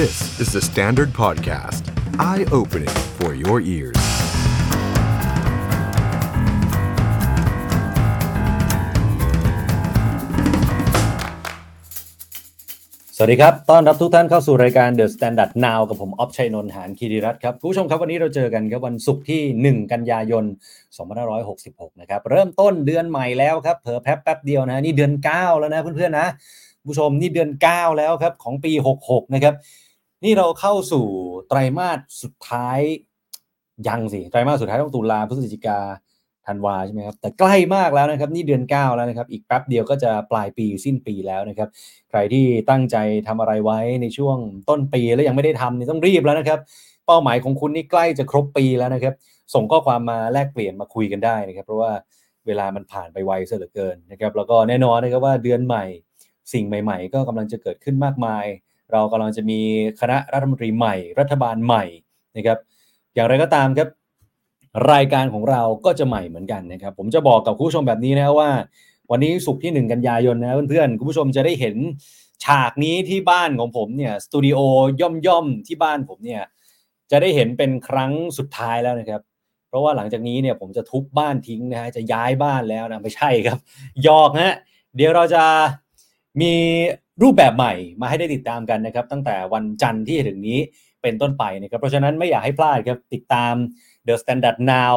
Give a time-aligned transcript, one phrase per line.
[0.00, 1.82] This is the Standard Podcast.
[2.18, 4.00] Eye opening for your ears.
[13.16, 20.44] สวัสดีครับ ต้อนรับทุกท่านเข้าสู่รายการ The Standard Now กับผมออฟชัยนนท์หานคีรีรัตน์ครับ คุณผู้ชมครับวันนี้เราเจอกันครับวันศุกร์ที่ 1 กันยายน
[21.22, 26.28] 2566 นะครับ เริ่มต้นเดือนใหม่แล้วครับ เผลอแป๊บแป๊บเดียวนะ นี่เดือน 9 แล้วนะเพื่อนๆนะ
[26.88, 28.72] ผู้ชมนี่เดือน 9 แล้วครับของปี
[29.04, 29.54] 66 นะครับ
[30.24, 31.06] นี่เราเข้าสู่
[31.48, 32.78] ไตรมาสสุดท้าย
[33.88, 35.78] ยังสิไตรมาสสุดท้ายต้องตุลาพฤศจิกา
[36.46, 41.68] ธันวาใช่ไหมครับแต่ใกล้มากแล้วนะครับ นี่เดือน 9 แล้วนะครับ อีกแป๊บเดียวก็จะปลายปีสิ้นปีแล้วนะครับ
[42.10, 42.96] ใครที่ตั้งใจ
[43.28, 44.36] ทำอะไรไว้ในช่วง
[44.68, 46.58] ต้นปีแล้วยังไม่ได้ทำนี่ต้องรีบแล้วนะครับ
[47.06, 49.14] เป้าหมายของคุณนี่ใกล้จะครบปีแล้วนะครับ
[49.54, 51.92] ส่งข้อความมาแลกเปลี่ยนมาคุยกันได้นะครับ เพราะว่า
[52.46, 55.84] เวลามันผ่านไปไวซะเหลือเกินนะครับ แล้วก็แน่นอนนะครับว่าเดือนใหม่
[56.52, 58.44] สิ่งใหม่ ๆ ก็กำลังจะเกิดขึ้นมากมาย
[58.92, 59.60] เรากำลังจะมี
[60.00, 61.84] คณะรัฐมนตรีใหม่ รัฐบาลใหม่
[62.36, 62.58] นะครับ
[63.14, 63.88] อย่างไรก็ตามครับ
[64.92, 68.50] รายการของเราก็จะใหม่เหมือนกันนะครับ ผมจะบอกกับคุณผู้ชมแบบนี้นะว่า
[69.10, 71.76] วันนี้สุกที่ 1 กันยายนนะเพื่อนๆคุณผู้ชมจะได้เห็น
[72.44, 74.58] ฉากนี้ที่บ้านของผมเนี่ยสตูดิโอ
[75.26, 76.42] ย่อมๆที่บ้านผมเนี่ย
[77.10, 79.22] จะได้เห็นเป็นครั้งสุดท้ายแล้วนะครับ
[79.68, 83.58] เพราะว่าหลังจากนี้เนี่ยผมจะทุบบ้านทิ้งนะฮะจะย้ายบ้านแล้วนะไม่ใช่ครับ
[84.06, 84.54] ยอกฮะ
[84.96, 85.44] เดี๋ยวเราจะ
[86.40, 86.52] มี
[87.22, 90.58] รูปแบบใหม่มาให้ได้ติดตามกันนะครับ ตั้งแต่วันจันทร์ที่ถึงนี้
[91.02, 93.54] เป็นต้นไปนะครับเพราะฉะนั้นไม่อยากให้พลาดครับติดตาม
[94.06, 94.94] The Standard Now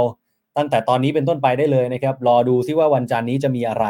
[0.58, 3.86] ตั้งแต่ตอนนี้เป็นต้นไปได้เลยนะครับรอดูซิว่าวันจันทร์นี้จะมีอะไร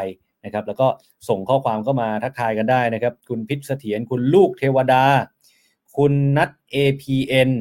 [0.45, 0.87] นะครับแล้วก็
[1.29, 5.05] ส่งข้อความเข้ามาทักทายกันได้นะครับ คุณพิษเสถียรคุณลูกเทวดา
[5.97, 7.51] คุณนัท APN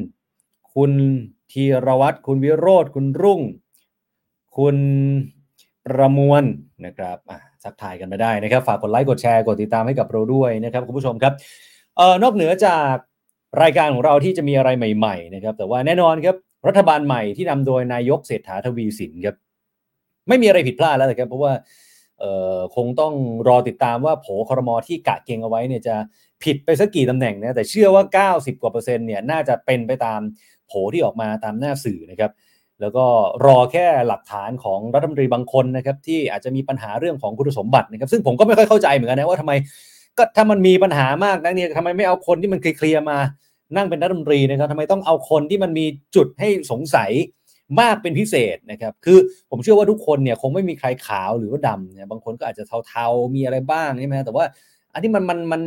[0.73, 0.91] คุณ
[1.51, 3.41] ธีรวัตรคุณวิโรธคุณรุ่ง
[4.57, 4.77] คุณ
[5.85, 6.43] ประมวล
[6.85, 11.33] นะครับอะ ทักทายกันมาได้นะครับ ฝากกดไลค์กดแชร์กดติดตามให้กับเราด้วยนะครับคุณผู้ชมครับ
[11.97, 12.95] เอ่อนอกเหนือจาก
[13.63, 16.35] รายการของเราที่จะมีอะไรใหม่ ๆ นะครับ แต่ว่าแน่นอนครับ
[16.67, 19.35] รัฐบาลใหม่ที่นำโดยนายกเศรษฐาทวีสินครับ
[20.27, 21.53] ไม่มีอะไรผิดพลาดแล้วนะครับ เพราะว่า
[22.19, 23.13] เออคงต้อง
[23.47, 25.95] รอติดตามว่าโผครมอที่กะเกงเอาไว้เนี่ยจะ
[26.43, 30.21] ผิดไปสักกี่ตำแหน่งนะแต่เชื่อว่า 90 กว่าเปอร์เซ็นต์เนี่ยน่าจะเป็นไปตาม
[30.67, 32.31] โผที่ออกมาตามหน้าสื่อนะครับ
[32.83, 33.05] แล้วก็
[33.45, 39.53] รอแค่หลักฐานของรัฐมนตรีบางคนนะครับที่อาจจะมีปัญหาเรื่องของคุณสมบัตินะครับซึ่งผมก็ไม่ค่อยเข้าใจเหมือนกันนะว่าทำไม
[40.17, 43.17] ก็ถ้ามันมีปัญหามากนักเนี่ยทำไมไม่เอาคนที่มันเคลียร์มา
[43.75, 45.85] นั่งเป็นรัฐมนตรีนะครับทำไมต้องเอาคนที่มันมี
[46.15, 47.11] จุดให้สงสัย
[47.79, 49.17] มากเป็นพิเศษนะครับคือ
[49.49, 54.45] ผมเชื่อว่าทุกคนเนี่ยคงไม่มีใครขาวหรือว่าดำเนี่ยบางคนก็อาจจะเทาๆมีอะไรบ้างใช่ไหมแต่ว่า
[54.93, 55.61] อันที่มันมันมัน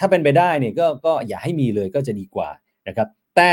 [0.00, 2.48] ถ้าเป็นไปได้เนี่ยก็ก็อย่าให้มีเลยก็จะดีกว่า
[2.88, 3.50] นะครับแต่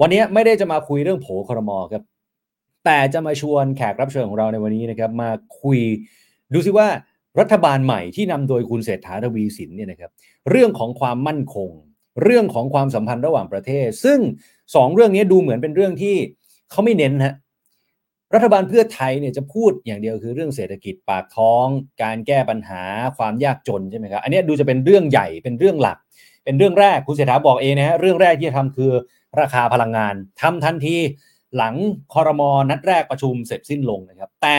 [0.00, 2.02] วันนี้ไม่ได้จะมาคุยเรื่องโผครมอครับ
[2.84, 5.30] แต่จะมาชวนแขกรับเชิญของเราในวันนี้นะครับ มา
[5.62, 5.78] คุย
[6.52, 6.88] ดูซิว่า
[7.40, 10.10] รัฐบาลใหม่ที่นำโดยคุณเศรษฐาทวีสินเนี่ยนะครับ
[10.50, 11.70] เรื่องของความมั่นคง
[12.22, 14.18] เรื่องของความสัมพันธ์ระหว่างประเทศ ซึ่ง
[14.74, 16.16] สองเรื่องนี้ดูเหมือนเป็นเรื่องที่
[16.70, 17.34] เขาไม่เน้นฮะ
[18.34, 21.66] รัฐบาลเพื่อไทยเนี่ยจะพูดอย่างเดียวคือเรื่องเศรษฐกิจปากท้อง
[22.02, 22.82] การแก้ปัญหา
[23.18, 25.98] ความยากจนใช่ไหมครับอันนี้ดูจะเป็นเรื่องใหญ่เป็นเรื่องหลัก
[26.44, 28.90] เป็นเรื่องแรกคุณเศรษฐาบอกเองนะฮะเรื่องแรกที่จะทำคือ
[29.40, 30.96] ราคาพลังงานทำทันที
[31.56, 31.74] หลัง
[32.14, 34.56] คอรมอนัดแรกประชุมเสร็จสิ้นลงนะครับ แต่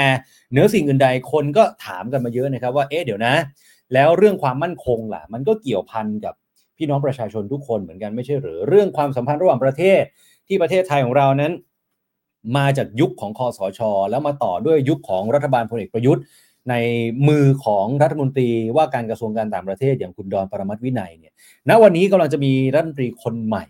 [0.51, 3.33] เหนือสิ่งอื่นใดคนก็ถามกันมาเยอะนะครับว่าเอ๊ะเดี๋ยวนะ
[3.93, 6.33] แล้วเรื่องความมั่นคงล่ะ มันก็เกี่ยวพันกับ
[6.77, 10.01] พี่น้องประชาชนทุกคนเหมือนกันไม่ใช่หรือ เรื่องความสัมพันธ์ระหว่างประเทศ
[10.47, 11.53] ที่ประเทศไทยของเรานั้น
[12.57, 16.23] มาจากยุคของคอสช แล้วมาต่อด้วยยุคของรัฐบาลพลเอกประยุทธ์
[16.69, 16.75] ใน
[17.27, 21.33] มือของรัฐมนตรีว่าการกระทรวงการต่างประเทศอย่างคุณดอนปรมัตวินัยเนี่ย
[21.69, 23.63] ณวันนี้กำลังจะมีรัฐมนตรีคนใหม่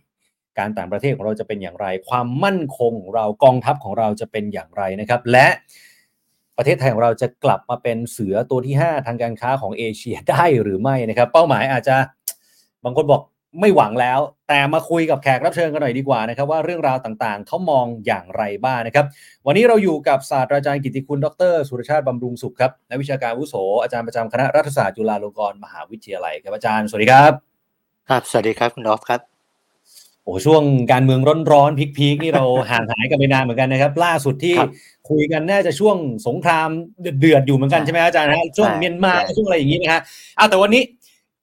[0.60, 5.48] การต่างประเทศของเราจะเป็นอย่างไร ความมั่นคงของเรากองทัพของเราจะเป็นอย่างไรนะครับ และ
[6.58, 11.96] ประเทศไทยของเราจะกลับมาเป็นเสือตัวที่ 5 ทางการค้าของเอเชียได้หรือไม่นะครับ เป้าหมายอาจจะ
[12.84, 13.22] บางคนบอก
[13.62, 19.06] ไม่หวังแล้ว แต่มาคุยกับแขกรับเชิญกันหน่อยดีกว่านะครับว่าเรื่องราวต่างๆ เขามองอย่างไรบ้างนะครับ
[19.46, 27.32] วันนี้เราอยู่กับศาสตราจารย์กิติคุณดร สุรชาติบำรุงสุขครับนักวิชาการอาวุโสอาจารย์ประจำคณะรัฐศาสตร์จุฬาลงกรณ์มหาวิทยาลัยครับอาจารย์สวัสดีครับ
[28.10, 29.35] ครับสวัสดีครับคุณออฟครับ
[30.26, 34.72] โอ้ช่วงการเมืองร้อนๆพีคๆนี่เราห่างหายกันไปนานเหมือนกันนะครับ ล่าสุดที่ครับ
[35.10, 36.70] คุยกันน่าจะช่วงสงคราม
[37.20, 40.02] เดือดๆอยู่เหมือนกันใช่ใช่ไหมอาจารย์ฮะช่วงใช่เมียนมาใช่ช่วงอะไรอย่างนี้นะฮะ
[40.40, 40.84] อ้าวแต่วันนี้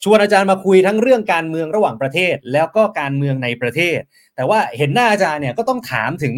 [0.04, 3.98] ชวนอาจารย์มาคุยทั้งเรื่องการเมืองระหว่างประเทศ แล้วก็การเมืองในประเทศ
[4.36, 6.34] แต่ว่าเห็นหน้าอาจารย์เนี่ยก็ต้องถามถึง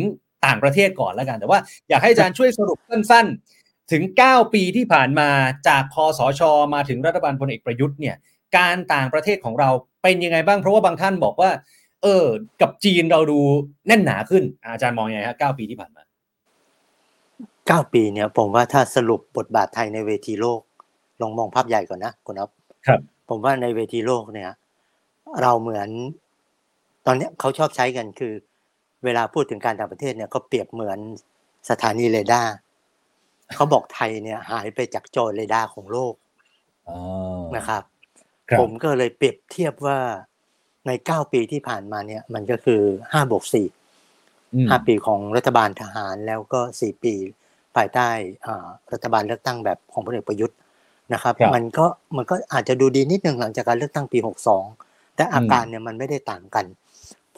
[0.46, 1.58] ต่างประเทศก่อนแล้วกัน แต่ว่า
[1.88, 5.28] อยากให้อาจารย์ช่วยสรุปสั้นๆ ถึง 9 ปีที่ผ่านมา
[5.68, 6.42] จากคอสช
[6.74, 8.16] มาถึงรัฐบาลพลเอกประยุทธ์เนี่ย
[8.56, 9.70] การต่างประเทศของเรา
[10.02, 11.50] เป็นยังไงบ้างเพราะว่าบางท่านบอกว่า
[12.04, 12.26] เออ
[12.60, 13.38] กับจีนเราดู
[13.86, 16.02] แน่นหนาขึ้น อาจารย์มองยังไงฮะ9ปีที่ผ่านมา
[17.66, 20.60] เก้าปีเนี่ยผมว่าถ้าสรุปบทบาทไทยในเวทีโลก
[21.20, 22.50] ลองมองภาพใหญ่ก่อนนะคุณอ๊อฟ
[22.86, 24.50] ครับ ผมว่าในเวทีโลกเนี่ย
[25.42, 25.88] เราเหมือน
[27.06, 28.32] ตอนเนี้ยเขาชอบใช้กันคือ
[29.04, 30.98] เวลาพูดถึงการต่างประเทศเนี่ยเขาเปรียบเหมือน
[31.70, 32.54] สถานีเรดาร์
[33.56, 36.14] เขาบอกไทยเนี่ย หายไปจากจอเรดาร์ของโลก
[36.88, 36.96] อ๋อ
[37.56, 37.82] นะครับ
[38.50, 39.98] ครับ ผมก็เลยเปรียบเทียบว่า
[40.86, 42.80] ในเก้าปีที่ผ่านมาเนี่ย มันก็คือ
[43.12, 43.66] ห้าบวกสี่
[44.54, 47.14] อืมห้าปีของรัฐบาลทหารแล้วก็สี่ปี
[47.76, 48.08] ภายใต้
[48.46, 50.56] อ่ารัฐบาลเลือกตั้งแบบของพลเอกประยุทธ์
[51.12, 51.86] นะครับครับ มันก็
[52.16, 54.64] มันก็อาจจะดูดีนิดนึงหลังจากการเลือกตั้งปีหกสอง
[55.16, 56.66] แต่อาการเนี่ยมันไม่ได้ต่างกัน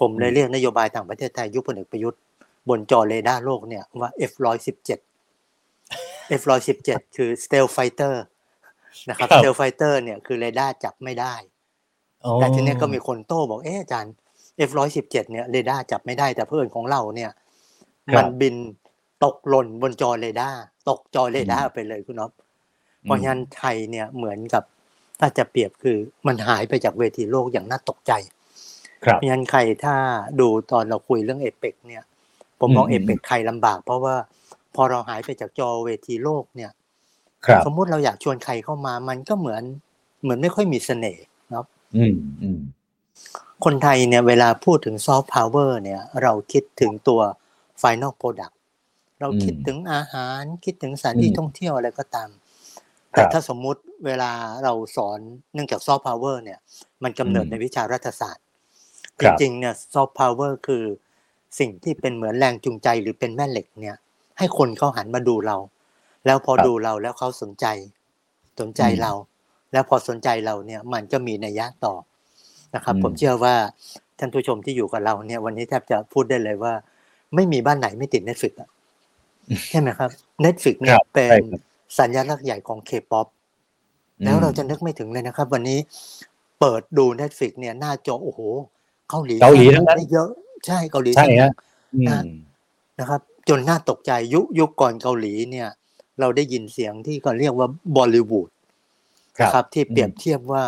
[0.01, 2.21] ผมเลยอืมเรียกนโยบายต่างประเทศไทยยุคพลเอกประยุทธ์
[2.69, 4.99] บนจอเรดาร์โลกเนี่ยว่า F ร้อยสิบเจ็ด
[6.41, 8.15] F ร้อยสิบเจ็ดคือ stealth fighter
[9.09, 11.56] นะครับครับ stealth fighter เนี่ยคือเรดาร์จับไม่ได้อ๋อ
[12.35, 14.15] แต่ทีเนี้ยก็มีคนโต้บอกเอ๊ะอาจารย์
[14.69, 17.31] F ร้อยสิบเจ็ดเนี่ยเรดาร์จับไม่ได้แต่เพื่อนของเราเนี่ย
[18.09, 18.55] ครับมันบิน
[19.25, 22.33] ตกหล่นบนจอเรดาร์ตกจอเรดาร์ไปเลยคุณอ๊อฟ
[23.03, 24.63] เพราะฉะนั้นไทยเนี่ยเหมือนกับ
[25.21, 25.97] ถ้าจะเปรียบคือ
[26.27, 28.13] มันหายไปจากเวทีโลกอย่างน่าตกใจ
[29.05, 29.95] ครับเพราะฉะนั้นใครถ้า
[30.41, 32.05] ดูตอนเราคุยเรื่องเอเปกเนี่ย
[32.61, 34.15] ผมมองอืมเอเปกใครลำบาก เพราะว่า
[34.75, 36.71] พอเราหายไปจากจอเวทีโลกเนี่ย
[37.47, 39.63] ครับสมมุติเราอยากชวนใครเข้ามามันก็เหมือน
[40.23, 41.65] เหมือนไม่ค่อยมีเสน่ห์เนาะ
[41.97, 42.61] อืมอืม
[43.65, 47.21] คนไทยเนี่ยเวลาพูดถึงซอฟต์พาวเวอร์เนี่ย เราคิดถึงตัว
[47.83, 48.55] Final Product
[49.21, 52.31] เราคิดถึงอาหารคิดถึงสถานที่ท่องเที่ยวอะไรก็ตาม
[53.13, 54.33] แต่ถ้าสมมุติเวลา
[54.65, 55.19] เราสอน
[55.55, 56.59] เนื่องจากซอฟต์พาวเวอร์เนี่ย
[57.03, 58.45] มันกำเนิดในวิชารัฐศาสตร์
[59.23, 60.85] ครับจริงๆเนี่ยซอฟต์พาวเวอร์คือ
[61.59, 63.97] สิ่งที่เป็นเหมือนแรงจูงใจหรือเป็นแม่เหล็กเนี่ย
[64.39, 65.57] ให้คนเขาหันมาดูเรา
[66.27, 67.67] แล้วพอครับดูเราแล้วเขาสนใจ
[68.61, 69.13] สนใจอืมเรา
[69.73, 71.95] แล้วพอสนใจเราเนี่ยมันก็มีนัยยะต่อ
[72.75, 73.55] นะครับอืมผมเชื่อว่า
[74.19, 76.73] ท่านผู้ชมที่อยู่กับเราเนี่ย วันนี้แทบจะพูดได้เลยว่า
[77.35, 78.71] ไม่มีบ้านไหนไม่ติด Netflix อะ
[79.71, 80.11] ใช่ไหมครับ
[80.45, 81.61] Netflix เนี่คยรับเป็นใช่ครับ
[81.99, 83.27] สัญลักษณ์ใหญ่ของ K-POP
[84.25, 85.79] แล้วเราจะนึกไม่ถึงเลยนะครับ วันนี้
[86.61, 88.41] เปิดดู Netflix เนี่ยหน้าจอโอ้โห
[89.11, 90.31] เกาหลีเกาหลีทั้งนั้นได้เยอะ
[90.67, 91.53] ใช่เกาหลีใช่ทั้งนั้ฮะ
[91.95, 92.23] อืมนะ
[93.01, 95.69] นะครับ จนน่าตกใจยุคยุคก่อนเกาหลีเนี่ย
[96.21, 98.56] เราได้ยินเสียงที่เขาเรียกว่าบอลิวูดครับ
[99.43, 100.65] นะครับที่เปรียบอืมเทียบว่า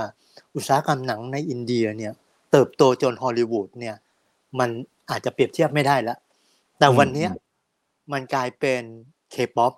[0.55, 2.13] อุตสาหกรรมหนังในอินเดียเนี่ย
[2.53, 3.97] เติบโตจนฮอลลีวูดเนี่ย
[4.59, 4.71] มัน
[5.11, 6.19] อาจจะเปรียบเทียบไม่ได้แล้ว
[6.79, 7.31] แต่วันเนี้ย
[8.13, 8.83] มันกลายเป็น
[9.33, 9.73] เคป๊อป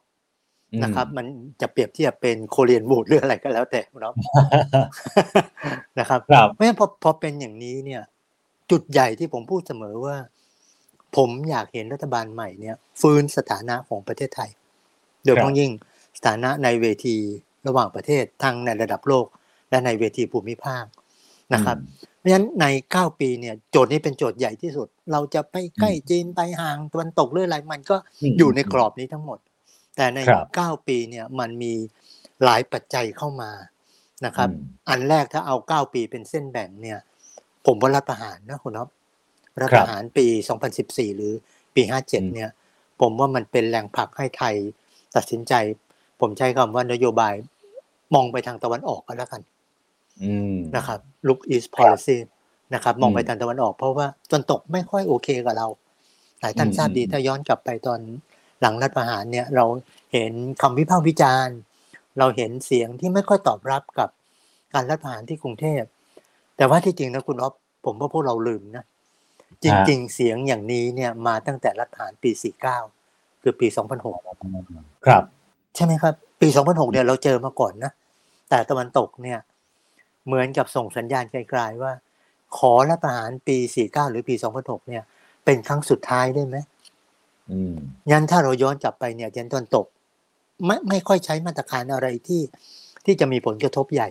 [0.83, 1.27] นะครับ มัน
[1.61, 4.15] จะเปรียบเทียบเป็น Koreanwood หรืออะไรก็แล้วแต่เนาะ
[5.99, 8.03] นะครับครับเพราะฉะนั้นพอพอเป็นอย่างนี้เนี่ย
[8.71, 10.17] จุดใหญ่ที่ผมพูดเสมอว่า
[11.17, 14.51] ผมอยากเห็นรัฐบาลใหม่เนี่ย ฟื้นสถานะของประเทศไทย
[15.25, 15.71] โดยเฉครับพาะยิ่ง
[16.19, 17.17] สถานะในเวที
[17.67, 19.27] ระหว่างประเทศทั้งในระดับโลก
[19.71, 20.85] และในเวทีภูมิภาค
[21.55, 21.79] นะครับ
[22.19, 29.39] เพราะฉะนั้นใน 9 ปีเนี่ยโจทย์นี้เป็นโจทย์ใหญ่ที่สุด เราจะไปใกล้จีนไปห่างตะวันตกหรืออะไรมันก็มอยู่ในกรอบนี้ทั้งหมด
[29.97, 31.73] แต่ในครับ9ปีเนี่ยมันมี
[32.45, 33.51] หลายปัจจัยเข้ามา
[34.27, 36.99] นะครับอืมอันแรกถ้าเอา 9 ปีเป็นเส้นแบ่งเนี่ย
[37.67, 38.89] ผมว่ารัฐประหารนะคุณน็อป
[39.63, 40.27] รัฐครัปบระหารปี
[40.73, 41.33] 2014 หรือ
[41.75, 42.51] ปีอืม57 เนี่ย
[43.01, 44.55] ผมว่ามันเป็นแรงผลักให้ไทย
[45.17, 45.55] ตัดสินใจ
[46.21, 47.35] ผมใช้คำว่านโยบาย
[48.15, 49.43] มองไปทางตะวันออกก็แล้วกัน
[50.23, 52.17] อืมนะครับ look east policy
[52.75, 55.67] นะครับ มองไปอืมทางตะวันออก เพราะว่าตะวันตกไม่ค่อยโอเคกับเรา
[56.41, 58.01] หลายท่านอืมทราบดีอืมถ้าย้อนกลับไปตอน
[58.61, 59.65] หลังรัฐประหารเนี่ย เรา
[60.13, 60.33] เห็น
[60.63, 61.57] คำวิพากษ์วิจารณ์
[62.19, 64.09] เราเห็นเสียงที่ไม่ค่อยตอบรับกับ
[64.75, 65.83] การรัฐประหารที่กรุงเทพ
[66.57, 68.85] แต่ว่าที่จริงนะคุณอ๊อฟผมว่าพวกเราลืมนะ
[69.63, 72.31] จริง ๆ เสียงอย่างนี้เนี่ยมาตั้งแต่รัฐประหารปี
[72.87, 73.67] 49 คือปี
[74.37, 75.25] 2006 ครับ
[75.75, 77.93] ใช่ไหมครับ ปี 2006 เนี่ยเราเจอมาก่อนนะ
[78.51, 79.39] แต่ตะวันตกเนี่ย
[80.27, 81.93] เหมือนกับส่งสัญญาณไกลๆว่า
[82.57, 85.03] ขอรัฐประหารปี 49 หรือปี 2006 เนี่ย
[85.45, 86.57] เป็นครั้งสุดท้ายได้ไหม
[87.51, 87.75] อืม
[88.11, 89.87] ยันถ้าเราย้อนกลับไปเนี่ยยันตะวันตก
[90.67, 92.43] ไม่ไม่ค่อยใช้มาตรการอะไรที่
[93.05, 94.09] ที่จะมีผลกระทบใหญ่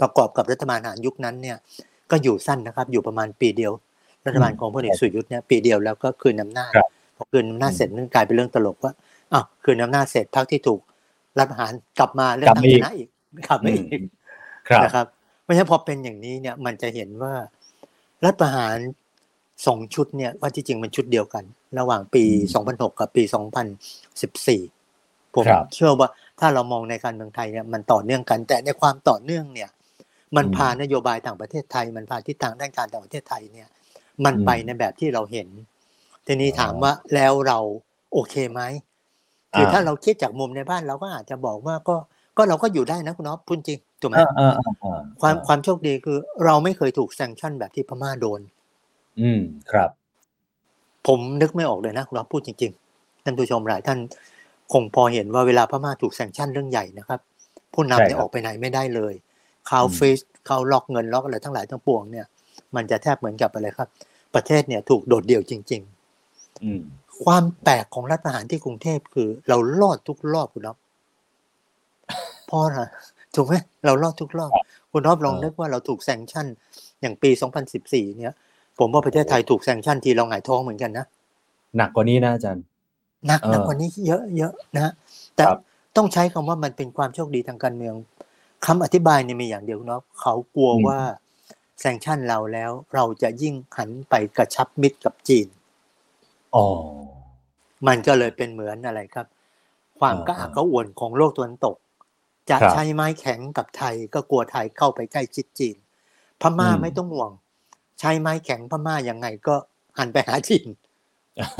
[0.00, 1.56] ประกอบกับรัฐบาลทหารยุคนั้นเนี่ย
[2.10, 3.72] ก็อยู่สั้นนะครับ อยู่ประมาณปีเดียว
[4.26, 8.92] รัฐบาลของพลเอกสุรยุทธ์เนี่ยปีเดียวแล้วก็คืนอำนาจครับพอคืนอำนาจเสร็จนั่นกลายเป็นเรื่องตลกว่า
[9.32, 10.80] อ้าวคืนอำนาจเสร็จพรรคที่ถูก
[11.38, 13.08] รัฐประหารกลับมาเลือกตั้งชนะอีก
[13.48, 13.86] กลับมาอีก
[14.68, 15.06] ครับนะครับ
[15.42, 17.34] เพราะฉะนั้นพอเป็นอย่างนี้เนี่ยมันจะเห็นว่า
[18.24, 18.76] รัฐประหาร
[19.66, 21.44] สองชุดเนี่ยว่าที่จริงมันชุดเดียวกัน
[21.78, 23.22] ระหว่างปีอืม2006 กับปี
[24.28, 26.08] 2014 ผมครับเชื่อว่า
[26.40, 29.70] ถ้าเรามองในการเมืองไทยเนี่ยมันต่อเนื่องกัน แต่ในความต่อเนื่องเนี่ย
[30.36, 33.68] มันอืมพานโยบายต่างประเทศไทย มันพาทิศทางด้านการต่างประเทศไทยเนี่ย
[34.24, 35.48] มันอืมไปในแบบที่เราเห็น
[36.26, 37.58] ทีนี้อ๋อถามว่าแล้วเรา
[38.12, 38.60] โอเคไหม
[39.52, 41.96] คืออ่าถ้าเราคิดจากมุมในบ้านเราก็อาจจะบอกว่าก็
[42.36, 48.40] ก็เราก็อยู่ได้นะคุณน็อปพูดจริงถูกไหมอ่าอ่าอ่าอ่าความความโชคดีคือ เราไม่เคยถูกแซงชั่นแบบที่พม่าโดน
[49.20, 49.40] อืม
[49.70, 49.90] ครับ
[51.06, 53.98] ผมนึกไม่ออกเลยนะเราพูดจริงๆท่านผู้ชมหลายท่าน
[54.72, 57.20] คงพอเห็นว่าเวลาพม่าถูกแซงชั่นเรื่องใหญ่นะครับ
[57.74, 59.14] ผู้นำเนี่ยใช่ครับออกไปไหนไม่ได้เลย
[59.70, 62.26] ข่าวอืมฟรีซข่าวล็อกเงินล็อกอะไรทั้งหลายทั้งปวงเนี่ย
[62.76, 63.88] มันจะแทบเหมือนกับอะไรครับ
[64.34, 65.82] ประเทศเนี่ยถูกโดดเดี่ยวจริง
[66.64, 70.76] อืมๆ ความแปลกของรัฐประหารที่กรุงเทพคือ เรารอดทุกรอบคุณอ๊อฟ
[72.46, 72.80] เพราะอะไร
[73.34, 74.50] ถูกไหมเรารอดทุกรอบ
[74.92, 76.46] คุณอ๊อฟลองเออนึกว่าเราถูก sanction
[77.00, 77.30] อย่างปี
[77.74, 78.34] 2014 เนี่ย
[78.78, 81.06] ผมว่าประเทศไทยถูก sanction ทีเราหงายท้องเหมือนกันนะ
[81.76, 82.64] หนักกว่านี้นะอาจารย์
[83.26, 84.92] หนักเออหนักกว่านี้เยอะเยอะนะฮะ
[85.34, 85.58] แต่ครับ
[85.96, 87.94] ต้องใช้คำว่ามันเป็นความโชคดีทางการเมือง
[88.66, 90.98] คำอธิบายเนี่ยมีอย่างเดียวเนาะเขากลัวอืมว่า
[91.80, 95.46] แซงชั่นเราแล้ว เราจะยิ่งหันไปกระชับมิตรกับจีน
[96.54, 96.64] อ๋อ
[97.86, 99.26] มันก็เลยเป็นเหมือนอะไรครับ
[100.00, 101.76] ความอ่ากระอักกระอ่วนของโลกตะวันตก
[102.50, 105.76] จะครับใช้ไม้แข็งกับไทยก็กลัวไทยเข้าไปใกล้ชิดจีน
[106.42, 107.32] พม่าอืมไม่ต้องห่วง
[108.00, 109.54] ใช้ไม้แข็งพม่ายังไงก็
[109.98, 110.68] หันไปหาจีน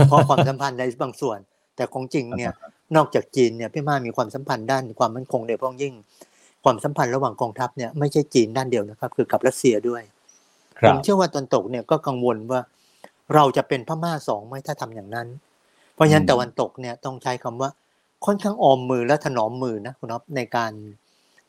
[0.07, 1.39] เพราะความสัมพันธ์ในบางส่วน
[1.77, 2.53] แต่ของจริงเนี่ย
[2.97, 5.95] นอกจากจีนเนี่ยพี่มามีความสัมพันธ์ด้านความมั่นคงโดยเฉพาะยิ่ง
[6.65, 10.03] ความสัมพันธ์ระหว่างกองทัพเนี่ยไม่ใช่จีนด้านเดียวนะครับ คือกับรัสเซียด้วย
[10.81, 12.61] คผรับมเชื่อว่าตะวันตกเนี่ยก็กังวลว่า
[13.35, 15.29] เราจะเป็นพม่าสองไหมถ้าทำอย่างนั้น
[15.95, 17.71] เพราะฉะนั้นอืมตะวันตกเนี่ยต้องใช้คำว่า
[18.27, 20.73] ค่อนข้างออมมือและถนอมมือนะคุณน็อฟในการ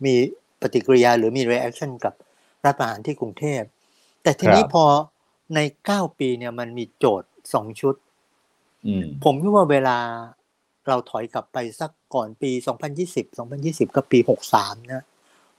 [0.06, 0.14] มี
[0.62, 2.14] ปฏิกิริยาหรือมี reaction กับ
[2.66, 3.62] รัฐประหารที่กรุงเทพ
[4.24, 4.86] แต่ทีนี้ครับพอ
[5.56, 7.96] ในเก้าปีเนี่ยมันมีโจทย์สองชุด
[8.86, 9.98] อืมผมคิดว่าเวลา
[10.88, 12.52] เราถอยกลับไปสักก่อนปี
[13.00, 13.40] 2020
[13.90, 14.20] 2020 ก็ปี
[14.56, 15.04] 63 นะ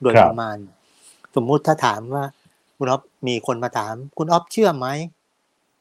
[0.03, 0.57] โดยครับประมาณ
[1.35, 2.25] สมมุติถ้าถามว่า
[2.77, 4.87] คุณอ๊อฟมีคนมาถาม คุณอ๊อฟเชื่อไหม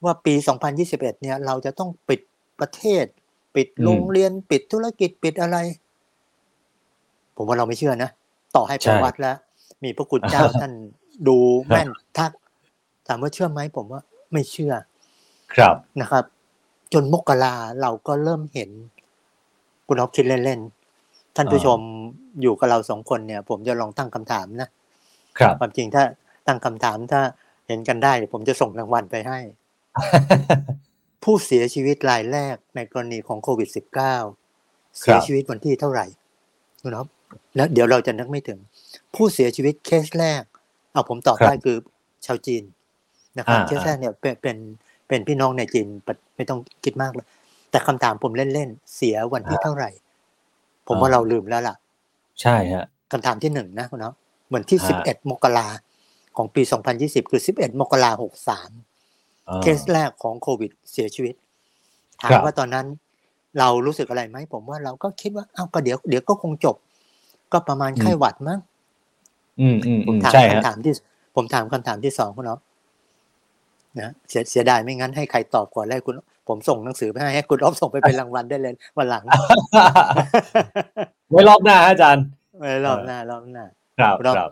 [0.03, 0.33] ว่าปี
[0.77, 2.19] 2021 เนี่ย เราจะต้องปิด
[2.59, 3.05] ประเทศ
[3.55, 5.57] ปิดโรงเรียนปิดธุรกิจปิดอะไร
[7.35, 8.09] ผมว่าเราไม่เชื่อนะ
[8.55, 9.37] ต่อให้ใช่ไปวัดแล้ว
[9.83, 10.71] มีพระคุณเจ้าท่าน
[11.27, 11.37] ดู
[11.67, 12.31] แม่นทัก
[13.07, 14.01] ถามว่าเชื่อไหมผมว่า
[14.33, 14.73] ไม่เชื่อ
[15.53, 16.23] ครับนะครับ
[16.93, 18.69] จนมกราเราก็เริ่มเห็น
[19.87, 21.79] คุณอ๊อฟคิดเล่นๆท่านผู้ชม
[22.41, 24.69] อยู่กับเราสองคนเนี่ย ผมจะลองตั้งคำถามนะ
[25.37, 26.03] ครับความจริงถ้า
[26.47, 27.21] ตั้งคำถามถ้า
[27.67, 29.39] เห็นกันได้ ผมจะส่งรางวัลไปให้
[31.23, 33.69] ผู้เสียชีวิตรายแรกในกรณีของโควิด
[34.33, 36.05] -19 เสียชีวิตวันที่เท่าไหร่
[36.81, 37.07] คุณอ๊อฟ
[37.55, 38.59] แล้วเดี๋ยวเราจะนึกไม่ถึง
[39.15, 40.43] ผู้เสียชีวิตเคสแรก
[40.91, 41.77] เอาผมตอบครับได้คือ
[42.25, 42.63] ชาวจีน
[43.37, 44.57] นะครับอ่าเคสแรกเนี่ยเป็นเป็น
[45.07, 47.27] เป็นพี่น้องในจีนปะไม่ต้องคิดมากเลย
[47.71, 49.89] แต่คำถามผมเล่นๆเสียวันที่เท่าไหร่
[50.87, 51.75] ผมว่าอ่าเราลืมแล้วล่ะ
[52.41, 54.15] ใช่ฮะคำถามที่หนึ่งนะคุณอ๊อฟ
[54.47, 55.67] เหมือนที่ฮะสิบเอ็ดมกรา
[56.37, 58.88] ของปีสองพันยี่สิบคือสิบเอ็ดมกราหกสามอ่า
[59.61, 61.35] เคสแรกของโควิดเสียชีวิต
[62.23, 62.85] ถาครัมบว่าตอนนั้น
[63.59, 66.75] เรารู้สึกอะไรไหมผมว่าเราก็คิดว่าอ้าวก็เดี๋ยวเดี๋ยวก็คงจบ
[67.51, 68.59] ก็ประมาณไข้หวัดมั้ง
[69.59, 70.93] อืมอืมผอืมมถามใช่ฮะคำถามที่
[71.35, 72.59] ผมถามคำถามที่สองคุณอ๊อฟ
[73.99, 76.15] นะเสียเสียดายไม่งั้นให้ใครตอบก่อนแล้วคุณ
[76.47, 79.25] ผมส่งหนังสือไปให้ให้คุณอ๊อฟส่งไปเป็นรางวัลได้เลยวันหลัง
[81.31, 82.25] ไว้รอบหน้าฮะอาจารย์
[82.61, 83.65] เออรอบหน้ารอบหน้า
[83.99, 84.49] ครับรอบครับ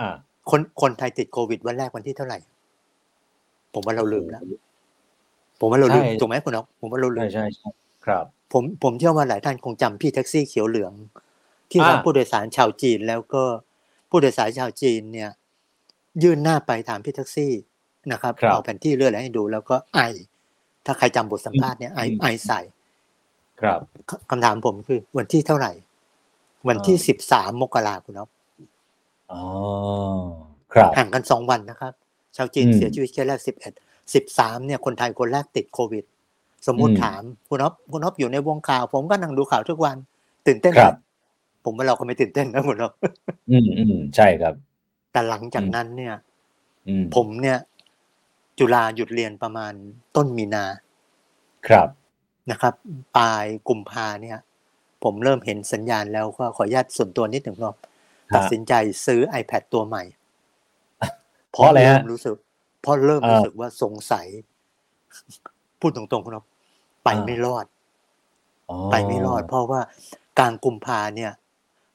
[0.00, 0.08] อ่า
[0.50, 2.38] คนคนไทยติดโควิดวันแรกวันที่เท่าไหร่
[3.74, 4.44] ผมว่าเราลืมแล้ว
[5.60, 7.68] ผมว่าเราลืมใช่ถูกไหมคุณอ๊อฟผมว่าเราลืใช่มใช่ใช่
[8.04, 10.92] ครับ ผมผมเชื่อว่าหลายท่านคงจำพี่แท็กซี่เขียวเหลือง
[11.72, 13.44] ที่อ่ารับผู้โดยสารชาวจีนแล้วก็
[14.10, 15.30] ผู้โดยสารชาวจีนเนี่ย
[16.22, 17.52] ยื่นหน้าไปถามพี่แท็กซี่
[18.12, 19.98] นะครับครับเอาแผนที่เลื่อนอะไรให้ดู แล้วก็ไอ
[20.86, 22.60] ถ้าใครจำบทสัมภาษณ์เนี่ยไออืมไอใส่
[23.60, 25.72] ครับคคำถามผมคือ วันที่เท่าไหร่
[26.68, 28.30] วันที่อ่าสิบสามมกราคุณอ๊อฟ
[29.30, 29.36] อ๋อ
[30.74, 31.92] ครับห่างกันสองวันนะครับ
[32.38, 33.72] ชาวจีนอืมเสียชีวิตแค่แรกสิบเอ็ด
[34.14, 36.04] สิบสามเนี่ยคนไทยคนแรกติดโควิด
[36.66, 39.96] สมมุติอืมถามคุณอ๊อฟคุณอ๊อฟอยู่ในวงข่าว ผมก็นั่งดูข่าวทุกวัน
[40.46, 41.04] ตื่นเต้นครับไหม
[41.64, 42.92] ผมว่าเราก็ไม่ตื่นเต้นนะคุณอ๊อฟ
[43.50, 44.54] อืมอืมใช่ครับ
[45.12, 46.14] แต่หลังจากอืมนั้นเนี่ย
[46.88, 47.58] อืมผมเนี่ย
[48.58, 49.72] จุฬาหยุดเรียนประมาณ
[50.16, 50.64] ต้นมีนา
[51.68, 51.88] ครับ
[52.50, 52.74] นะครับ
[53.16, 54.38] ปลายกุมภาเนี่ย
[55.04, 57.76] ผมเริ่มเห็นสัญญาณแล้วก็ขออนุญาตส่วนตัวนิดหนึ่งครับ
[58.34, 58.72] ตัดสินใจ
[59.06, 60.02] ซื้อ iPad ตัวใหม่
[61.58, 62.36] เพราะอะไรฮะเมรู้สึก
[62.82, 64.26] เพราะเริ่มเอ่อรู้สึกว่าสงสัย
[65.80, 66.46] พูดตรงๆคุณอ๊อฟ
[67.04, 67.66] ไปอ่าไม่รอด
[68.70, 69.80] อ๋อไปไม่รอด เพราะว่า
[70.38, 71.32] กลางกุมภาเนี่ย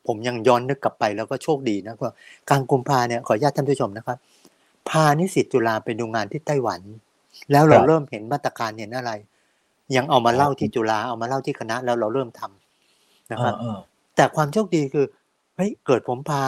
[0.07, 2.13] ผมยังย้อนนึกกลับไปแล้วก็โชคดีนะว่า
[2.49, 4.17] กลางกุมภาเนี่ยขออนุญาตท่านผู้ชมนะครับ
[4.89, 6.81] พานิสิตจุฬาไปดูงานที่ไต้หวัน
[7.51, 9.11] แล้วเราครับเริ่มเห็นมาตรการเห็นอะไร
[9.95, 13.77] ยังเอามาเล่าที่จุฬาเอามาเล่าที่คณะแล้วเราเริ่มทำนะครับอ่า
[14.15, 15.05] แต่ความโชคดีคือ
[15.55, 16.43] เฮ้ยเกิดผมพา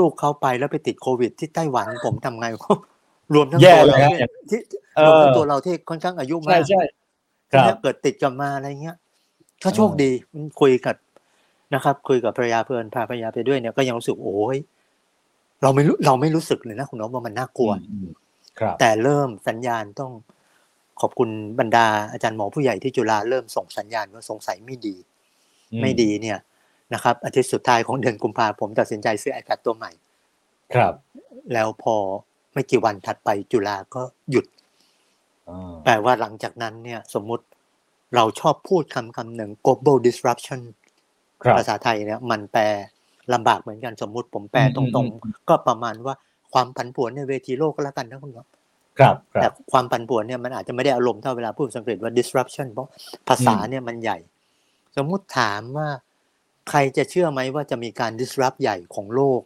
[0.04, 2.46] ูกๆเขาไปแล้วไปติดโควิด ที่ไต้หวันผมทำไง
[3.34, 4.60] รวมทั้งแย่ตัวเลยเราฮะเนี่ยที่
[4.96, 6.82] เอรวมอทั้งตัวเราที่ค่อนข้างอายุใช่มากใช่
[7.50, 8.96] คทีรับเนี้ยเกิดติดกลับมาอะไรเงี้ย
[9.64, 10.10] ก็โชคดี
[10.60, 10.96] คุยกับ
[11.74, 14.58] นะครับ คุยกับภรรยาเพลินพาภรรยาไปด้วยเนี่ยก็ยังรู้สึกโอ้ย
[15.62, 18.08] เราไม่รู้เราไม่รู้สึกเลยนะคุณน้องว่ามันน่ากลัวอืม
[18.58, 20.12] ครับ แต่เริ่มสัญญาณต้อง
[21.00, 24.94] ขอบคุณบรรดาอาจารย์หมอผู้ใหญ่ที่จุฬาเริ่มส่งสัญญาณว่าสงสัยไม่ดี
[25.72, 26.38] อืไม่ดีเนี่ย
[26.94, 29.90] นะครับอาทิตย์สุดท้ายของเดือนกุมภาผมตัดสินใจซื้อ iPad ตัวใหม่
[30.74, 30.94] ครับ
[31.52, 31.96] แล้วพอ
[32.52, 34.46] ไม่กี่วันถัดไปจุฬาก็หยุด
[35.48, 37.44] อ่าแปลว่าหลังจากนั้นเนี่ยสมมุติ
[38.16, 40.60] เราชอบพูดคำคำหนึ่ง global disruption
[41.44, 42.62] ครับภาษาไทยเนี่ยมันแปล
[43.32, 46.14] ลำบากเหมือนกันสมมุติผมแปลอืมตอืมรงอืมๆก็ประมาณว่า
[46.52, 48.46] ความผันผวนในเวทีโลกก็แล้วกันนะคุณครับ
[48.98, 52.88] ครับคแต่รับความผันผวนเนี่ยมันอาจจะไม่ได้อารมณ์เท่าเวลาพูดภาษาอังกฤษว่า disruption เพราะ
[53.28, 54.18] ภาษาอืมเนี่ยมันใหญ่
[54.96, 55.88] สมมุติถามว่า
[56.68, 59.40] ใครจะเชื่อไหมว่าจะมีการ disrupt ใหญ่ของโลก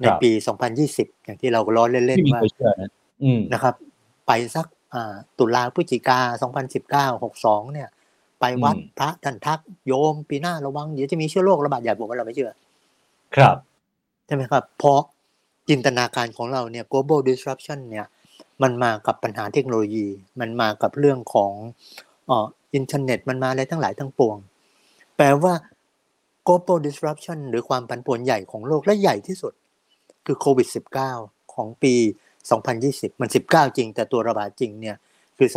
[0.00, 0.30] ในปี
[0.78, 2.90] 2020 อย่างที่เราล้อเล่นไม่มีๆว่าใครเชื่อนะ
[3.22, 3.74] อืมนะครับ
[4.26, 6.20] ไปสักอ่าตุลาพฤศจิกา
[7.12, 7.88] 2019 62 เนี่ย
[8.40, 12.52] ไปวัดอืมพระท่านทักโยมปีหน้าระวัง เดี๋ยวจะมีเชื้อโรคระบาดใหญ่ผมว่าเราไม่เชื่อ
[13.36, 13.56] ครับ
[14.26, 15.00] ใช่ไหมครับ เพราะ
[15.68, 18.06] จินตนาการของเราเนี่ย global disruption เนี่ย
[18.62, 20.06] มันมากับปัญหาเทคโนโลยี
[20.40, 21.52] มันมากับเรื่องของ
[22.26, 24.36] เอ่ออินเทอร์เน็ต มันมาอะไรทั้งหลายทั้งปวง
[25.16, 25.52] แปลว่า
[26.46, 29.52] global disruption หรือความผันผวนใหญ่ของโลกและใหญ่ที่สุด
[30.26, 30.68] คือโควิด
[31.12, 31.94] -19 ของปี
[32.58, 34.96] 2020 มัน 19 จริง แต่ตัวระบาดจริงเนี่ย
[35.38, 35.48] คือ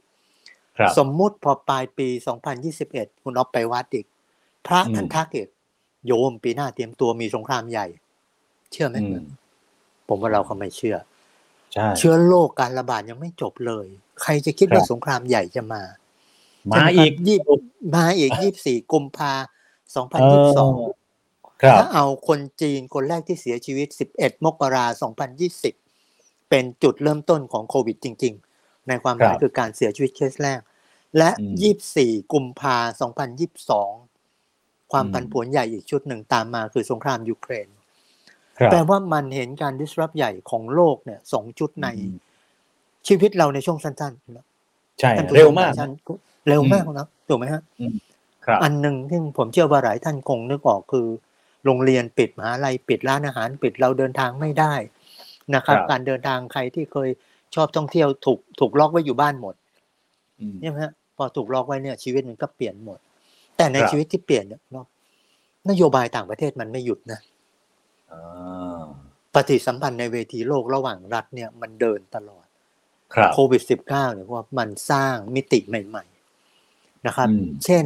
[0.00, 2.08] 2020ครับสมมุติพอปลายปี
[2.66, 4.06] 2021 คุณออฟไปวัดอีก
[4.66, 5.48] พระท่านอืมทักอีก
[6.06, 7.86] โยมปีหน้าเตรียมตัวมีสงครามใหญ่
[8.72, 9.24] เชื่อไหมอืม
[10.08, 10.96] ผมว่าเราก็ไม่เชื่อ
[11.72, 13.86] ใช่เชื้อโรคการระบาดยังไม่จบเลย
[14.22, 15.82] ใครจะคิดว่าครับสงครามใหญ่จะมา
[16.70, 17.38] มาใช่ไหครับอีกยี่
[17.94, 19.61] มาอีกยี่สี่กุมภาเออ
[19.94, 25.12] 2022ครับถ้าเอาคนจีนคนแรกที่เสียชีวิต 11 มกราคม
[25.80, 30.60] 2020 เป็นจุดเริ่มต้นของโควิดจริง ๆ ในความหมายครับคือการเสียชีวิตเคสแรก
[31.18, 31.56] และอืม
[31.94, 33.36] 24 กุมภาพันธ์
[34.12, 37.68] 2022 ความอืมผันผวนใหญ่อีกชุดหนึ่งตามมาคือสงครามยูเครน
[38.58, 42.16] ครับแปลว่ามันเห็นการ disrupt ใหญ่ของโลกเนี่ยสองชุดในอืม
[43.08, 44.46] ชีวิตเราในช่วงสั้นๆนะ
[45.00, 45.90] ใช่ท่านผู้ชเร็วมากหลยท่น
[46.48, 48.11] เร็วมากอืมนะถูกไหมฮะครับ
[48.64, 51.06] อันหนึ่งที่ผมเชื่อว่าหลายท่านคงนึกออกคือ
[51.64, 54.74] โรงเรียนปิดมหาลัยปิดร้านอาหารปิดเราเดินทางไม่ได้
[55.54, 57.10] นะครับครับการเดินทางใครที่เคย
[57.54, 59.54] ชอบท่องเที่ยวถูกถูกล็อกไว้อยู่บ้านหมด
[60.40, 62.98] อืมใช่ไหมฮะพอถูกล็อกไว้เนี่ยชีวิตมันก็เปลี่ยนหมด
[63.56, 64.86] แต่ในครับชีวิตที่เปลี่ยนเนี่ยเนาะ
[65.70, 67.20] นโยบายต่างประเทศมันไม่หยุดนะ
[68.12, 68.82] อ่า
[69.34, 72.46] ปฏิสัมพันธ์ในเวทีโลกระหว่างรัฐเนี่ยมันเดินตลอด
[73.14, 76.04] ครับโควิด -19 เนี่ยว่ามันสร้างมิติใหม่
[76.54, 77.84] ๆ นะครับอืมเช่น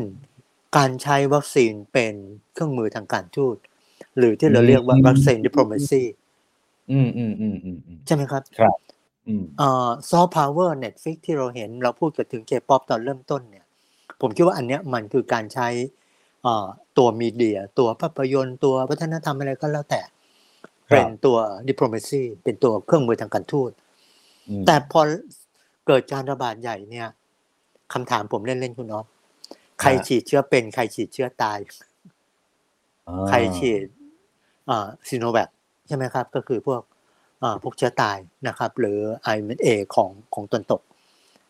[0.76, 2.14] การใช้วัคซีนเป็น
[2.52, 3.57] เครื่องมือทางการทูต
[4.18, 6.02] หรือที่เราอืมเรียกว่าวัคซีนดิปโลมาซี
[6.92, 8.42] อืมอืมอืมอืมอืมใช่ไหมครับ
[9.29, 13.64] อืมเอ่อซอฟต์พาวเวอร์ Netflix ที่เราเห็นเราพูดกันถึงเคป๊อปตอนเริ่มต้นเนี่ย
[14.20, 15.68] ผมคิดว่าอันเนี้ยมันคือการใช้
[16.42, 16.66] เอ่อ
[16.98, 20.00] ตัว media ตัวภาพยนตร์ตัววัฒนธรรมอะไรก็แล้วแต่
[20.88, 21.37] เป็นตัว
[21.68, 23.70] diplomacy เป็นตัวเครื่องมือทางการทูต
[24.48, 25.00] อืมแต่พอ
[25.87, 27.09] เกิดการระบาดใหญ่เนี่ย
[27.92, 29.07] คำถามผมเล่นๆคุณอ๊อฟ
[29.80, 31.58] ใครฉีดเชื้อเป็น ใครฉีดเชื้อตาย
[33.08, 33.80] อ่าใครฉีด
[35.08, 35.48] ซีโนแวค
[35.86, 36.82] ใช่ไหมครับ ก็คือพวก
[37.42, 38.98] อ่าพวกเชื้อตายนะครับ หรือ
[39.35, 40.82] mRNA ของของตะวันตก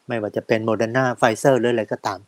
[0.08, 2.18] ไม่ว่าจะเป็นโมเดอร์นาไฟเซอร์หรืออะไรก็ตาม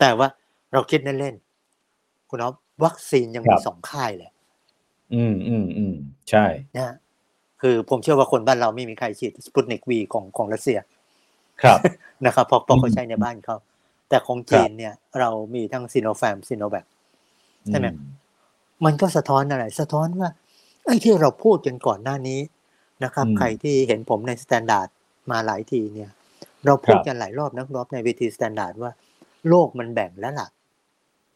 [0.00, 0.28] แต่ว่า
[0.72, 2.54] เราคิดเล่นๆคุณอ๊อฟ
[2.84, 4.30] วัคซีนยังมีสองค่ายเลย
[5.14, 5.94] อืมอืมอืม
[6.30, 6.44] ใช่
[6.76, 6.94] นะฮะ
[7.62, 10.78] คือผมเชื่อว่าคนบ้านเราไม่มีใครฉีดสปุตนิกวีของของรัสเซีย
[11.62, 11.78] ครับ
[12.26, 13.56] นะครับเพราะเพราะเขาอืมใช้ในบ้านเขา
[14.08, 16.86] แต่ของจีนเนี่ย เรามีทั้งซีโนแฟมซีโนแวค
[17.68, 17.92] ใช่ไหมอื
[18.84, 20.28] มมันก็สะท้อนอะไร สะท้อนว่า
[20.84, 22.40] ไอ้ที่เราพูดกันก่อนหน้านี้
[23.04, 24.88] นะครับอืมใครที่เห็นผมใน Standard
[25.30, 26.10] มาหลายทีเนี่ย
[26.66, 28.92] เราพูดครับกันหลายรอบนะรอบในเวที Standard ว่า
[29.48, 30.48] โลกมันแบ่งแล้วล่ะ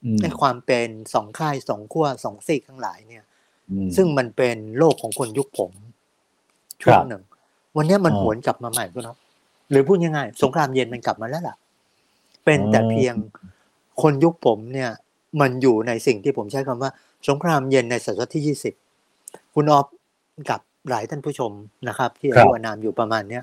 [0.05, 3.25] อืมไอ้ความเป็นสองค่ายสองขั้วสองซีกทั้งหลายเนี่ย
[3.71, 5.73] อืมซึ่งมันเป็นโลกของคนยุคผม
[6.83, 7.23] ช่วงหนึ่ง
[7.77, 9.17] วันเนี้ยมันอ๋อหวนกลับมาใหม่ก็เนาะ
[9.71, 11.57] หรือพูดง่ายๆสงครามเย็นมันกลับมาแล้วล่ะ
[12.49, 13.15] เป็นแต่อ๋อเพียง
[14.03, 14.91] คนยุคผมเนี่ย
[15.41, 16.91] มันอยู่ในสิ่งที่ผมใช้คำว่า
[17.29, 18.75] สงครามเย็นในศตวรรษที่ยี่สิบ
[19.55, 19.87] คุณออฟ
[20.51, 21.53] กับหลายท่านผู้ชม
[21.89, 23.43] นะครับ ที่อายุอานามอยู่ประมาณเนี้ย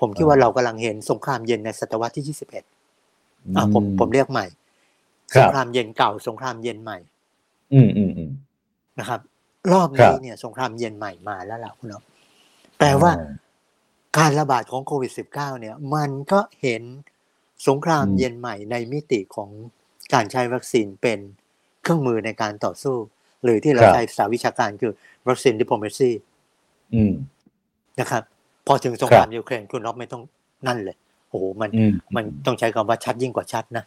[0.00, 2.64] ผมคิดว่าเรากำลังเห็นสงครามเย็นในศตวรรษที่ยี่สิบเอ็ด
[3.56, 4.46] อะผมผมเรียกใหม่
[5.34, 6.98] ครัสบงครามเย็นเก่าสงครามเย็นใหม่
[7.74, 8.30] อืมอืมอืม
[8.98, 9.20] นะครับ
[9.72, 12.04] รอบครันี้บเนี่ย สงครามเย็นใหม่มาแล้วล่ะคุณอ๊อฟ
[12.78, 13.32] แปลว่าอ่า
[14.18, 16.82] การระบาดของโควิด -19 เนี่ย มันก็เห็น
[17.68, 19.50] สงครามอืมเย็นใหม่ในมิติของ
[20.14, 21.18] การใช้วัคซีนเป็น
[21.82, 22.96] เครื่องมือในการต่อสู้
[23.44, 24.92] หรือที่เราใช้ภาษาวิชาการคือ
[25.28, 26.10] วัคซีนดิปโลมาซี
[26.94, 27.12] อืม
[28.00, 28.22] นะครับ
[28.66, 30.22] พอถึงสงครามยูเครนคุณรอบไม่ต้อง
[30.66, 30.96] นั่นเลย
[31.28, 33.84] โอ้โหมันอืมมันต้องใช้คำว่าชัดยิ่งกว่าชัดนะ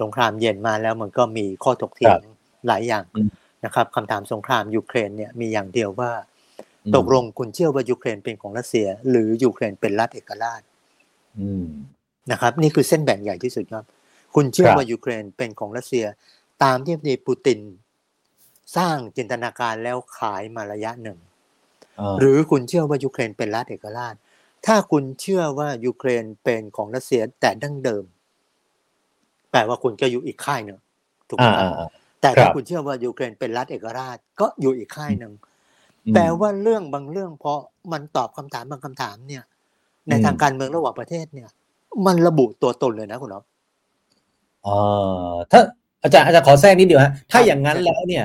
[0.00, 2.20] สงครามเย็นมาแล้วมันก็มีข้อถกเถียง
[2.66, 3.28] หลายอย่างอืม
[3.64, 6.10] นะครับคำถามสงครามยูเครนเนี่ยมีอย่างเดียวว่า
[6.84, 10.60] อืมตกลงคุณเชื่อว่ายูเครนเป็นของรัสเซีย หรือยูเครนเป็นรัฐเอกราช
[11.40, 11.66] อืม
[12.32, 13.84] นะครับ นี่คือเส้นแบ่งใหญ่ที่สุดครับ
[14.34, 16.06] คุณเชื่อครับว่ายูเครนเป็นของรัสเซีย
[16.62, 17.60] ตามที่นายปูติน
[18.76, 24.14] สร้างจินตนาการแล้วขายมาระยะหนึ่งาหรือคุณเชื่อว่ายูเครนเป็นรัฐเอกราช
[24.66, 28.04] ถ้าคุณเชื่อว่ายูเครนเป็นของรัสเซียแต่ดั้งเดิม
[29.50, 30.78] แปลว่าคุณก็อยู่อีกค่ายหนึ่ง
[31.28, 31.88] ถูกไหมอ่าครับอ่าอ่า
[32.20, 35.32] แต่ครัถ้าบคุณเชื่อว่ายูเครนเป็นรัฐเอกราช ก็อยู่อีกค่ายหนึ่ง
[36.06, 37.60] อืมแปลว่าเรื่องบางเรื่องเพราะ
[37.92, 39.44] มันตอบคำถามบางคำถามเนี่ย
[40.08, 41.50] ในอืมทางการเมืองระหว่างประเทศเนี่ย
[42.06, 43.44] มันระบุตัวตนเลยนะคุณอ๊อฟ
[44.64, 44.76] เอ่
[45.28, 45.60] อถ้า
[46.02, 48.24] อาจารย์อาจารย์ขอแทรกนิดเดียวฮะถ้าครับอย่างนั้นแล้วเนี่ย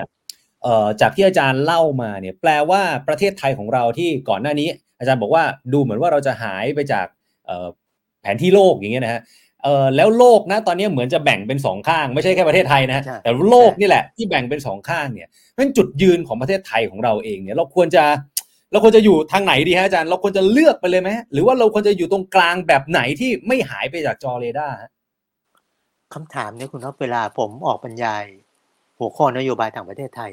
[0.64, 7.08] เอ่อจากที่อาจารย์เล่ามาเนี่ย แปลว่าประเทศไทยของเราที่ก่อนหน้านี้ อาจารย์บอกว่าดูเหมือนว่าเราจะหายไปจาก
[7.46, 7.68] เอ่อ
[8.22, 9.22] แผนที่โลกอย่างเงี้ยนะฮะ
[9.64, 18.04] เอ่อแล้วโลกนะตอนนี้เหมือนจะแบ่งเป็นสองข้าง ไม่ใช่แค่ประเทศไทยนะฮะใช่แต่โลกนี่แหละที่แบ่งเป็นสองข้างเนี่ยเพราะฉะนั้นจุดยืนของประเทศไทยของเราเองเนี่ยเราควรจะ
[18.72, 24.92] เราควรจะอยู่ทางไหนดีฮะอาจารย์ เราควรจะเลือกไปเลยไหมหรือว่าเราควรจะอยู่ตรงกลางแบบไหนที่ไม่หายไปจากจอเรดาร์ฮะ
[26.14, 28.24] คำถามเนี่ยคุณอ๊อฟเวลาผมออกบรรยาย
[29.00, 30.32] หัวข้อนโยบายต่างประเทศไทย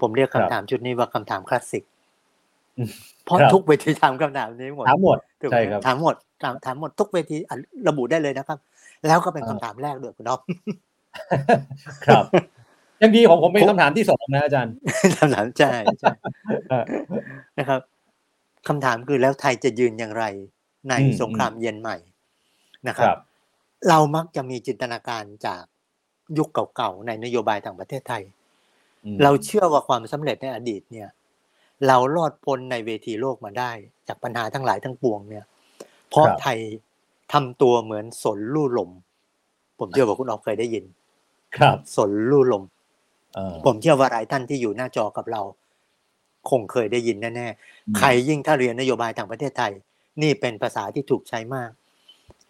[0.00, 1.84] ผมเรียกครัคำบถามชุดนี้ว่าคำถามคลาสสิก
[2.78, 2.90] อืม
[3.24, 7.56] เพราะครับทุกเวทีถามคำถามนี้หมดถามหมดถูกไหมใช่ครับถามหมดถามถามหมดทุกเวทีอะ
[7.88, 8.58] ระบุได้เลยนะครับ
[9.06, 10.40] แล้วก็เป็นอ่าคำถามแรกด้วยคุณอ๊อฟ
[12.06, 12.24] ครับ
[13.02, 14.74] ยังดีของผมเป็นคำถามที่สองนะอาจารย์
[15.18, 16.12] คำถามใช่ใช่
[17.58, 17.80] นะครับ
[18.68, 20.24] คำถามคือแล้วไทยจะยืนอย่างไร
[20.88, 21.96] ในอืมสงครามเย็นใหม่
[22.88, 23.18] นะคครับรับ
[23.88, 25.62] เรามักจะมีจินตนาการจาก
[26.38, 28.22] ยุคเก่าๆในนโยบายต่างประเทศไทย
[29.04, 31.08] อืมเราเชื่อว่าความสำเร็จในอดีตเนี่ย
[31.86, 33.72] เรารอดพ้นในเวทีโลกมาได้
[34.08, 35.44] จากปัญหาทั้งหลายทั้งปวงเนี่ย
[36.08, 36.58] เพราะครับไทย
[37.32, 38.90] ทำตัวเหมือนสนลู่ลม
[39.78, 40.84] ผมเชื่อว่าคุณออกเคยได้ยิน
[41.56, 42.79] ครับสนลู่ลมเออ
[43.66, 45.42] ผมเชื่อว่าหลายท่านที่อยู่หน้าจอกับเรา
[46.50, 49.72] คงเคยได้ยินแน่อืมๆใครยิ่งถ้าเรียนนโยบายต่างประเทศไทย
[50.22, 51.70] นี่เป็นภาษาที่ถูกใช้มาก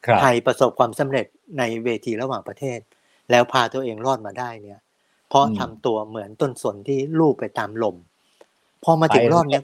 [0.07, 1.27] ครับไทยประสบความสำเร็จ
[1.59, 2.79] ในเวทีระหว่างประเทศ
[3.31, 4.81] แล้วพาตัวเองรอดมาได้เนี่ย
[5.29, 7.97] เพราะอืมทำตัวเหมือนต้นสนที่ลูบไปตามลม
[8.85, 9.63] พอมาถึงไปรอบเนี้ย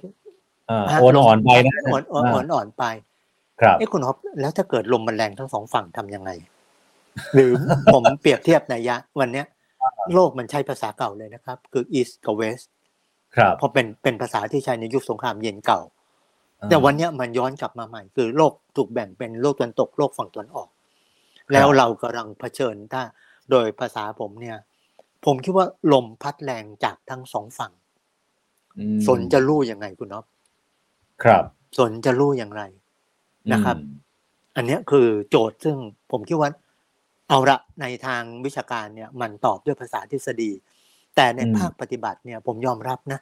[0.71, 2.85] อ่าฮะโอนอ่อนไปนะอ่อนอ่อนอ่อนอ่อนไป
[3.61, 6.31] ครับเอ้คุณฮอปแล้วถ้าเกิดลมมันแรงทั้งสองฝั่งทำยังไง
[7.35, 7.51] หรือ
[7.93, 9.47] ผมเปรียบเทียบในยยะ วันเนี้ย
[10.15, 12.67] โลกมันใช้ภาษาเก่าเลยนะครับ คือ east กับ west
[13.37, 15.81] ครับเพราะเป็นเป็นภาษาที่ใช้ในยุคสงครามเย็นเก่า
[16.69, 20.69] แต่วันเนี้ยมันย้อนกลับมาใหม่ คือโลกถูกแบ่งเป็นโลกตะวันตกโลกฝั่งตะวันออก
[21.53, 23.03] แล้วเรากำลังเผชิญถ้า
[23.51, 24.57] โดยภาษาผมเนี่ย
[25.25, 27.73] ผมคิดว่าลมพัดแรงจากทั้งสองฝั่ง
[28.79, 30.25] อืมสนจะลู่ยังไงคุณน็อป
[31.23, 31.45] ครับ
[31.79, 32.63] สนจะลู่อย่างไร
[33.53, 33.95] นะครับอืม
[34.57, 35.77] อันเนี้ยคือโจทย์ซึ่ง
[36.11, 36.51] ผมคิดว่า
[37.29, 40.51] เอาละในทางวิชาการเนี่ยมันตอบด้วยภาษาทฤษฎี
[41.17, 43.21] แต่ในอืมภาคปฏิบัติเนี่ยผมยอมรับนะ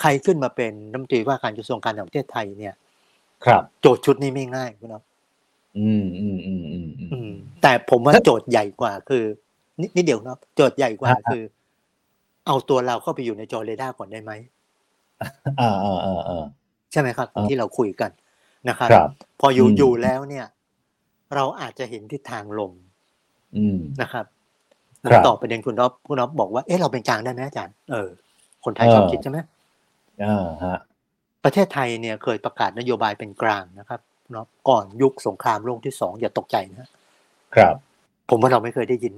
[0.00, 2.74] ใครขึ้นมาเป็นรัฐมนตรีว่าการกระทรวงการต่างประเทศไทยเนี่ย
[3.44, 5.02] ครับ โจทย์ชุดนี้ไม่ง่ายคุณน็อป
[5.78, 7.30] อืมอืมอืมอืมอืมอืม
[7.62, 9.24] แต่ผมว่าโจทย์ใหญ่กว่าคือ
[9.80, 11.42] นิดนิดเดียวนะโจทย์ใหญ่กว่าฮะคือ
[12.46, 14.32] เอาตัวเราเข้าไปอยู่ในจอเรดาร์ก่อนได้ไหม
[15.60, 16.44] อ่าอ่าอ่าอ่า
[16.92, 18.10] ใช่ไหมครับอ่าที่เราคุยกัน
[18.68, 19.08] นะครับครับ
[19.40, 20.46] พออยู่อืมอยู่แล้วเนี่ย
[21.34, 22.72] เราอาจจะเห็นทิศทางลม
[23.56, 24.24] อืมนะครับ
[25.06, 28.08] ผครัมบตอบประเด็นคุณน็อปคุณน็อปบอกว่าเอ๊ะเราเป็นกลางได้ไหมอาจารย์เออ
[28.64, 29.38] คนไทยเออชอบคิดใช่ไหม
[30.24, 30.78] อ่าฮะ
[31.44, 36.88] ประเทศไทยเนี่ยเคยประกาศนโยบายเป็นกลางนะครับคุณน็อปก่อนยุคสงครามโลกที่สองอย่าตกใจนะ
[37.54, 37.74] ครับ
[38.30, 39.14] ผมว่าเราไม่เคยได้ยิน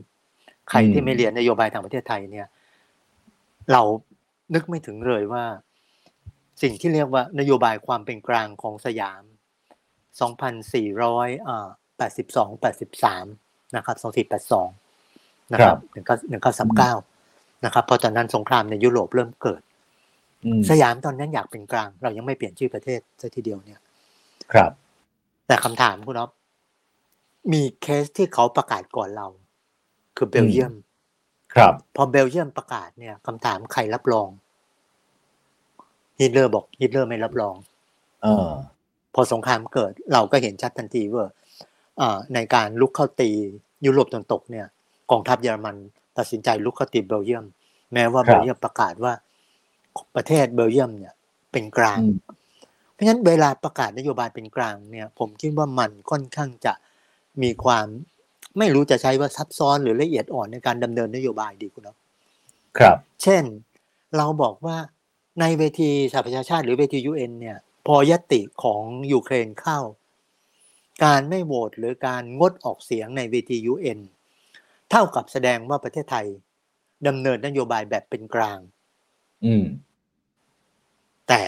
[0.69, 2.47] ใครอืมที่ไม่เรียนนโยบายทางประเทศไทยเนี่ย
[3.73, 3.83] เรา
[4.55, 5.45] นึกไม่ถึงเลยว่า
[6.63, 9.23] สิ่งที่เรียกว่านโยบายความเป็นกลางของสยาม
[10.23, 13.97] 2,482 83 นะครับ
[14.59, 15.79] 2482นะครับ
[16.81, 19.63] 1939นะครับเพราะตอนนั้นสงครามในยุโรปเริ่มเกิด
[20.45, 23.81] อืมสยามตอนนั้นอยากเป็นกลาง เรายังไม่เปลี่ยนชื่อประเทศซะทีเดียวเนี่ย
[24.53, 24.71] ครับ
[25.47, 26.31] แต่คำถามคุณอ๊อฟ
[27.53, 29.27] มีเคสที่เขาประกาศก่อนเรา
[30.17, 30.75] คือเบลเยียม
[31.55, 34.29] ครับ พอเบลเยียมประกาศเนี่ยคำถามใครรับรอง
[36.19, 37.55] ฮิตเลอร์บอกฮิตเลอร์ไม่รับรอง
[38.23, 38.51] เออ
[39.15, 41.33] พอสงครามเกิด เราก็เห็นชัดทันทีว่าอ่า
[42.35, 43.31] ในการรุกเข้าตี
[43.87, 44.67] ยุโรปตะวันตกเนี่ย
[45.11, 45.77] กองทัพเยอรมัน
[46.19, 47.45] ตัดสินใจรุกเข้าตีเบลเยียม
[47.93, 49.13] แม้ว่าครับเบลเยียมประกาศว่า
[50.17, 51.15] ประเทศเบลเยียมเนี่ย
[51.53, 52.17] เป็นกลางอืม
[52.93, 56.73] เพราะฉะนั้นเวลาประกาศนโยบายเป็นกลางเนี่ย ผมคิดว่ามันค่อนข้างจะ
[57.43, 57.87] มีความ
[58.59, 61.97] ไม่รู้จะใช้ว่าซับซ้อนหรือละเอียดอ่อนในการดำเนินนโยบายดีคุณเนาะ
[62.79, 63.43] ครับ เช่น
[64.17, 64.77] เราบอกว่า
[65.41, 69.79] ในเวทีสหประชาชาติหรือเวทียูเอ็นเนี่ย พอญัตติของยูเครนเข้า
[71.05, 74.01] การไม่โหวตหรือการงดออกเสียงในเวทียูเอ็น
[74.91, 76.27] เท่ากับแสดงว่าประเทศไทย
[77.07, 78.59] ดำเนินนโยบายแบบเป็นกลาง
[79.45, 79.65] อืม
[81.29, 81.43] แต่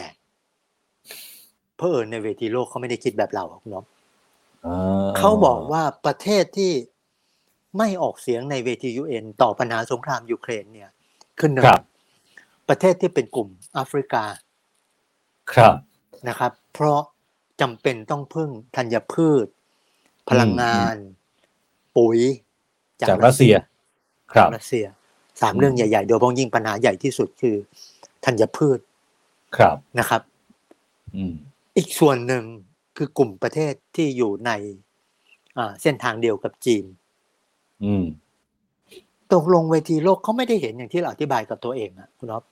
[1.77, 3.85] เพอเอิญในเวทีโลกเขาไม่ได้คิดแบบเราคุณอ๊อฟ
[4.67, 6.73] อ่าเขาบอกว่าประเทศที่
[7.79, 10.91] ไม่ออกเสียงในเวทียูเอ็นต่อปัญหาสงครามยูเครนเนี่ย
[11.41, 11.83] ขึ้นหนึ่งครับ
[12.69, 14.25] ประเทศที่เป็นกลุ่มแอฟริกา
[15.53, 15.75] ครับ
[16.29, 17.01] นะครับ เพราะ
[17.61, 19.47] จำเป็นต้องพึ่งธัญพืช
[20.29, 20.97] พลังงาน
[21.97, 22.19] ปุ๋ย
[23.01, 23.55] จากรัสเซีย
[24.33, 24.87] ครับรัสเซีย
[25.43, 27.57] สามเรื่องใหญ่ๆโดยเฉพาะยิ่งปัญหาใหญ่ที่สุดคือ
[28.25, 28.79] ธัญพืช
[29.57, 30.23] ครับนะครับ
[31.17, 31.35] อืม
[31.77, 32.45] อีกส่วนหนึ่ง
[32.97, 34.51] คือกลุ่มประเทศที่อยู่ใน
[35.59, 36.85] อ่าเส้นทางเดียวกับจีน
[37.85, 38.05] อืม
[39.33, 42.45] ตกลงเวทีโลกเขาไม่ได้เห็นอย่างที่เราอธิบายกับตัวเองอะคุณอ๊อฟ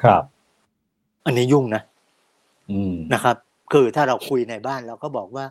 [0.00, 0.22] ครับ
[1.26, 1.82] อันนี้ยุ่งนะ
[2.72, 3.36] อืมนะครับ
[3.72, 5.44] คือถ้าเราคุยในบ้านเราก็บอกว่า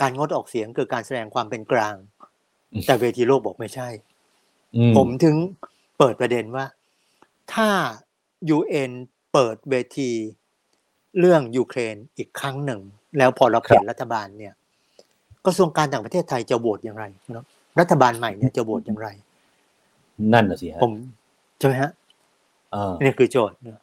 [0.00, 1.94] การงดออกเสียงคือการแสดงความเป็นกลาง
[2.72, 3.88] อืมแต่เวทีโลกบอกไม่ใช่
[4.76, 5.36] อืมผมถึง
[5.98, 6.64] เปิดประเด็นว่า
[7.54, 7.68] ถ้า
[8.56, 8.92] UN
[9.32, 10.10] เปิดเวที
[11.18, 12.80] เรื่องยูเครนอีกครั้งหนึ่ง
[13.18, 14.54] แล้วพอเราเปลี่ยนรัฐบาลเนี่ย
[15.46, 17.44] กระทรวงการต่างประเทศไทยจะโหวตอย่างไรเนาะ
[17.80, 19.08] รัฐบาลใหม่เนี่ยจะโหวตอย่างไร
[20.32, 20.92] นั่นน่ะสิฮะผม
[21.58, 21.90] ใช่ไหมฮะ
[22.72, 23.78] เออนี่คือโจทย์เนี่ย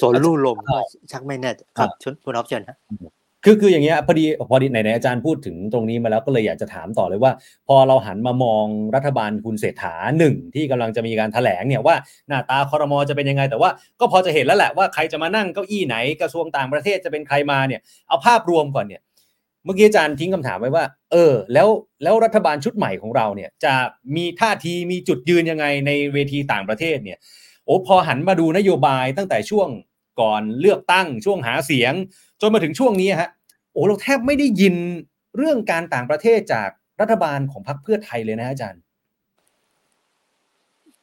[0.00, 0.78] สนลู่ลมอ่าก็
[1.12, 2.76] ชักไม่แน่ครับอ่าชคุณอ๊อฟเชิญฮะ
[3.48, 7.32] คือคืออย่างเงี้ยพอดีพอดีไหนๆอาจารย์พูดถึงตรงนี้มาแล้วก็เลยอยากจะถามต่อเลยว่า
[7.68, 11.96] พอเราหันมามองรัฐบาลคุณเศรษฐาหนึ่งที่กำลังจะมีการแถลงเนี่ยว่า
[12.28, 19.02] หน้าตาคอรมอจะเป็นยังไง แต่ว่าก็พอจะเห็นแล้วแหละว่าใครจะมานั่งเก้าอี้ไหนกระทรวงต่างประเทศจะเป็นใครมาเนี่ยเอาภาพรวมก่อนเนี่ย
[19.64, 21.68] เมื่อกี้อาจารย์ทิ้งคำถามไว้ว่า เออ แล้ว
[22.02, 23.74] แล้วรัฐบาลชุดใหม่ของเราเนี่ย จะ
[24.16, 27.18] มีท่าทีมีจุดยืนยังไงในเวทีต่างประเทศเนี่ย
[27.64, 29.68] โอ้พอหันมาดูนโยบายตั้งแต่ช่วง
[30.20, 31.92] ก่อนเลือกตั้งช่วงหาเสียง
[32.40, 33.30] จนมาถึงช่วงนี้ฮะ
[33.76, 34.74] โอ้เราแทบไม่ได้ยิน
[35.36, 36.68] เรื่องการต่างประเทศจาก
[37.00, 38.82] รัฐบาลของพรรคเพื่อไทยเลยนะอาจารย์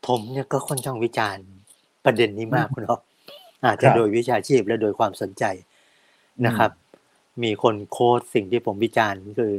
[0.07, 1.45] ผมเนี่ยก็ค่อนข้างวิจารณ์
[2.05, 3.01] ประเด็นนี้มากอืมคุณอ๊อฟ
[3.65, 5.43] อาจคจะรับโดยวิชาชีพและโดยความสนใจ
[6.45, 6.71] นะครับ
[7.43, 9.53] มีคนโค้ดสิ่งที่ผมวิจารณ์คือ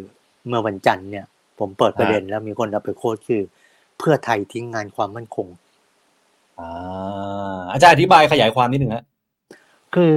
[0.47, 1.27] เมื่อวันจันทร์เนี่ย
[1.59, 3.43] ผมเปิดประเด็นแล้วมีคนเอาไปโค้ดคือ
[3.99, 5.47] เพื่อไทยทิ้งงานความมั่นคง
[6.59, 9.05] อ่าอาจารย์อธิบายขยายความนิดหนึ่งฮะ
[9.95, 10.15] คือ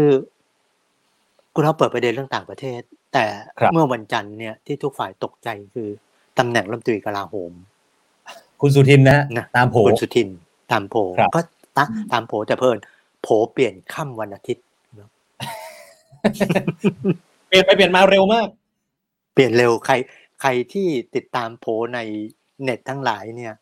[1.57, 2.81] คุณเราเปิดประเด็นเรื่องต่างประเทศ
[3.13, 3.25] แต่
[3.59, 5.89] ครับเมื่อวันจันทร์เนี่ยที่ทุกฝ่ายตกใจคือ
[6.39, 7.51] ตำแหน่งรัฐมนตรีกลาโหม
[8.61, 10.29] คุณสุทินนะฮะนะตามโผคุณสุทิน
[10.71, 11.41] ตามโผครับก็
[11.77, 12.77] ตาตามโผแต่เพิ่น
[13.21, 14.65] โผเปลี่ยนค่ำวันอาทิตย์
[17.47, 18.47] เปลี่ยนไปเปลี่ยนมาเร็วมาก
[19.33, 19.93] เปลี่ยนเร็วใคร
[20.41, 21.99] ใครที่ติดตามโผใน
[22.63, 23.53] เน็ตทั้งหลายเนี่ย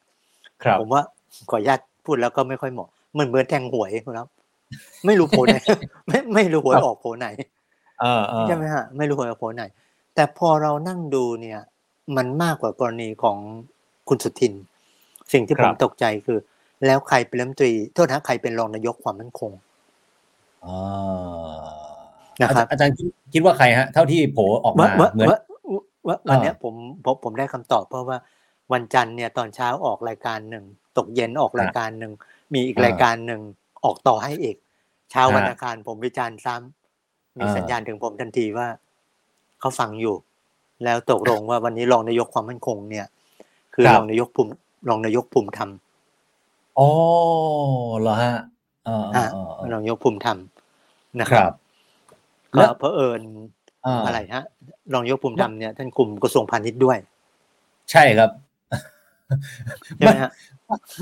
[0.64, 1.02] ครับผมว่า
[1.50, 4.28] ขออนุญาตพูดแล้วก็ไม่ค่อยเหมาะเหมือนเหมือนแทงหวยครับ
[5.06, 5.58] ไม่รู้โผไหน
[6.08, 7.55] ไม่ไม่รู้หวยออกโผไหนเออเออ
[8.48, 9.64] ใช่ไหมฮะไม่รู้หวยออกโผไหน
[10.16, 11.60] แต่พอเรานั่งดูเนี่ย
[12.18, 13.38] มันมากกว่ากรณีของ
[14.10, 14.54] คุณสุทิน
[15.34, 16.40] สิ่งที่ผมตกใจคือ
[16.86, 19.52] แล้วใครเป็นรัฐมนตรีโทษนะใครเป็นรองนายกความมั่นคง
[20.66, 21.66] อ่า
[22.42, 25.40] นะครับอาจารย์คิดคิดว่าใครฮะ เท่าที่โผออกว่ามาว่าเหมือนว่า
[26.08, 26.74] ว่าวันเนี้ยอ่าผม
[27.06, 28.18] ผมผมได้คำตอบเพราะว่า
[28.74, 30.66] วันจันทร์เนี่ยตอนเช้าออกรายการหนึ่ง
[30.98, 32.12] ตกเย็นออกรายการหนึ่ง
[32.54, 33.42] มีอีกอ่ารรายการหนึ่ง
[33.86, 34.56] ออกต่อให้อีก
[35.12, 36.85] เช้าวันอ่าอังคารผมวิจารณ์ซ้ำ
[37.40, 38.68] มีอ่าสัญญาณถึงผมทันทีว่า
[39.60, 40.16] เขาฟังอยู่
[40.84, 43.06] แล้วตกลงว่าวันนี้รองนายกความมั่นคงเนี่ย
[43.74, 44.52] คือรองนายกภูมิ
[44.90, 45.70] รองนายกภูมิธรรม
[46.80, 46.90] อ๋อ
[48.02, 48.36] เหรอฮะ
[48.86, 50.38] เออเออ่าอเออเออรองนายกภูมิธรรม
[51.22, 51.52] นะคครัรับบ
[52.56, 54.44] แล้ก็วเพอเอิญาอะไรฮะ
[54.94, 56.98] รองนายกภูมิธรรมเนี่ยท่านคุมกระทรวงพาณิชย์ด้วย
[57.92, 58.32] ใช่ครับ
[59.98, 60.32] ใช่ไหมฮะ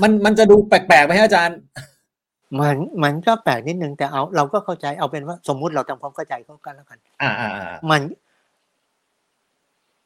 [0.02, 1.58] มันมันจะดูแปลกๆไหมฮะอาจารย์
[2.60, 8.02] มันมันก็แปลกนิดนึงแต่เอาเราก็เข้าใจเอาเป็นว่าสมมุติเราทำความเข้าใจเข้ากันแล้วกัน อ่าอ่าอ่ามัน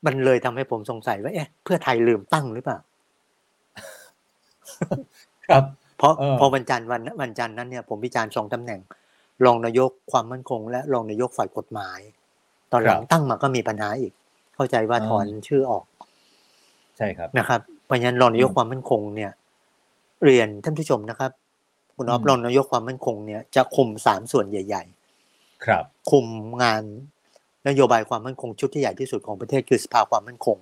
[0.06, 2.78] มันเลยทำให้ผมสงสัยว่าเอ๊ะเพื่อไทยลืมตั้งหรือเปล่า
[5.48, 5.64] ครับ
[5.98, 8.80] เพราะเออพอวันจันทร์วันวันจันทร์นั้นเนี่ยผมวิจารณ์สองตำแหน่ง
[9.44, 12.00] รองนายกความมั่นคง และรองนายกฝ่ายกฎหมาย
[12.72, 14.12] ตอนหลังตั้งมาก็มีปัญหาอีก
[14.54, 15.84] เข้าใจว่าถอนชื่อออก
[16.96, 19.32] ใช่ครับนะครับเพราะฉะนั้นรองนายกอืมความมั่นคงเนี่ย
[20.24, 21.30] เรียนท่านผู้ชมนะครับ
[21.98, 24.84] คุณอ๊อฟอืมรองนายกความมั่นคงเนี่ยจะคุมสามส่วนใหญ่
[25.24, 26.26] ๆ ครับ คุม
[26.62, 26.82] งาน
[27.68, 30.56] นโยบายความมั่นคงชุดที่ใหญ่ที่สุดของประเทศคือสภาความมั่นคง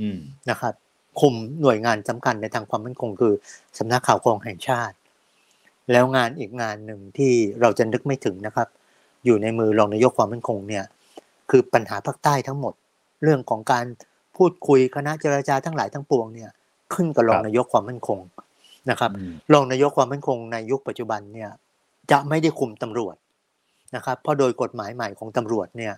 [0.00, 0.18] อืม
[0.50, 0.74] นะครับ
[1.20, 3.34] คุมหน่วยงานสำคัญในทางความมั่นคงคือ
[3.78, 4.96] สำนักข่าวกรองแห่งชาติ
[5.92, 8.68] แล้วงานอีกงานหนึ่งที่เราจะนึกไม่ถึงนะครับ
[9.24, 10.84] อยู่ในมือรองนายกความมั่นคงเนี่ย
[11.50, 12.74] คือปัญหาภาคใต้ทั้งหมด
[13.22, 13.84] เรื่องของการ
[14.36, 16.50] พูดคุยคณะเจรจาทั้งหลายทั้งปวงเนี่ย
[16.94, 18.18] ขึ้นกับรองนายกความมั่นคง
[18.90, 21.50] นะครับอืมรองนายกความมั่นคงในยุคปัจจุบันเนี่ย
[22.10, 23.16] จะไม่ได้คุมตำรวจ
[23.96, 25.92] นะครับ เพราะโดยกฎหมายใหม่ของตำรวจเนี่ย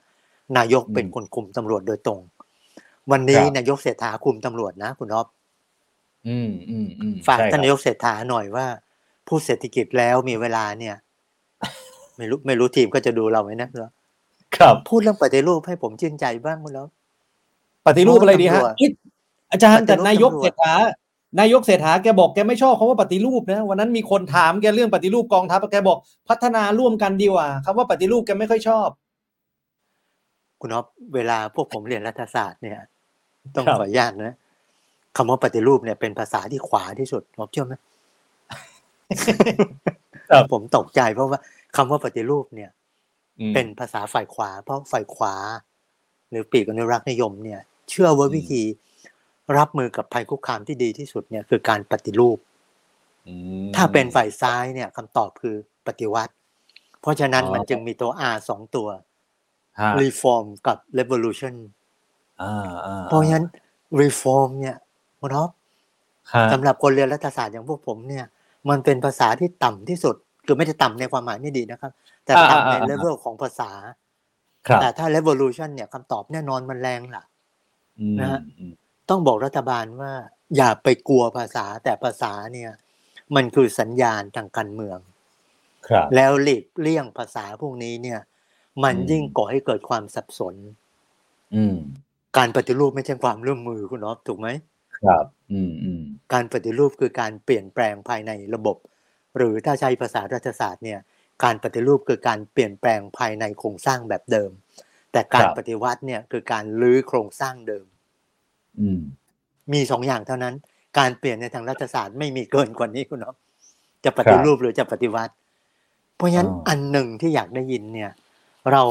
[0.57, 2.21] นายกเป็นคนคุมตำรวจโดยตรง
[3.11, 5.27] วันนี้ครับนายกเศรษฐาคุมตำรวจนะคุณอ๊อฟ
[6.29, 8.67] อืมอืมอืมฝากใช่ครับท่านนายกเศรษฐาหน่อยว่า
[9.29, 10.97] พูดเศรษฐกิจแล้วมีเวลาเนี่ย
[12.17, 13.93] ไม่รู้ไม่รู้ทีมก็จะดูเราไหมนะคุณอ๊อฟ
[14.57, 16.91] ครับพูดเรื่องปฏิรูปให้ผมชื่นใจบ้างคุณอ๊อฟ
[17.87, 18.91] ปฏิรูปอะไรดีฮะตำรวจเอ้ย
[19.53, 20.75] อาจารย์แต่ปฏิรูปนายกตำรวจเศรษฐา
[21.39, 28.89] นายกเศรษฐาแกบอกแกไม่ชอบคำว่าปฏิรูปนะวันนั้นมีคนถามแกเรื่องปฏิรูปกองทัพแกบอกพัฒนาร่วมกันดีกว่าคำว่าปฏิรูปแกไม่ค่อยชอบ
[30.61, 32.79] คุณอ๊อฟเวลาพวกผมเรียนรัฐศาสตร์เนี่ย
[33.57, 34.37] ต้องครับขออนุญาตนะ
[35.17, 37.75] คำว่าปฏิรูปเนี่ยเป็นภาษาที่ขวาที่สุดอ๊อฟเชื่อไหม
[40.31, 41.39] ครับผมตกใจเพราะว่า
[41.77, 42.71] คำว่าปฏิรูปเนี่ย
[43.41, 45.35] อืมเป็นภาษาฝ่ายขวา เพราะฝ่ายขวา
[46.31, 48.63] หรือปีกอนุรักษ์นิยมเนี่ย เชื่อว่าอืมวิธี
[49.59, 52.39] รับมือกับภัยคุกคามที่ดีที่สุดเนี่ยคือการปฏิรูป
[53.29, 53.35] อื
[53.65, 55.55] มถ้าเป็นฝ่ายซ้ายเนี่ยคำตอบคือ
[55.87, 56.33] ปฏิวัติ
[57.01, 58.89] เพราะฉะนั้นอ๋อมันจึงมีตัว R สองตัว
[59.81, 61.55] ฮะ reform กับ revolution
[62.43, 63.47] อ่าอ่าเพราะฉะนั้น
[64.01, 64.77] reform เนี่ย
[65.21, 65.51] คุณท็อป
[66.33, 68.25] ฮะสำหรับคนเรียนรัฐศาสตร์อย่างพวกผมเนี่ย
[68.71, 70.15] มันเป็นภาษาที่ต่ำที่สุด
[70.47, 71.93] คือไม่ได้ต่ำในความหมายไม่ดีนะครับ
[72.25, 73.71] แต่ต่ำในเลเวลของภาษา
[74.67, 77.25] ครับแต่ถ้า revolution เนี่ยคำตอบแน่นอนมันแรงล่ะ
[78.01, 78.73] อืมนะฮะอืม
[79.11, 80.13] ต้องบอกรัฐบาลว่า
[80.57, 82.71] อย่าไปกลัวภาษาแต่ภาษาเนี่ย
[83.35, 84.99] มันคือสัญญาณทางการเมือง
[85.89, 88.21] ครับ แล้วหลีกเลี่ยงภาษาพวกนี้เนี่ย
[88.85, 90.55] มันอืมยิ่งก่อให้เกิดความสับสน
[91.55, 91.77] อืม
[92.37, 94.49] การปฏิรูปไม่ใช่ความร่วมมือคุณอ๊อฟถูกไหม
[95.05, 98.77] ครับ อืมอืมการปฏิรูปคือการเปลี่ยนแปลงภายในระบบ
[99.37, 101.01] หรือถ้าใช้ภาษารัฐศาสตร์เนี่ย
[101.45, 104.51] การปฏิรูปคือการเปลี่ยนแปลงภายในโครงสร้างแบบเดิม
[105.13, 107.90] แต่การปฏิวัติเนี่ยคือการลื้อโครงสร้างเดิมอื
[108.99, 109.01] ม
[109.73, 110.55] มีสองอย่างเท่านั้น
[110.99, 113.37] การเปลี่ยนในทางรัฐศาสตร์ไม่มีเกินกว่านี้คุณอ๊อฟ
[114.05, 115.35] จะปฏิรูปหรือจะปฏิวัติ
[116.17, 118.11] เพราะฉะนั้นอ๋ออัอันหนึ่งที่อยากได้ยินเนี่ย
[118.73, 118.83] เรา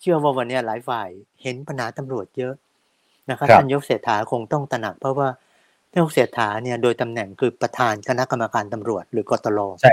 [0.00, 1.08] เชื่อว่าวันนี้หลายฝ่าย
[1.42, 2.54] เห็นปัญหาตำรวจเยอะ
[3.30, 5.28] นะครับครับท่านยกเศรษฐาคงต้องตระหนักเพราะว่า
[5.90, 9.92] ท่านยกเศรษฐาเนี่ยโดยตำแหน่งคือประธานคณะกรรมการตำรวจ หรือกตลใช่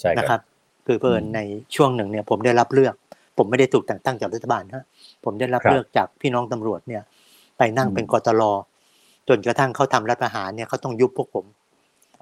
[0.00, 0.40] ใช่นะคครัรับบ
[0.86, 1.40] คือเพิ่นอืมใน
[1.74, 2.94] ช่วงหนึ่งเนี่ย ผมได้รับเลือก
[3.38, 4.84] ผมไม่ได้ถูกแต่งตั้งจากรัฐบาลฮะ
[5.24, 7.02] ผมได้รับครับเลือกจากพี่น้องตำรวจเนี่ย
[7.60, 8.42] ไปนั่งอืมเป็นกตล
[9.28, 11.44] จนกระทั่งเขาทำรัฐประหารเนี่ยเขาต้องยุบพวกผม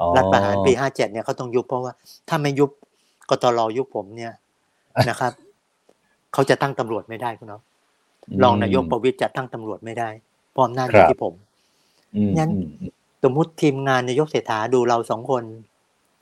[0.01, 1.93] อ๋อรัฐประหารปีห้าเจ็ดเนี่ยเขาต้องยุบเพราะว่า
[2.29, 2.71] ถ้าไม่ยุบ
[3.31, 4.33] กตลยุบผมเนี่ย
[5.09, 5.33] นะครับ
[6.33, 7.63] เขาจะตั้งตำรวจไม่ได้คุณน้อง
[8.43, 10.09] รองนายกประวิตรจะตั้งตำรวจไม่ได้
[10.53, 11.35] เพราะอำนาจอยู่ที่ผม
[12.17, 12.93] อืมงั้นอืมอืม
[13.25, 15.45] สมมุติทีมงานนายกเศรษฐาดูเราสองคน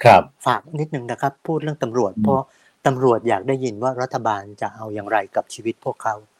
[0.05, 2.43] ครับ ฝากนิดนึงนะครับ พูดเรื่องตำรวจอืมเพราะ
[2.87, 6.36] ตำรวจอยากได้ยินว่ารัฐบาลจะเอาอย่างไรกับชีวิตพวกเขาอ๋อ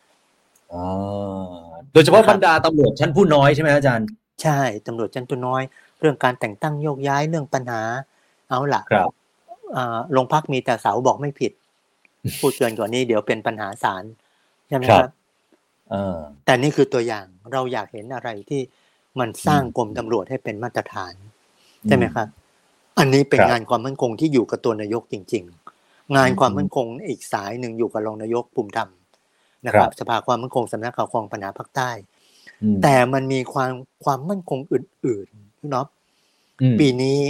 [1.93, 4.07] โดยเฉพาะนะครับบรรดาตำรวจชั้นผู้น้อยใช่ไหมอาจารย์
[4.43, 5.63] ใช่ตำรวจชั้นตัวน้อย
[6.01, 7.83] เรื่องการแต่งตั้งโยกย้ายเรื่องปัญหา
[8.49, 9.11] เอาล่ะครับ
[9.77, 11.53] อ่าโรงพักมีแต่เสาบอกไม่ผิด
[12.41, 14.05] พูดเกินกว่านี้เดี๋ยวเป็นปัญหาศาล
[14.69, 15.09] ใช่ไหมคครัรับบ
[15.91, 18.61] เออแต่นี่คือตัวอย่างเราอยากเห็นอะไรที่
[19.21, 21.15] มันสร้างกรมตำรวจให้เป็นมาตรฐาน
[21.89, 22.29] ใช่ไหมครับ
[22.99, 25.45] อันนี้เป็นครับงานความมั่นคงที่อยู่กับตัวนายกจริง
[25.81, 28.91] ๆ งานอืมความมั่นคงอีกสายหนึ่งอยู่กับรองนายกภูมิธรรม
[29.67, 31.91] นะคครัรับบสภาความมั่นคงสำนักข่าวกรองปัญหาภาคใต้
[32.63, 33.73] อืมแต่มันมีความ
[34.05, 35.87] ความมั่นคงอื่นๆพี่น็อป
[36.61, 37.21] อืมปีนี้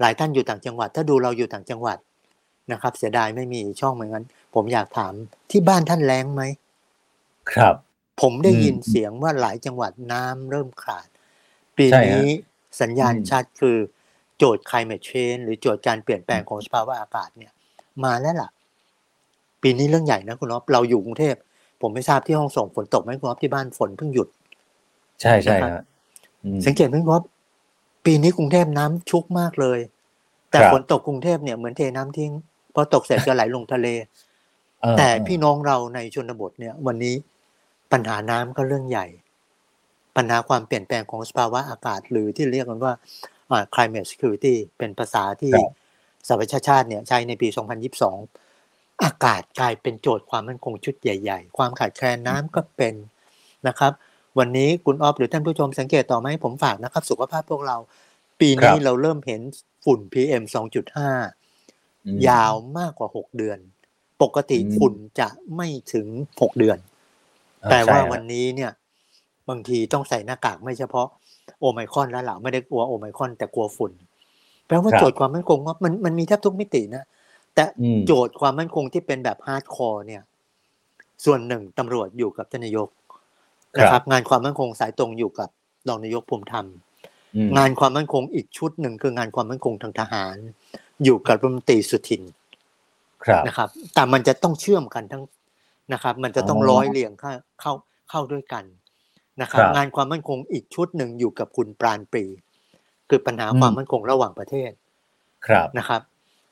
[0.00, 1.98] หลายท่านอยู่ต่างจังหวัด ถ้าดูเราอยู่ต่างจังหวัด
[2.72, 4.24] นะครับ เสียดายไม่มีช่องเหมือนกัน
[4.54, 5.12] ผมอยากถาม
[5.50, 6.42] ที่บ้านท่านแรงไหม
[7.52, 7.76] ครับ
[8.20, 11.06] ผมได้อืมยินเสียงว่าหลายจังหวัดน้ำเริ่มขาด
[11.78, 12.24] ปีใช่ฮะนี้
[12.80, 13.76] สัญญาณอืมชัดคือ
[14.38, 17.52] โจทย์ climate change หรือโจทย์การเปลี่ยนแปลงของสภาวะอากาศเนี่ย
[18.04, 18.50] มาแล้วล่ะ
[19.62, 21.34] ปีนี้เรื่องใหญ่นะคุณอ๊อฟเราอยู่กรุงเทพ
[21.80, 24.28] ผมไม่ทราบที่ห้องส่งฝนตกไหมคุณอ๊อฟที่บ้านฝนเพิ่งหยุด
[25.20, 25.84] ใช่ใช่นะครับฮะ
[26.44, 27.22] อืมสังเกตไหมครับ
[28.04, 29.78] ปีนี้กรุงเทพน้ำชุกมากเลย
[30.50, 32.32] แต่ครับฝนตกกรุงเทพเนี่ยเหมือนเทน้ำทิ้ง
[32.74, 33.88] พอตกเสร็จก็ไหลลงทะเล
[34.80, 37.14] เออแต่เออพี่น้องเราในชนบทเนี่ย วันนี้
[37.92, 39.06] ปัญหาน้ำก็เรื่องใหญ่
[40.16, 42.92] ปัญหาความเปลี่ยนแปลงของสภาวะอากาศหรือที่เรียกกันว่า
[43.50, 45.52] อ่า climate security เป็นภาษาที่
[46.26, 48.41] สหประชาชาติเนี่ยใช้ในปี 2022
[49.04, 52.94] อากาศกลายเป็นโจทย์ความมั่นคงชุดใหญ่ ๆ ความขาดแคลนน้ำก็เป็น
[53.68, 53.92] นะครับ
[54.38, 57.76] วันนี้คุณออฟหรือท่านผู้ชมสังเกตต่อไหมผมฝากนะครับ สุขภาพพวกเรา
[58.40, 59.40] ปีนี้ครับเราเริ่มเห็น
[59.84, 60.42] ฝุ่น PM
[61.44, 63.58] 2.5อืมยาวมากกว่า 6 เดือน
[64.22, 66.06] ปกติอืมฝุ่นจะไม่ถึง
[66.40, 66.78] 6 เดือน
[67.64, 68.70] อ่แต่ว่าใช่ฮะวันนี้เนี่ย
[69.48, 71.06] บางทีต้องใส่หน้ากากไม่เฉพาะ
[71.60, 73.92] โอไมครอนแล้วล่ะไม่ได้กลัวโอไมครอนแต่กลัวฝุ่น
[74.66, 77.04] แปลว่าครับโจทย์ความมั่นคงว่ามันมันมีแทบทุกมิตินะ
[77.54, 80.22] แต่อืมโจทย์ความมั่นคงที่เป็นแบบ hardcore เนี่ย
[81.24, 82.88] ส่วนหนึ่งตำรวจอยู่กับท่านนายก
[83.78, 85.48] นะครับ งานความมั่นคงสายตรงอยู่กับ
[85.88, 86.66] รองนายกภูมิธรรม
[87.36, 90.36] อืมงานความมั่นคงอีกชุดหนึ่งคืองานความมั่นคงทางทหาร
[91.04, 92.22] อยู่กับรัฐมนตรีสุทิน
[93.24, 95.22] ครับนะครับ แต่มันจะต้องเชื่อมกันทั้ง
[95.92, 97.72] นะครับ มันจะต้องอ๋อร้อยเรียงเข้าเข้า
[98.10, 98.64] เข้าด้วยกัน
[99.40, 102.24] นะครับครับ งานความมั่นคงอีกชุดหนึ่งอยู่กับคุณปานปรีย์
[103.08, 104.70] คือปัญหาอืมความมั่นคงระหว่างประเทศ
[105.46, 106.00] ครับนะครับ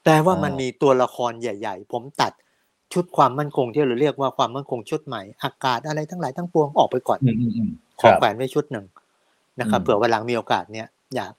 [0.04, 2.32] แต่ว่าอ่ามัมันมันมีตัวละครใหญ่ ๆ ผมตัด
[2.92, 7.70] ชุดความมั่นคงที่เราเรียกว่าความมั่นคงชุดใหม่อากาศอะไรทั้งหลายทั้งปวงออกไปก่อนอืมอืมอืม
[8.00, 8.86] ขคอรับแขวนไว้ชุดหนึ่ง
[9.60, 11.32] นะครับอืมเผื่อวันหลังมีโอกาสเนี่ยอยาก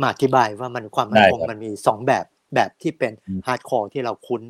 [0.00, 2.24] มาอธิบายว่ามันความมั่นคงได้ครับมันมีสองแบบ
[2.54, 4.42] แบบที่เป็นอืม hardcore ที่เราคุ้น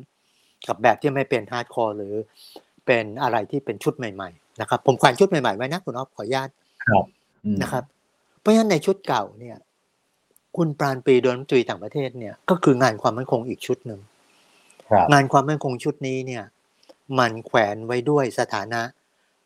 [0.67, 2.13] กับแบบที่ไม่เป็น hardcore หรือ
[2.85, 6.49] เป็นอะไรที่เป็นชุดใหม่ๆนะครับผมแขวนชุดใหม่ๆไว้นะคุณอ๊อฟขออนุญาต
[6.85, 7.05] ครับ
[7.45, 7.83] อืมนะครับ
[8.39, 9.57] เพราะฉะนั้นในชุดเก่าเนี่ย
[10.57, 13.99] คุณปานปรีย์โดยรัฐมนตรีต่างประเทศเนี่ยก็คืองานความมั่นคงอีกชุดหนึ่ง
[14.89, 16.43] ครับงานความมั่นคงชุดนี้เนี่ย
[17.19, 18.81] มันแขวนไว้ด้วยสถานะ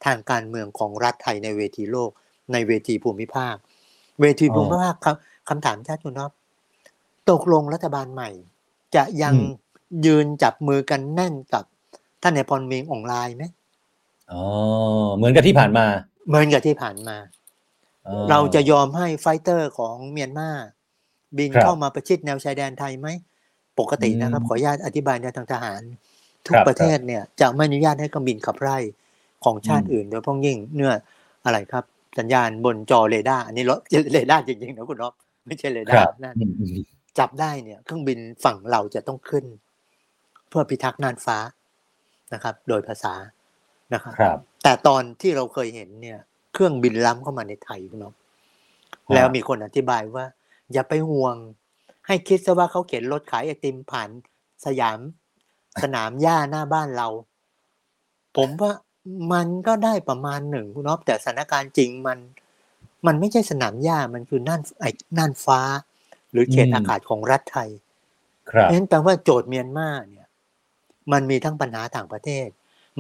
[0.05, 2.11] ทางการเมืองของรัฐไทยในเวทีโลก
[2.53, 3.55] ในเวทีภูมิภาค
[4.21, 5.15] เวทีภูมิภาคครับ
[5.49, 6.31] คำถามชาติคุณน็อป
[7.29, 8.29] ตกลงรัฐบาลใหม่
[8.95, 9.35] จะยัง
[10.05, 11.63] ยืนจับมือกันแน่นกับ
[12.21, 13.43] ท่านนายพลมินอ่องหล่ายไหม
[14.31, 14.43] อ๋อ
[15.15, 15.85] เหมือนกับที่ผ่านมา
[16.27, 17.17] เหมือนกับที่ผ่านมา
[18.07, 20.49] อ๋อเราจะยอมให้ fighter ของเมียนมา
[21.37, 23.07] บินครับเข้ามาประชิดแนวชายแดนไทยไหม
[23.79, 25.81] ปกตินะครับอืมขออนุญาตอธิบายในทางทหาร
[26.47, 28.77] ทุกครับประเทศเนี่ยจะไม่อนุญาตให้เครื่องบินขับไล่
[29.43, 30.93] ของชาติอืมอื่น โดยเฉพาะอย่างยิ่งเมื่อ
[31.45, 31.83] อะไรครับ
[32.19, 33.79] สัญญาณบนจอเรดาร์อันนี้รถ
[34.11, 35.13] เรดาร์จริงๆนะคุณอ๊อฟ
[35.47, 36.83] ไม่ใช่เรคดารับร์นั่นอืมอืม
[37.19, 39.45] จับได้เนี่ยเครื่องบินฝั่งเราจะต้องขึ้น
[40.49, 41.37] เพื่อพิทักษ์น่านฟ้า
[42.33, 43.13] นะครับ โดยภาษา
[43.93, 46.19] นะครับครับแต่ตอนที่เราเคยเห็นเนี่ย
[46.53, 48.15] เครื่องบินล้ำเข้ามาในไทยคุณอ๊อฟ
[49.13, 50.25] แล้วมีคนอธิบายว่า
[50.73, 51.35] อย่าไปห่วง
[52.07, 54.09] ให้คิดซะว่าเขาเขียนรถขายไอติมผ่าน
[54.65, 54.99] สยาม
[55.81, 57.07] สนามหญ้าหน้าบ้านเรา
[58.37, 58.71] ผมว่า
[59.33, 62.19] มันก็ได้ประมาณหนึ่งคุณอ๊อฟแต่สถานการณ์จริงมัน
[63.07, 65.61] มันไม่ใช่สนามหญ้ามันคือน่านไอ้น่านฟ้า
[66.31, 67.69] หรือเขตอืมอากาศของรัฐไทย
[68.51, 70.27] ครับเพราะฉะนั้นแปลว่าโจทย์เมียนมาเนี่ย
[71.11, 72.47] มันมีทั้งปัญหาต่างประเทศ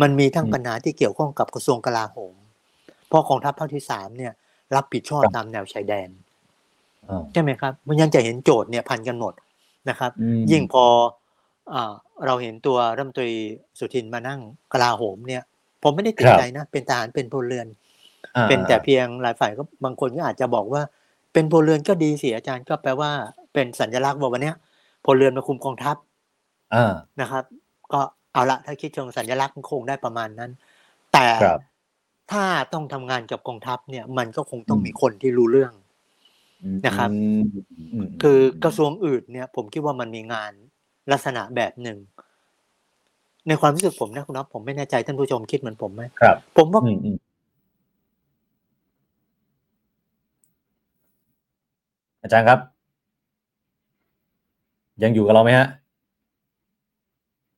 [0.01, 2.35] มันมีทั้งอืมปัญหาที่เกี่ยวข้องกับกระทรวงกลาโหม
[3.07, 4.33] เพราะกองทัพภาคที่สามเนี่ย
[4.75, 6.28] รับผิดชอบครับตามแนวชายแดนอ๋อ
[7.33, 9.33] ใช่ไหมครับเพราะฉะนั้นจะเห็นโจทย์เนี่ยพันกันหมด
[9.89, 10.85] นะครับอืมยิ่งพอ
[11.73, 11.93] อา
[12.25, 13.31] เราเห็นตัวรัฐมนตรี
[13.79, 14.39] สุทินมานั่ง
[14.73, 15.43] กลาโหมเนี่ย
[15.83, 17.67] ผมไม่ได้ติดครับใจนะ เป็นทหารเป็นพลเรือน
[18.35, 20.81] อ่าเป็นแต่เพียงหลายฝ่ายก็บางคนก็อาจจะบอกว่า
[21.33, 23.11] เป็นพลเรือนก็ดีสิอาจารย์ก็แปลว่า
[23.53, 24.55] เป็นสัญลักษณ์ว่าวันเนี้ย
[25.05, 25.95] พลเรือนมาคุมกองทัพ
[26.75, 27.43] อ่านะครับ
[27.93, 28.01] ก็
[28.33, 30.51] เอาละถ้าคิดเชิงสัญลักษณ์มันคงได้ประมาณนั้น
[31.13, 31.59] แต่ครับ
[32.31, 32.43] ถ้า
[32.73, 35.73] ต้องทำงานกับกองทัพเนี่ย มันก็คงต้องอืมมีคนที่รู้เรื่อง
[36.85, 37.11] นะครับ
[37.79, 40.53] อืมมคือกระทรวงอื่นเนี่ย ผมคิดว่ามันมีงาน
[41.11, 41.99] ลักษณะแบบหนึ่ง
[43.47, 47.17] ในความรู้สึกผมนะคุณน็อฟผมไม่แน่ใจท่านผู้ชมคิดเหมือนผมไหมครับ ผมว่าอืมอืม
[52.23, 52.59] อาจารย์ครับ
[55.03, 55.67] ยังอยู่กับเราไหมฮะ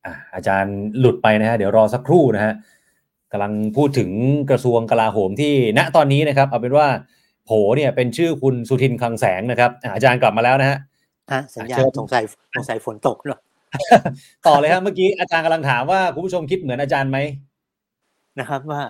[0.06, 2.54] อะอาจารย์หลุดไปนะฮะเดี๋ยวรอสักครู่นะฮะ
[3.32, 4.10] กำลังพูดถึง
[4.50, 6.88] กระทรวงกลาโหมที่ณตอนนี้นะครับ เอาเป็นว่า
[7.46, 10.78] โผเนี่ยเป็นชื่อคุณสุทินคลังแสงนะครับอะอาจารย์กลับมาแล้วนะฮะ
[11.32, 12.24] ฮะสัญญาเชิณญสงสัย
[12.56, 13.40] สงสัยฝนตกเหรอ
[14.48, 17.18] ต่อเลยครับเมื่อกี้อาจารย์กำลังถามว่าคุณผู้ชมคิดเหมือนอาจารย์ไหม
[18.40, 18.82] นะครับว่า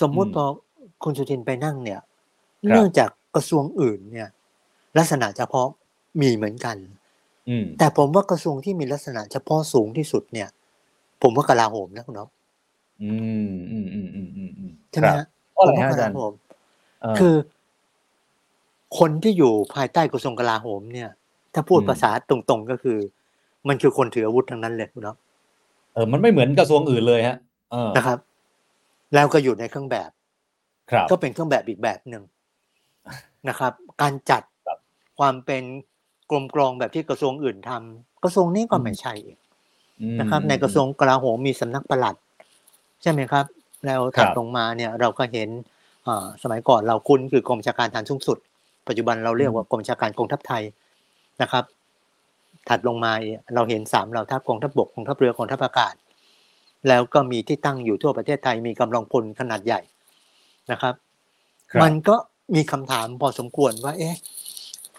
[0.00, 0.44] สมมุติอืมพอ
[1.04, 2.06] คุณสุทินไปนั่งเนี่ยครับ
[2.70, 4.28] เนื่องจากกระทรวงอื่นเนี่ย
[4.98, 5.68] ลักษณะเฉพาะ
[6.20, 6.76] มีเหมือนกัน
[7.48, 10.48] อืมแต่ผมว่ากระทรวงที่มีลักษณะเฉพาะสูงที่สุดเนี่ย
[11.22, 12.28] ผมว่ากลาโหมนะคุณน็อฟ
[13.02, 13.12] อื
[13.48, 16.32] มอืมอืมอืมอืมอืมใช่ไหมครับฮะเพราะอะไรผมว่ฮะกอาจารลาย์โหม
[17.02, 17.34] เออคือ
[18.98, 21.10] คนที่อยู่ภายใต้กระทรวงกลาโหมเนี่ย
[21.54, 22.98] ถ้าพูดอืมภาษาตรงๆก็คือ
[23.68, 25.16] มันคือคนถืออาวุธทั้งนั้นเลยคุณน็อฟ
[25.94, 27.36] เออ มันไม่เหมือนกระทรวงอื่นเลยฮะ
[27.72, 28.18] เออนะครับ
[29.14, 30.10] แล้วก็อยู่ในเครื่องแบบ
[30.90, 32.22] ครับก็เป็นเครื่องแบบอีกแบบหนึ่ง
[33.48, 33.72] นะครับ
[34.02, 34.78] การจัดครับ
[35.18, 35.62] ความเป็น
[36.30, 39.38] กลมกรองแบบที่กระทรวงอื่นทำกระทรวงนี้ก็อืมไม่ใช่อีก
[40.02, 42.16] อืมนะครับ ในกระทรวงกลาโหมมีสำนักปลัด
[43.02, 43.44] ใช่ไหมครับ
[43.86, 45.48] แล้วถัดครับลงมาเนี่ย เราก็เห็น
[46.06, 48.38] อ่าสมัยก่อนเราคุ้นคือกรมบัญชาการฐานสูงสุด
[48.88, 50.62] ปัจจุบันเราเรียกว่ากรมบัญชาการกองทัพไทย
[51.42, 51.64] นะครับ
[52.68, 53.12] ถัดลงมา
[53.54, 55.94] เราเห็นสามเหล่าทัพกองทัพบกกองทัพเรือกองทัพอากาศ
[56.88, 59.80] แล้วก็มีที่ตั้งอยู่ทั่วประเทศไทยมีกำลังพลขนาดใหญ่
[60.70, 60.94] นะครับ
[61.70, 62.16] ครับมันก็
[62.54, 64.16] มีคำถามพอสมควรว่า เอ๊ะ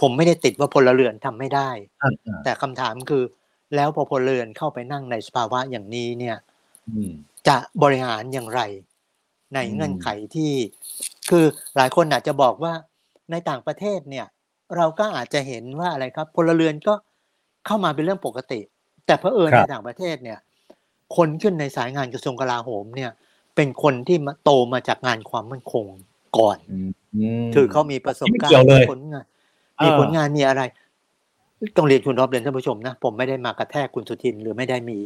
[0.02, 1.70] ผมไม่ได้ติดว่าพลเรือนทำไม่ได้
[2.04, 3.24] อ่าอ่าแต่คำถามคือ
[3.76, 6.38] แล้วพอพลเรือนเข้าไปนั่งในสภาวะอย่างนี้เนี่ย
[6.90, 7.12] อืม
[7.48, 8.62] จะบริหารอย่างไร
[9.54, 10.52] ในอืมเงื่อนไขที่
[11.30, 12.74] คือหลายคนอาจจะบอกว่า
[13.32, 14.26] ในต่างประเทศเนี่ย
[14.76, 16.94] เราก็อาจจะเห็นว่าอะไรครับพลเรือนก็
[17.66, 18.60] เข้ามาเป็นเรื่องปกติ
[19.06, 20.40] แต่เพอเอิญในต่างประเทศเนี่ย
[21.16, 23.12] คนขึ้นในสายงานกระทรวงกลาโหมเนี่ย
[23.56, 25.86] เป็นคนที่มาโตมาจากงานความมั่นคง
[26.38, 29.26] ก่อนอืมอืมคือเขามีประสบไม่การเกี่ยวณ์เลยมีผลงาน
[29.84, 30.62] มีเออผลงานมีอะไร
[31.78, 34.98] ต้องเรียนคุณรอบเรียนท่านผู้ชมนะผมไม่ได้มากระแทกคุณสุทินหรือไม่ได้มี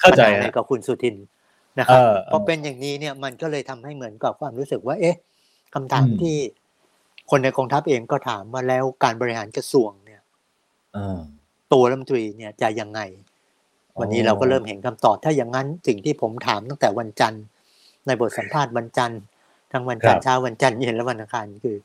[0.00, 1.16] เข้าใจปัญหอะไรฮะกับคุณสุทิน
[1.78, 5.16] นะครับเออเออพอเป็นอย่างนี้เนี่ยมันก็เลยทำให้เหมือนกับความรู้สึกว่า เอ๊ะ
[5.74, 6.36] คำถามอืมที่
[7.30, 10.22] คนในกองทัพเองก็ถามว่าแล้วการบริหารกระทรวงเนี่ย
[10.94, 11.18] เออ
[11.72, 13.00] ตัวรัฐมนตรีเนี่ยจะยังไง
[14.00, 17.44] วันนี้อ๋อเราก็เริ่มเห็นคำตอบถ้าอย่างนั้นสิ่งที่ผมถามตั้งแต่วันจันทร์
[18.06, 19.20] ในบทสัมภาษณ์วันจันทร์
[19.72, 21.76] ทั้งวันจันทร์เช้าวันจันทร์เย็นและวันอังคารคือ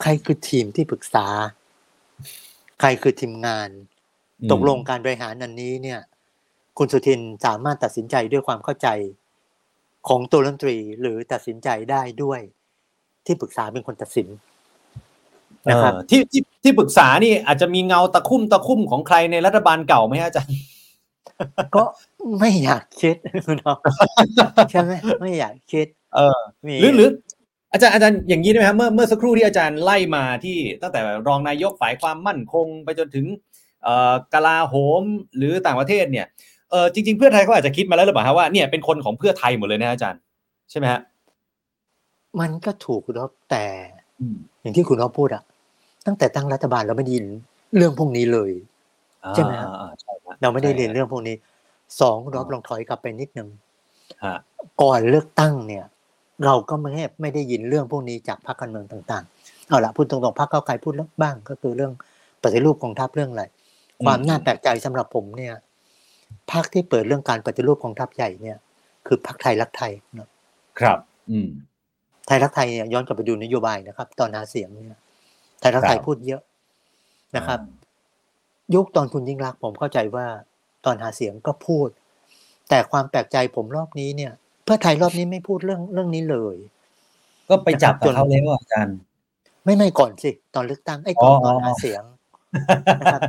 [0.00, 1.26] ใครคือทีมที่ปรึกษา
[2.80, 3.68] ใครคือทีมงาน
[4.40, 6.00] อืมตกลงการบริหารอันนี้เนี่ย
[6.78, 8.88] คุณสุทินสามารถตัดสินใจด้วยความเข้าใจ
[10.08, 12.40] ของตัวรัฐมนตรีหรือตัดสินใจได้ด้วย
[13.26, 14.28] ที่ปรึกษาเป็นคนตัดสิน
[15.70, 20.56] นะครับเออที่ที่ที่ปรึกษานี่อาจจะมีเงาตะคุ่มตะคุ่มของใครในรัฐบาลเก่าไหมฮะอาจารย์
[21.76, 21.82] ก็
[22.38, 23.78] ไม่อยากคิดคุณอ๊อฟ
[24.70, 27.08] ใช่ไหมไม่อยากคิด เออมีหรือหรือ
[27.72, 33.26] อาจารย์อาจารย์อย่างนี้ได้ไหมครับเมื่อเมื่อสักครู่ที่อาจารย์ไล่มาที่ตั้งแต่รองนายกฝ่ายความมั่นคง ไปจนถึง
[33.82, 35.02] เอ่อกลาโหม
[35.36, 36.26] หรือต่างประเทศเนี่ย
[36.70, 40.20] เออจริง ๆ เพื่อไทยเขาอาจจะคิดมาแล้วหรือเปล่าฮะว่าเนี่ยเป็นคนของเพื่อไทยหมดเลยนะอาจารย์
[40.70, 41.00] ใช่ไหมฮะ
[42.40, 43.64] มันก็ถูกคุณอ๊อฟแต่
[44.60, 45.42] อย่างที่คุณอ๊อฟพูดอะ
[46.06, 47.26] ตั้งแต่ตั้งรัฐบาลเราไม่ได้ยิน
[47.76, 48.50] เรื่องพวกนี้เลย
[49.34, 51.36] ใช่ไหมฮะอ่าอ่าใช่ฮะเราไม่ได้ใช่เรียนฮะเรื่องพวกนี้
[52.00, 53.48] สองคุณอ๊อฟอ๋อลองถอยกลับไปนิดนึง
[54.24, 54.36] ฮะ
[54.82, 55.84] ก่อนเลือกตั้งเนี่ย
[56.44, 61.92] เราก็ไม่ให้ไม่ได้ยินเรื่องพวกนี้จากพรรคการเมืองต่างๆเอาละพูดตรงๆพรรคเก้าวไกลพูดบ้าง ก็คือเรื่อง
[62.42, 63.44] ปฏิรูปกองทัพเรื่องอะไร
[64.04, 65.54] ความน่าแปลกใจสำหรับผมเนี่ย
[66.52, 68.56] พรรคที่เปิดเรื่องการปฏิรูปกองทัพใหญ่เนี่ย
[69.06, 70.28] คือพรรคไทยรักไทยเนอะ
[70.80, 70.98] ครับ
[71.30, 71.48] อืม
[72.26, 75.00] ไทยรักไทยเนี่ยย้อนกลับไปดูนโยบายนะครับ ตอนหาเสียงเนี่ย
[75.62, 76.42] ไทยรักไทยครับพูดเยอะ
[77.36, 77.60] นะครับ
[78.74, 80.26] ยุคตอนคุณยิ่งรักษณ์ผมเข้าใจว่า
[80.84, 81.88] ตอนหาเสียงก็พูด
[82.68, 84.32] แต่ความแปลกใจผมรอบนี้เนี่ย
[84.64, 86.56] เพื่อไทยรอบนี้ไม่พูดเรื่องเรื่องนี้เลย
[87.48, 88.96] ก็ไปจับนะครับกับเขาแล้วอาจารย์
[89.64, 92.02] ไม่ไม่ก่อนสิ ตอนเลือกตั้งไอ้ก่อนอ๋อตอนหาเสียง
[93.00, 93.20] นะครับ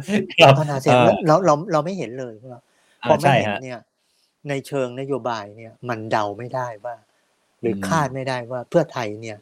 [0.41, 2.61] ครับตอนหาเสียงอ่าเราเราเราไม่เห็นเลยว่า
[3.09, 3.79] พออ่าไม่ใช่เห็นฮะเนี่ย
[4.49, 6.95] ในเชิงนโยบายเนี่ย มันเดาไม่ได้ว่า
[7.59, 9.37] หรืออมคาดไม่ได้ว่าเพื่อไทยเนี่ย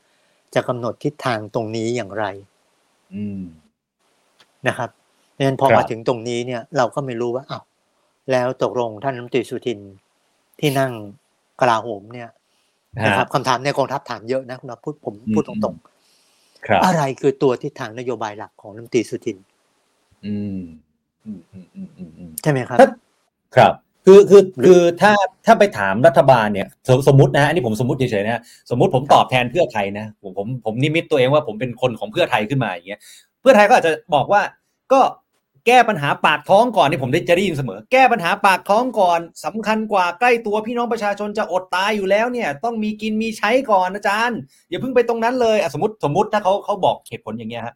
[0.54, 2.51] จะกำหนดทิศทางตรงนี้อย่างไรอืม
[4.68, 4.90] นะครับ
[5.32, 7.64] เพราะฉะนั้นพอครับมาถึงตรงนี้เนี่ยเราก็ไม่รู้ว่าอ้าว
[8.32, 9.80] แล้วตกลงท่านรัฐมนตรีสุทิน
[10.60, 10.92] ที่นั่ง
[11.62, 12.30] กลาโหมเนี่ย
[13.06, 15.76] นะครับคำถามในกองทัพถามเยอะนะคุณอ๊อฟพูดผมพูดตรง
[16.68, 19.38] ครับๆอะไรคือตัวทิศทางนโยบายหลักของรัฐมนตรีสุทิน
[20.26, 20.60] อืม
[21.26, 22.90] อืมอืมอืมอืมอืมใช่ไหมครับถ้า
[23.56, 23.74] ครับ
[24.06, 25.12] คือคือคือถ้า
[25.46, 33.00] ถ้าไปถามรัฐบาลเนี่ยสมสมมตินะฮะอันนี้ผมสมมติเฉยๆนะฮะสมมติผมตอบแทนเพื่อไทยนะผมผมผมนิมิตตัวเองว่าผมเป็นคนของเพื่อไทยขึ้นมาอย่างเงี้ย
[33.42, 34.42] เพื่อไทยก็อาจจะบอกว่า
[34.94, 35.02] ก็
[35.68, 44.40] แก้ปัญหาปากท้องก่อนนี่ผมได้จะได้ยินเสมอ แก้ปัญหาปากท้องก่อนสำคัญกว่าใกล้ตัวพี่น้องประชาชนจะอดตายอยู่แล้วเนี่ย ต้องมีกินมีใช้ก่อนอาจารย์
[44.70, 47.76] อย่าเพิ่งไปตรงนั้นเลยอะสมมติสมมติถ้าเขาเขาบอกเหตุผลอย่างเงี้ยฮะ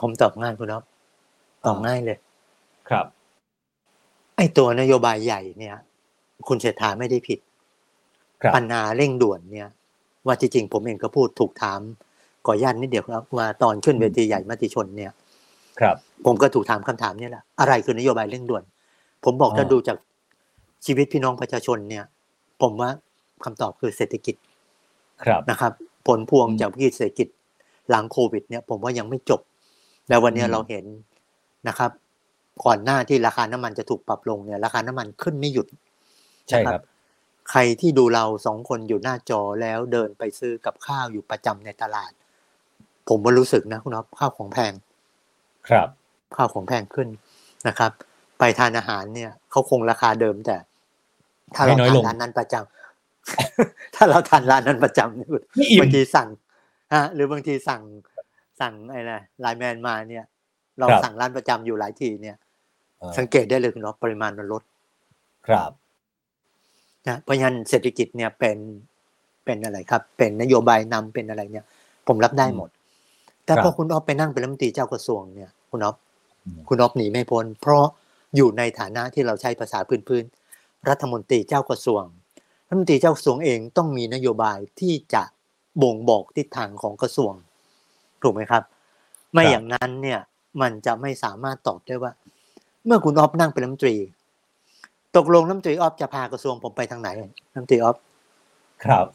[0.00, 0.84] ผมตอบง่ายคุณอ๊อฟ
[1.66, 2.18] ตอบง่ายเลย
[2.88, 3.06] ครับ
[4.38, 5.76] ไอ้ตัวนโยบายใหญ่เนี่ย
[6.48, 7.38] คุณเศรษฐาไม่ได้ผิด
[8.42, 9.68] ครับปัญหาเร่งด่วนเนี่ย
[10.26, 11.80] ว่าจริงๆผมเองก็พูดถูกถาม
[12.46, 15.12] ก่อย่านนิดเดียวครับว่าตอนขึ้นเวทีใหญ่มติชนเนี่ย
[15.80, 18.62] ครับ ผมก็ถูกถามคำถามเนี่ยแหละอะไรคือนโยบายเร่งด่วน
[19.24, 19.96] ผมบอกอ๋อถ้าดูจาก
[20.86, 22.04] ชีวิตพี่น้องประชาชนเนี่ย
[22.62, 22.90] ผมว่า
[23.44, 24.36] คำตอบคือเศรษฐกิจ
[25.24, 25.72] ครับนะครับ
[26.06, 27.28] ผลพวงอืมจากวิกฤตเศรษฐกิจ
[27.90, 29.40] หลังโควิดเนี่ย ผมว่ายังไม่จบ
[30.08, 30.84] แล้ววันเนี้ยอืมเราเห็น
[31.68, 31.90] นะครับ
[32.64, 35.66] ก่อนหน้าที่ราคาน้ำมันจะถูกปรับลงเนี่ยราคาน้ำมันขึ้นไม่หยุด
[36.48, 36.82] ใช่ครับ
[37.50, 42.12] ใครที่ดูเราสองคนอยู่หน้าจอแล้วเดินไปซื้อกับข้าวอยู่ประจำในตลาด
[43.08, 44.72] ผมว่ารู้สึกนะคุณอ๊อฟข้าวของแพง
[45.68, 45.88] ครับ
[46.36, 47.08] ข้าวของแพงขึ้น
[47.68, 47.90] นะครับ
[48.38, 50.56] ไปทานอาหารเนี่ยเขาคงราคาเดิมแต่
[51.54, 56.28] ถ้าเราให้น้อยทานลงร้านนั้นประจำถ้าเราทานร้านนั้นประจำเนี่ยไม่อิ่มบางทีสั่ง
[56.94, 57.82] ฮะ หรือบางทีสั่ง
[58.60, 60.24] สั่งอะไรไลน์แมนมาเนี่ย
[60.78, 62.47] เราครับสั่งร้านประจำอยู่หลายทีเนี่ยเออ
[63.18, 64.62] สังเกตได้เลยคุณอ๊อฟปริมาณมันลด
[65.46, 65.70] ครับ
[67.08, 68.58] นะเพราะฉะนั้นเศรษฐกิจเนี่ยเป็น
[69.44, 71.66] เป็นอะไรครับ เป็นนโยบายนำเป็นอะไรเนี่ย
[72.06, 72.70] ผมรับได้หมด
[73.44, 75.96] แต่ครับพอคุณอ๊อฟไปนั่งเป็นรัฐมนตรีเจ้ากระทรวงเนี่ย คุณอ๊อฟ
[76.44, 77.86] อืมคุณอ๊อฟหนีไม่พ้น เพราะ
[78.36, 79.78] อยู่ในฐานะที่เราใช้ภาษา
[80.08, 82.02] พื้นๆรัฐมนตรีเจ้ากระทรวง
[82.66, 85.22] รัฐมนตรีเจ้ากระทรวงเองต้องมีนโยบายที่จะ
[85.82, 87.32] บ่งบอกทิศทางของกระทรวง
[88.22, 88.62] ถูกไหมครับ
[89.34, 90.20] ไม่ครับอย่างนั้นเนี่ย
[90.60, 92.12] มันจะไม่สามารถตอบได้ว่า
[92.86, 93.94] เมื่อคุณอ๊อฟนั่งเป็นรัฐมนตรี
[95.16, 97.08] ตกลงรัฐมนตรีออฟจะพากระทรวงผมไปทางไหน
[97.52, 97.96] รัฐมนตรีออฟ
[98.84, 99.06] ครับ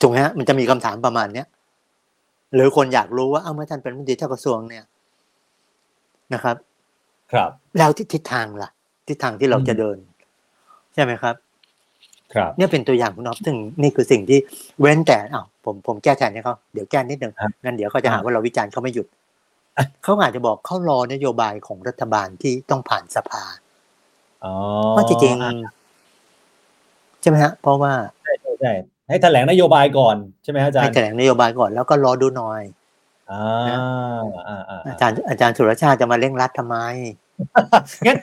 [0.00, 1.46] ถูกไหมฮะมันจะมีคำถามประมาณเนี้ย
[2.54, 4.84] หรือคนอยากรู้ว่าเอ้าเมื่อท่านเป็นรัฐมนตรีเจ้ากระทรวงเนี่ย
[6.34, 6.56] นะครับ
[7.32, 8.70] ครับ แล้วทิศทิศทางล่ะ
[9.08, 9.96] ทิศทางที่เราอืมจะเดิน
[10.94, 11.34] ใช่ไหมครับ
[12.34, 14.38] ครับ เนี่ยเป็นตัวอย่างคุณอ๊อฟซึ่งนี่คือสิ่งที่
[14.80, 19.06] เว้นแต่อ้าวผมผมแก้แทนให้เขาเดี๋ยวแก้นิดหนึ่งครับงั้นเดี๋ยวเขาจะหาว่าเราวิจารณ์เขาไม่หยุด
[20.02, 23.44] เขาอาจจะบอกเขารอนโยบายของรัฐบาลที่ต้องผ่านสภา
[24.44, 24.54] อ๋อ
[24.90, 28.72] เพราะจริงๆใช่ไหมฮะ เพราะว่าใช่ใช่ใช่
[29.08, 32.62] ให้แถลงนโยบายก่อนใช่ไหมฮะอาจารให้ย์แถลงนโยบายก่อนแล้วก็รอดูหน่อย
[33.30, 33.44] อ่า
[34.48, 36.76] อ่าอ่าอาจารย์อาจารย์สุรชาติจะมาเร่งรัดทำไม
[38.06, 38.16] งั้น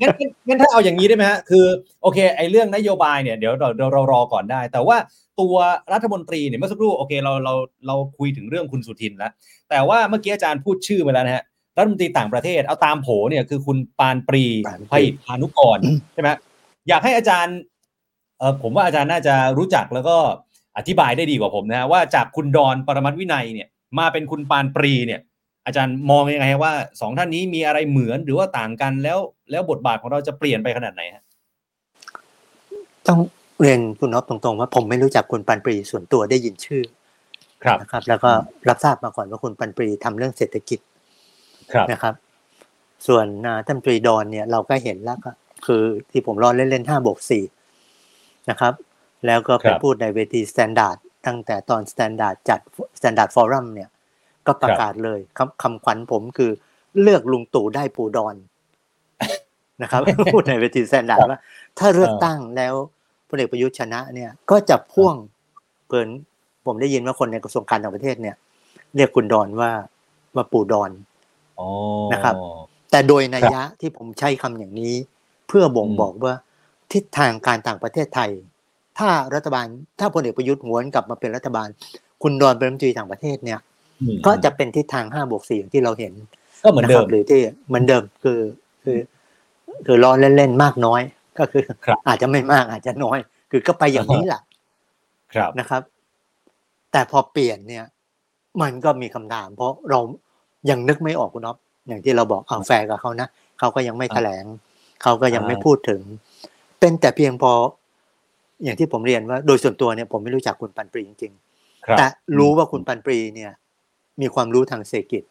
[0.00, 1.66] งั้นงั้นงั้นถ้าเอาอย่างนี้ได้ไหมฮะคือ
[2.02, 4.96] โอเค ไอ้เรื่องนโยบายเนี่ยเดี๋ยวเราเราเรารอก่อนได้ แต่ว่า
[5.40, 5.56] ตัว
[5.92, 7.54] รัฐมนตรีเนี่ยเมื่อสักครู่โอเคเราเรา
[7.86, 9.32] เราคุยถึงเรื่องคุณสุทินแล้ว
[9.70, 11.44] แต่ว่าเมื่อกี้อาจารย์พูดชื่อมาแล้วนะฮะ
[11.76, 15.78] รัฐมนตรีต่างประเทศเอาตามโผเนี่ยคือคุณปานปรีปานปรีพหิตพานุกร
[16.14, 16.30] ใช่ไหม
[16.88, 17.56] อยากให้อาจารย์
[18.38, 20.16] เออผมว่าอาจารย์น่าจะรู้จักแล้วก็
[20.78, 23.68] อธิบายได้ดีกว่าผมนะฮะว่าจากคุณดอนปรมัตถ์วินัยเนี่ย
[23.98, 25.20] มาเป็นคุณปานปรีเนี่ย
[25.66, 29.18] อาจารย์มองยังไงฮะว่าสองท่านนี้มีอะไรเหมือนหรือว่าต่างกันแล้ว
[29.50, 31.22] แล้วบทบาทของเราจะเปลี่ยนไปขนาดไหนฮะ
[33.08, 33.18] ต้อง
[33.60, 36.82] เรียนคุณน็อปตรงๆ ว่าผมไม่รู้จักคุณปันปรีส่วนตัวได้ยินชื่อ
[37.62, 38.30] ครับนะครับ แล้วก็
[38.68, 40.80] รับทราบมาก่อนว่าคุณปันปรีทำเรื่องเศรษฐกิจ
[41.72, 42.14] ครับนะครับ
[43.06, 45.30] ส่วนอ่าท่านปรีดอนเนี่ยเราก็เห็นแล้วก็
[45.66, 47.44] คือที่ผมล้อเล่นๆห้าบวกสี่
[48.50, 48.72] นะครับ
[49.26, 50.96] แล้วก็ไปพูดในเวที Standard
[51.26, 52.60] ตั้งแต่ตอน Standard จัด
[52.98, 53.88] Standard Forum เนี่ย
[54.46, 56.50] ก็ประกาศเลยคำคำขวัญผมคือ
[57.00, 58.36] เลือกลุงตู่ได้ปู่ดอน
[59.82, 60.02] นะครับ
[60.34, 61.40] พูดในเวที Standard ว่า
[61.78, 62.74] ถ้าเลือกตั้งแล้ว
[63.28, 65.14] พลเอกประยุทธ์ชนะเนี่ย ก็จะพ่วง
[65.90, 66.08] เกิน
[66.66, 68.36] ผมได้ยินว่าคนในกระทรวงการต่างประเทศเนี่ย
[68.96, 69.70] เรียกคุณดอนว่า
[70.34, 70.90] ว่าปู่ดอน
[71.60, 71.68] อ๋อ
[72.12, 72.34] นะครับ
[72.90, 74.94] แต่โดยนัยยะที่ผมใช้คำอย่างนี้
[75.48, 76.34] เพื่อบ่งอืมบอกว่า
[76.92, 78.30] ทิศทางการต่างประเทศไทย
[78.98, 79.66] ถ้ารัฐบาล
[80.00, 81.68] ถ้าพลเอกประยุทธ์หวนกลับมาเป็นรัฐบาล
[82.22, 83.60] คุณดอนเป็นรัฐมนตรีต่างประเทศเนี่ย
[84.00, 86.12] อืมก็จะเป็นทิศทางห้าบวกสี่อย่างที่เราเห็น
[86.62, 88.38] ก็เหมือนนะเดิครัมบหรือที่เหมือนเดิมคือ
[88.84, 88.98] คือ
[89.86, 91.02] คือล้อเล่นๆมากน้อย
[91.38, 93.18] ก็คือครับอาจจะไม่มากอาจจะน้อย
[93.50, 94.40] คือก็ไปอย่างนี้แหละ
[95.34, 95.82] ครับนะครับ
[96.92, 97.84] แต่พอเปลี่ยนเนี่ย
[98.62, 100.00] มันก็มีคำถาม เพราะเรา
[100.70, 101.56] ยังนึกไม่ออกคุณอ๊อฟ
[101.88, 103.28] อย่างที่เราบอกเอาแฟร์กับเขานะ
[103.58, 104.44] เขาก็ยังไม่แถลง
[105.02, 106.02] เขาก็ยังไม่พูดถึง
[106.80, 107.52] เป็นแต่เพียงพอ
[108.64, 111.32] อย่างที่ผมเรียนว่า โดยส่วนตัวเนี่ยผมไม่รู้จักคุณปันปรีจริง
[111.86, 112.06] ครับๆแต่
[112.38, 113.52] รู้ว่าคุณปันปรีเนี่ย
[114.20, 115.22] มีความรู้ทางเศรษฐกิจ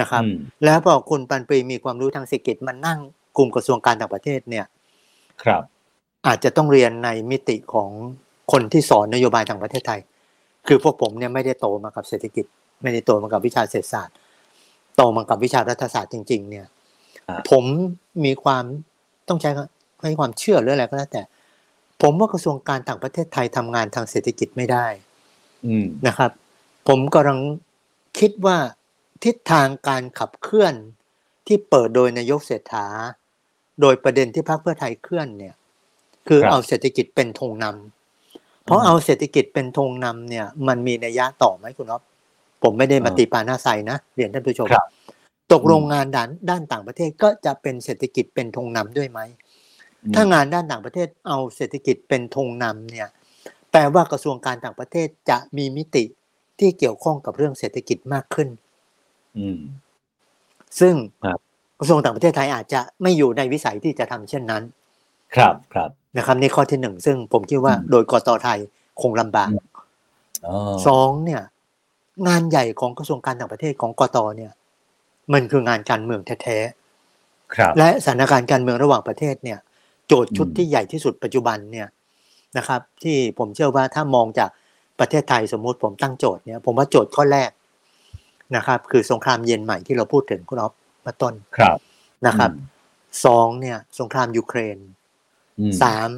[0.00, 2.98] นะครับอืมแล้วพอคุณปันปรีมีความรู้ทางเศรษฐกิจมันนั่ง
[3.36, 4.64] กลุ่มกระทรวงการต่างประเทศเนี่ย
[5.42, 5.62] ครับ
[6.26, 7.90] อาจจะต้องเรียนในมิติของ
[8.52, 10.00] คนที่สอนนโยบายทางประเทศไทย
[10.68, 12.44] คือพวกผมเนี่ยไม่ได้โตมากับเศรษฐกิจ
[12.82, 14.16] ไม่ได้โตมากับวิชาเศรษฐศาสตร์
[14.96, 16.66] โตมากับวิชารัฐศาสตร์จริง ๆ เนี่ย
[17.28, 17.64] อ่าผม
[18.24, 18.64] มีความ
[19.28, 19.50] ต้องใช้
[20.02, 21.22] ให้ความเชื่อหรืออะไรก็แล้วแต่
[22.02, 24.86] ผมว่ากระทรวงการต่างประเทศไทยทำงานทางเศรษฐกิจไม่ได้
[25.66, 26.30] อืมนะครับ
[26.88, 27.40] ผมกำลัง
[28.18, 28.56] คิดว่า
[29.24, 30.74] ทิศทางการขับเคลื่อน
[31.46, 32.86] ที่เปิดโดยนายกเศรษฐา
[33.80, 35.54] โดยประเด็นที่พรรคเพื่อไทยเคลื่อนเนี่ย
[36.28, 42.02] คือครับเอาเศรษฐกิจเป็นธงนำเพราะอืมเอาเศรษฐกิจเป็นธงนำเนี่ย มันมีนัยยะต่อไหมคุณอ๊อฟ
[42.62, 44.86] ผมไม่ได้มาอ่าตีปาหน้าใสนะเรียนท่านผู้ชมครับ
[45.52, 49.20] ตกลงงานด้านด้านต่างประเทศก็จะเป็นเศรษฐกิจเป็นธงนำด้วยไหม
[50.04, 53.08] อืมถ้างานด้านต่างประเทศเอาเศรษฐกิจเป็นธงนำเนี่ย
[53.70, 56.04] แปลว่ากระทรวงการต่างประเทศจะมีมิติ
[56.58, 58.48] ที่เกี่ยวข้องกับเรื่องเศรษฐกิจมากขึ้น
[59.38, 59.60] อืม
[60.80, 61.40] ซึ่งครับ
[61.80, 64.62] กระทรวงต่างประเทศไทยอาจจะไม่อยู่ในวิสัยที่จะทำเช่นนั้น
[65.34, 68.58] ครับครับนะครับนี่ข้อที่หนึ่งซึ่งผมคิดว่าอืมโดยกตไทย
[69.00, 69.50] คงลำบาก
[70.46, 70.54] อ๋อ
[70.86, 71.42] สองเนี่ย
[72.28, 74.52] งานใหญ่ของกระทรวงการต่างประเทศของกตเนี่ย
[75.32, 76.58] มันคืองานการเมืองแท้
[77.54, 79.58] ครับๆและสถานการณ์การเมืองระหว่างประเทศเนี่ย
[80.06, 81.88] โจทย์ชุดอืมที่ใหญ่ที่สุดปัจจุบันเนี่ย
[82.56, 84.50] นะครับ ที่ผมเชื่อว่าถ้ามองจาก
[85.00, 87.50] ประเทศไทยสมมุติผมตั้งโจทย์เนี่ย ผมว่าโจทย์ข้อแรก
[88.56, 90.72] นะครับ คือสงครามเย็นใหม่ที่เราพูดถึงคุณอ๊อฟ
[91.06, 91.78] มาต้นครับ
[92.26, 92.68] นะครับอืม
[93.24, 94.78] สองเนี่ย สงครามยูเครน
[95.60, 96.08] อืมสาม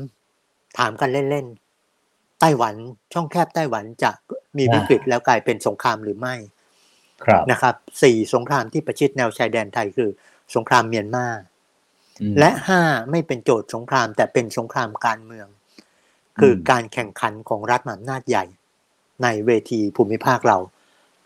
[0.78, 2.74] ถามกันเล่นๆไต้หวัน
[3.12, 4.11] ช่องแคบไต้หวันจะ
[4.57, 6.35] มีวิกฤตแล้วกลายเป็นสงครามหรือไม่
[7.24, 10.11] ครับนะครับสี่สงครามที่ประชิดแนวชายแดนไทยคือ
[10.55, 11.26] สงครามเมียนมา
[12.20, 12.80] อืมและห้า
[13.11, 15.47] ไม่เป็นโจทย์สงคราม แต่เป็นสงครามการเมือง
[16.41, 18.45] คืออมการแข่งขันของรัฐมหาอำนาจใหญ่
[19.22, 20.59] ในเวทีภูมิภาคเรา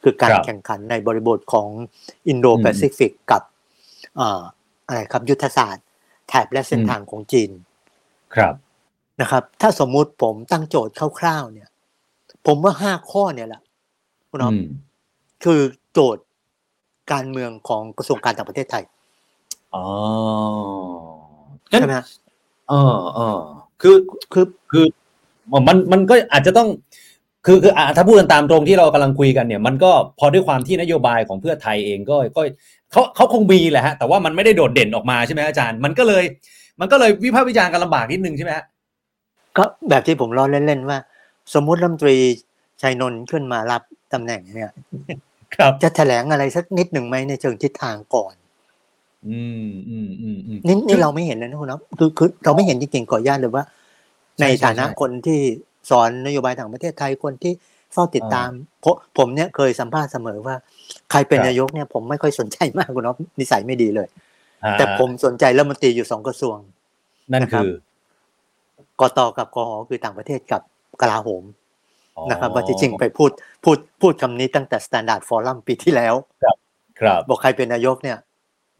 [0.03, 1.68] คือการครับแข่งขันในบริบทของ
[2.28, 3.42] อินโดแปซิฟิกกับ
[4.16, 4.42] เอ่อ
[4.86, 5.84] อะไรครับยุทธศาสตร์
[6.28, 7.51] แถบและเส้นอืมทางของจีน
[8.34, 8.55] ครับ
[9.20, 11.68] นะครับ ถ้าสมมุติผมตั้งโจทย์คร่าวๆเนี่ย
[12.47, 13.62] ผมว่าห้าข้อเนี่ยแหละ
[14.30, 14.68] คุณอ๊อฟอืม
[15.44, 15.61] คือ
[15.92, 16.24] โจทย์
[17.12, 18.84] การเมืองของกระทรวงการต่างประเทศไทย
[19.74, 19.84] อ๋อ
[21.70, 22.07] งั้นใช่ไหมฮะ
[22.68, 23.38] เออเออ
[23.80, 23.97] คือ
[24.32, 24.84] คือคือ
[25.68, 26.68] มันมันก็อาจจะต้อง
[27.47, 32.42] คือคืออะถ้าพูดกันตามตรงที่เรากำลังคุยกันเนี่ย มันก็พอด้วยความที่นโยบายของเพื่อไทยเองก็ก็
[32.92, 36.24] เขาเขาคงมีแหละฮะแต่ว่ามันไม่ได้โดดเด่นออกมาใช่ไหมอาจารย์ มันก็เลย
[36.80, 38.64] มันก็เลยวิพากษ์วิจารณ์กันลำบากนิดนึงใช่ไหมฮะ
[39.57, 40.99] ก็แบบที่ผมล้อเล่นๆว่า
[41.55, 42.16] สมมุติรัฐมนตรี
[42.82, 43.82] ชัยนนท์ขึ้นมารับ
[44.12, 44.70] ตำแหน่งเนี่ย
[45.57, 48.34] ครับจะแถลงอะไรสักนิดหนึ่งไหมในเชิงทิศทางก่อน
[49.26, 53.64] อืมอืมอืมอืมนี่นี่เราไม่เห็นเลยนะคุณนะคือคือเราไม่เห็นจริงๆขออนุญาตเลยว่า
[54.38, 55.40] ใช่ในใช่ฐานะใช่คนที่
[55.91, 57.53] สอนนโยบายต่างประเทศไทยคนที่
[57.93, 58.51] เฝ้าติดตาม
[58.84, 60.55] ผมผมเนี่ยเคยสัมภาษณ์เสมอว่า
[61.11, 64.09] ใครเป็นครับนายกเนี่ยผมไม่ค่อยสนใจมากคุณนะนิสัยไม่ดีเลย
[64.64, 66.57] อ่าแต่ผมสนใจรัฐมนตรีอยู่สองกระทรวง
[67.32, 67.72] นั่นนะครับคือ
[69.01, 70.62] กตกับกหคือต่างประเทศกับ
[71.01, 71.45] กลาโหม
[72.16, 73.30] อ๋อนะครับว่าที่จริงไปพูด
[73.64, 76.14] พูดพูดคำนี้ตั้งแต่ Standard Forum ปีที่แล้ว
[77.01, 78.18] ครับบอกใครเป็นนายกเนี่ย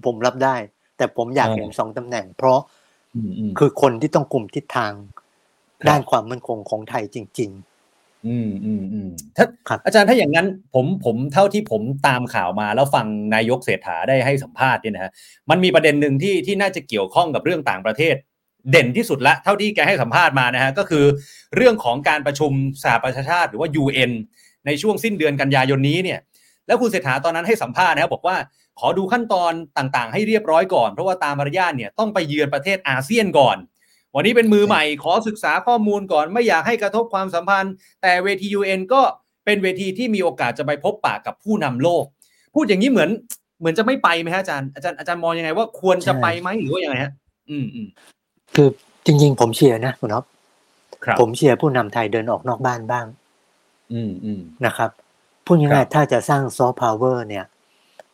[0.05, 0.57] ผมรับได้
[0.97, 2.59] แต่ผมอยากอ่าเห็นสองตำแหน่ง เพราะ
[3.15, 5.16] อืมอืมคือคนที่ต้องกลุ่มทิศทางครับ
[5.89, 7.53] ด้านความมั่นคงของไทยจริง
[8.27, 15.11] อืมอืมอืมถ้าครับอาจารย์ถ้าอย่างนั้นผมผมเท่าที่ผมตามข่าวมาแล้วฟังนายกเศรษฐาได้ให้สัมภาษณ์เนี่ยนะฮะ
[15.51, 18.15] มันมีประเด็นหนึ่งที่ที่น่าจะเกี่ยวข้องกับเรื่องต่างประเทศ
[18.71, 21.05] เด่นที่สุดละเท่าที่แกให้สัมภาษณ์มานะฮะก็คือ
[21.57, 22.53] เรื่องของการประชุม
[22.83, 24.13] สหประชาชาติหรือว่า UN
[24.67, 26.19] ในช่วงสิ้นเดือนกันยายนนี้เนี่ย
[26.67, 28.37] แล้วคุณเศรษฐาตอนนั้นให้สัมภาษณ์นะครับบอกว่า
[28.81, 33.57] ขอดูขั้นตอนต่างๆ ให้เรียบร้อยก่อน เพราะว่าตามมารยาทเนี่ยต้องไปเยือนประเทศอาเซียนก่อน
[34.19, 39.01] วันนี้เป็นมือใหม่ขอศึกษาข้อมูลก่อนไม่อยากให้กระทบความสัมพันธ์ แต่เวที UN ก็
[39.45, 42.05] เป็นเวทีที่มีโอกาสจะไปพบปะกับผู้นำโลก
[42.55, 43.11] พูดอย่างนี้เหมือน
[43.59, 47.13] เหมือนจะไม่ไปไหมฮะอาจารย์อาจารย์อาจารย์มองยังไงว่าควรจะไปไหมหรือว่ายังไงฮะ
[47.51, 48.69] อืมอืมๆคือ
[49.07, 50.25] จริง ๆ ผมเชียร์นะคุณอ๊อฟ
[51.05, 53.07] ครับผมเชียร์ผู้นำไทยเดินออกนอกบ้านบ้าง
[53.93, 54.91] อืมอืมนะครับ
[55.45, 57.45] พูดครัง่ายบๆถ้าจะสร้างซอฟต์พาวเวอร์เนี่ย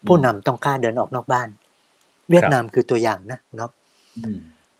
[0.07, 1.48] ผู้นำต้องกล้าเดินออกนอกบ้าน
[2.30, 3.72] เวียดนามคือตัวอย่างนะคุณอ๊อฟ
[4.18, 4.38] อืม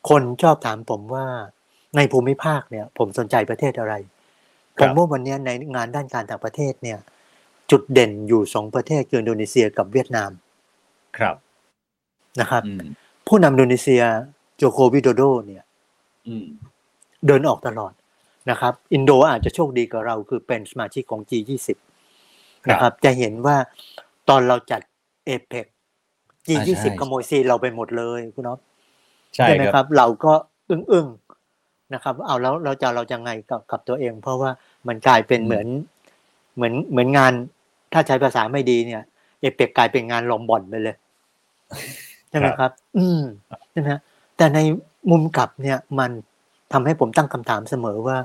[0.09, 1.27] คนชอบถามผมว่า
[1.97, 3.95] ในภูมิภาคเนี่ย ผมสนใจประเทศอะไร
[4.79, 6.99] คผรับมว่าวันนี้ในงานด้านการต่างประเทศเนี่ย
[7.71, 10.31] จุดเด่นอยู่สองประเทศคืออินโดนีเซียกับเวียดนาม
[11.19, 11.37] ครับ
[12.41, 12.81] นะครับอืม
[13.27, 14.03] ผู้นำอินโดนีเซีย
[14.57, 15.65] โจโควิโดโดเนี่ย
[16.27, 16.47] อืม
[17.27, 17.93] เดินออกตลอด
[18.51, 21.69] นะครับ อินโดอาจจะโชคดีกว่าเราคือเป็นสมาชิกของ G20
[22.71, 23.57] นะครับ จะเห็นว่า
[24.29, 24.81] ตอนเราจัด
[25.27, 25.67] เอเปก
[26.47, 28.59] G20 ขโมยซีนเราไปหมดเลยคุณน้อง
[29.37, 30.33] ใช่ใช่ไหมคครับรับ เราก็
[30.71, 34.51] อึ้งๆนะครับ เอาแล้วเราจะเราจะไงกับกับตัวเอง เพราะว่า
[34.89, 35.67] มันกลายเป็นเหมือน
[36.57, 37.33] เหมือนเหมือนงาน
[37.93, 39.03] ถ้าใช้ภาษาไม่ดีเนี่ย
[39.41, 40.97] เอเปกกลายเป็นงานลมบ่อนไปเลย
[42.31, 43.23] ใช่ไหมครับ อืม
[43.73, 44.01] ใช่ไหมฮะ
[44.37, 44.59] แต่ใน
[45.11, 46.11] มุมกลับเนี่ยมัน
[46.73, 48.19] ทำให้ผมตั้งคำถามเสมอว่า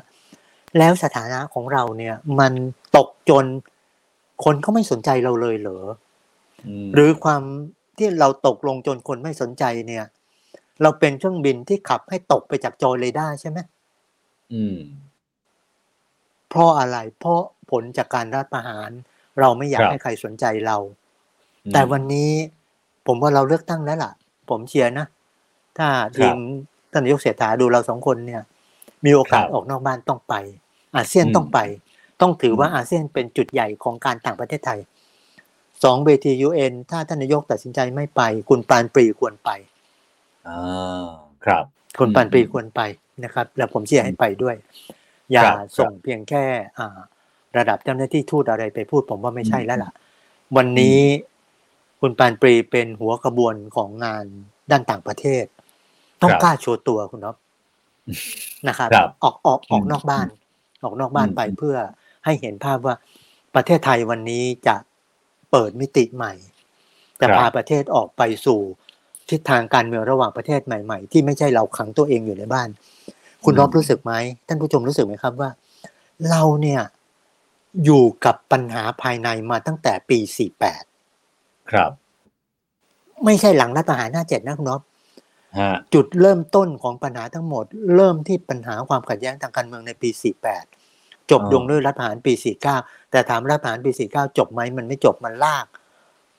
[0.78, 2.54] แล้วสถานะของเราเนี่ย มัน
[2.98, 3.46] ตกจน
[4.44, 5.80] คนเขาไม่สนใจเราเลยเหรอ
[6.92, 7.42] มหรือความ
[7.98, 10.06] ที่เราตกลงจนคนไม่สนใจเนี่ย
[10.82, 13.60] เราเป็นเครื่องบินที่ขับให้ตกไปจากจอเรดาร์ใช่ไหม
[14.54, 14.78] อืม
[16.50, 18.90] เพราะอะไรเพราะผลจากการรัฐประหาร
[19.40, 20.78] เราไม่อยากครับให้ใครสนใจเรา
[21.74, 22.32] แต่วันนี้
[23.08, 24.12] ผมว่าเราเลือกตั้งแล้วล่ะ
[24.50, 25.08] ผมเชียร์นะ
[25.78, 26.36] ถ้าทีม
[26.92, 28.42] ท่านนายกเศรษฐาดูเราสองคนเนี่ย
[29.06, 30.36] มีโอกาสครับออกนอกบ้านต้องไป
[30.96, 31.60] อาเซียนอืมต้องไป
[32.22, 34.80] ต้องถือว่าอืมอาเซียนเป็นจุดใหญ่ของการต่างประเทศไทย
[35.84, 39.50] สองเวทียูเอ็นถ้าท่านนายกตัดสินใจไม่ไป คุณปรานปรีควรไป
[40.48, 41.06] อ่า
[41.46, 41.64] ครับ
[42.00, 42.82] คุณอืมปรานปรีควรไป
[43.24, 44.56] นะครับ แล้วผมเชียร์ให้ไปด้วย
[45.32, 46.44] อย่าครับส่งเพียงแค่
[46.78, 46.98] อ่า
[47.58, 49.92] ระดับเจ้าหน้าที่ทูตอะไรไปพูดผมว่าไม่ใช่แล้วล่ะ
[50.58, 51.00] วันนี้
[52.02, 54.26] คุณปรานปรีเป็นหัวขบวนของงาน
[54.72, 55.46] ด้านต่างประเทศ
[56.22, 57.36] ต้องครับกล้าโชว์ตัวคุณน็อป
[58.68, 60.28] นะครับครับออกออกออกอืมนอกบ้าน
[60.84, 61.78] ออกนอกบ้านอืมไปเพื่อ
[62.26, 62.96] ให้เห็นภาพว่า
[63.56, 64.76] ประเทศไทยวันนี้จะ
[65.52, 66.34] เปิดมิติใหม่
[67.22, 68.62] จะครับพาประเทศออกไปสู่
[69.30, 72.70] ทิศทางการเมืองระหว่างประเทศใหม่ ๆ ที่ไม่ใช่เราขังตัวเองอยู่ในบ้าน
[73.44, 74.14] คุณรอบรู้สึกไหม
[74.48, 75.50] ท่านผู้ชมรู้สึกไหมครับว่า
[76.30, 76.82] เราเนี่ย
[77.84, 80.20] อยู่กับปัญหาภายในมาตั้งแต่ปี
[80.96, 81.92] 48 ครับ
[83.26, 84.82] ไม่ใช่หลังรัฐประหาร57นะคุณน็อป
[85.60, 87.66] ฮะจุดเริ่มต้นของปัญหาทั้งหมด
[87.96, 90.10] เริ่มที่ปัญหาความขัดแย้งทางการเมืองในปี
[90.66, 92.34] 48 จบอ๋อลงด้วยรัฐประหารปี
[92.74, 95.66] 49 แต่ถามรัฐประหารปี 49 จบไหมมันไม่จบมันลาก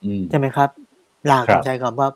[0.05, 0.71] อืมใช่ไหมครับ
[1.31, 2.09] ลากครับต้องใช้คำว่า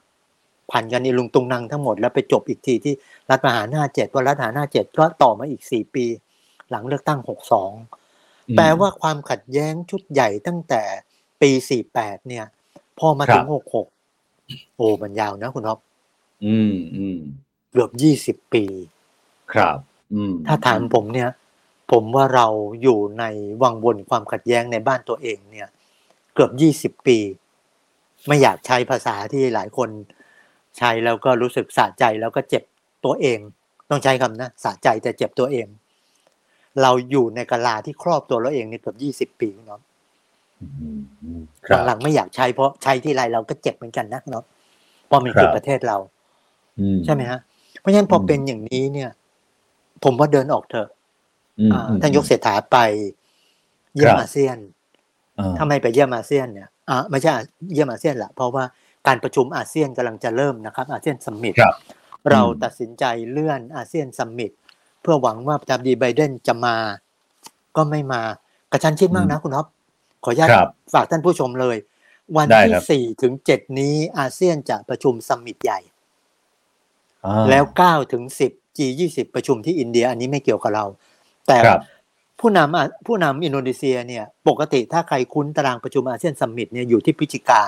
[0.73, 2.95] ผ่านกันอีลุงตุงนังทั้งหมดแล้วไปจบอีกทีที่
[3.31, 6.05] รัฐประหาร57ว่ารัฐประหาร57ก็ต่อมาอีก4ปี
[6.71, 7.21] หลังเลือกตั้ง
[7.89, 10.83] 62แปลว่าความขัดแย้งชุดใหญ่ตั้งแต่
[11.41, 11.51] ปี
[11.91, 12.45] 48เนี่ย
[12.99, 13.47] พอมาถึง
[14.11, 15.79] 66โอ้มันยาวนะคุณท็อป
[16.45, 17.19] อืมอืม
[17.71, 17.91] เกือบ
[18.43, 18.65] 20ปี
[19.53, 19.79] ครับ
[20.15, 21.31] อืม ถ้าถามผมเนี่ย
[21.93, 22.47] ผมว่าเรา
[22.83, 23.25] อยู่ใน
[23.63, 25.69] วังวนความขัดแย้งในบ้านตัวเองเนี่ย
[26.35, 26.51] เกือบ
[26.99, 27.19] 20ปี
[28.27, 29.89] ไม่อยากใช้ภาษาที่หลายคน
[30.79, 32.63] ใช้แล้วก็รู้สึกสะใจแล้วก็เจ็บ
[33.05, 33.39] ตัวเอง
[33.91, 35.67] ต้องใช้คำนะสะใจแต่เจ็บตัวเอง
[36.83, 38.95] เราอยู่ในกะลาที่ครอบตัวเราเองเนี่ยเกือ
[39.27, 39.81] บ20ปีเนาะ
[40.61, 44.45] อืมอืมครับหลังๆไม่อยากใช้เพราะใช้ที่ไรเราก็เจ็บเหมือนกันนะเนาะ
[45.07, 45.97] เพราะมันคือครับประเทศเรา
[46.81, 47.41] อืมใช่ไหมฮะ
[47.81, 49.11] เพราะฉะนั้นพออมเป็นอย่างนี้เนี่ย
[50.05, 50.89] ผมว่าเดินออกเถอะ
[51.61, 52.77] อืมอ่าอืมท่านยกเศรษฐาไป
[53.95, 54.57] เยี่ยคมรับอาเซียน
[55.39, 57.31] อ่าถ้าไม่ไปเยี่ยมอาเซียนเนี่ยอ่าไม่ใช่
[57.73, 58.65] เยี่ยมอาเซียนละเพราะว่า
[59.07, 61.75] การประชุมอาเซียนกำลังจะเริ่มนะครับอาเซียนสัมมิตครับ
[62.31, 64.51] เราอืมตัดสินใจเลื่อนอาเซียนสัมมิต
[65.03, 66.77] เพื่อหวังว่าประธานาธิบดีไบเดนจะมา
[67.77, 68.21] ก็ไม่มา
[68.73, 69.67] กระชั้นชิดมากนะคุณท็อป
[70.25, 71.77] ขออนุญาตครับฝากท่านผู้ชมเลย
[72.37, 75.81] วันได้ที่ครับสี่ถึงเจ็ดนี้อาเซียนจะประชุม summit ใหญ่
[77.25, 80.85] อ่าแล้วเก้าถึงสิบ G20 ประชุมที่อินเดีย อันนี้ไม่เกี่ยวกับเรา
[81.47, 81.81] แต่ครับ
[82.41, 87.63] ผู้นำอะผู้นำอินโดนีเซียเนี่ย ปกติถ้าใครคุ้นตารางประชุมอาเซียน summit เนี่ยอยู่ที่พฤศจิกา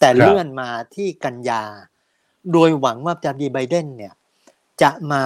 [0.00, 1.62] แต่ครับเลื่อนมาที่กันยา
[2.52, 4.14] โดยหวังว่าประธานาธิบดีไบเดนเนี่ย
[4.82, 5.22] จะมา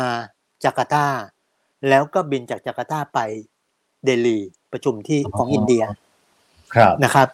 [0.64, 1.06] จาการ์ตา
[1.88, 3.18] แล้วก็บินจากจาการ์ตาไป
[4.04, 4.38] เดลี
[4.72, 5.84] ประชุมที่อ๋อของอินเดีย
[6.74, 7.28] ครับนะครับ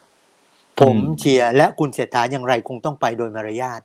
[0.80, 3.80] ผมอืมเชียร์และคุณเศรษฐาอย่างไรคงต้องไปโดยมารยาท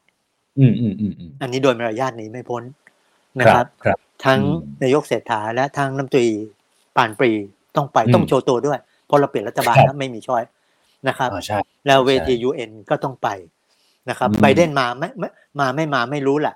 [0.60, 2.64] อืมอืมอืมอืมอันนี้โดยมารยาทหนี้ไม่พ้น
[3.41, 6.28] นะคครัรับบครับ ทั้งอืมนายกเศรษฐาและทั้งน้ำตรี
[6.95, 7.32] ปานปรี
[7.76, 10.43] ต้องไปอืมต้องโชว์ตัวด้วยเพราะเราเปลี่ยนรัฐบาลครับแล้วไม่มีช้อย
[11.08, 13.30] นะครับอ่าใช่แล้วเวทีใช่ยูเอ็นก็ต้องไป
[14.10, 15.30] นะครับอืมไบเดนมาไม่ไม่
[15.60, 16.56] มาไม่มาไม่รู้แหละ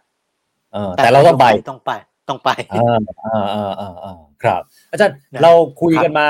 [0.73, 1.91] เออแต่เราต้องไปต้องไป
[2.29, 6.27] ต้องไปอ่าอ่าอ่าอ่าอ่าครับ อาจารย์นะเราคุยกันมา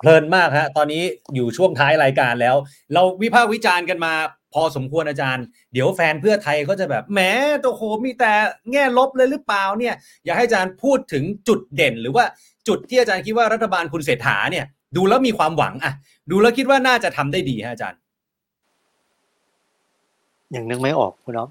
[0.00, 1.02] เพลินมากฮะตอนนี้
[1.34, 2.56] อยู่ช่วงท้ายรายการแล้ว
[2.94, 4.14] เราวิพากษ์วิจารณ์กันมา
[4.54, 7.20] พอสมควรอาจารย์ เดี๋ยวแฟนเพื่อไทยก็จะแบบแหม
[7.62, 8.32] ตัวโหมีแต่
[8.72, 9.94] แง่ลบเลยหรือเปล่าเนี่ย
[10.24, 12.24] อยากให้อาจารย์พูดถึงจุดเด่น หรือว่า
[12.68, 14.64] จุดที่อาจารย์คิดว่ารัฐบาลคุณเศรษฐาเนี่ย
[14.96, 15.92] ดูแล้วมีความหวังอะ
[16.30, 18.00] ดูแล้วคิดว่าน่าจะทำได้ดีฮะอาจารย์
[20.54, 21.48] ยังนึกไม่ออกคุณน้อง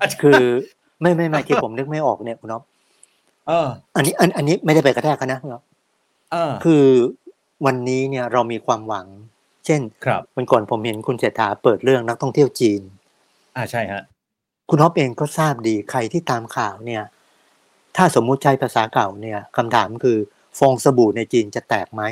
[0.00, 0.42] อาจารย์คือ
[1.00, 2.62] ไม่ไม่ไม่ที่ผมนึกไม่ออกเนี่ยคุณน้อง
[3.48, 5.62] เออ อันนี้อันอันนี้ไม่ได้ไปกระแทกเขานะคุณน้อง
[6.32, 6.84] เออ คือ
[7.66, 9.06] วันนี้เนี่ยเรามีความหวัง
[9.66, 12.80] เช่น ครับวันก่อนผมเห็นคุณเศรษฐาเปิดเรื่องนักท่องเที่ยวจีน
[13.56, 14.02] อ่าใช่ฮะ
[14.70, 17.02] คุณฮอปเองก็ทราบดีใครที่ตามข่าวเนี่ย
[17.96, 20.18] ถ้าสมมุติใช้ภาษาเก่าเนี่ยคำถามคือ
[20.58, 22.02] ฟองสบู่ในจีนจะแตกไหม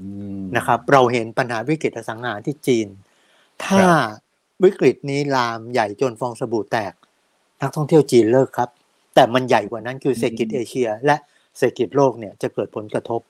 [0.00, 0.08] อื
[0.40, 2.88] มนะครับ เราเห็นปัญหาวิกฤตอสังหาที่จีน
[3.64, 6.92] ถ้าครับวิกฤตนี้ลามใหญ่จนฟองสบู่แตก
[7.60, 8.70] นักท่องเที่ยวจีนเลิกครับ
[9.14, 11.16] แต่มันใหญ่กว่านั้นคือเศรษฐกิจเอเชีย และ
[11.58, 13.20] เศรษฐกิจโลกเนี่ยจะเกิดผลกระทบ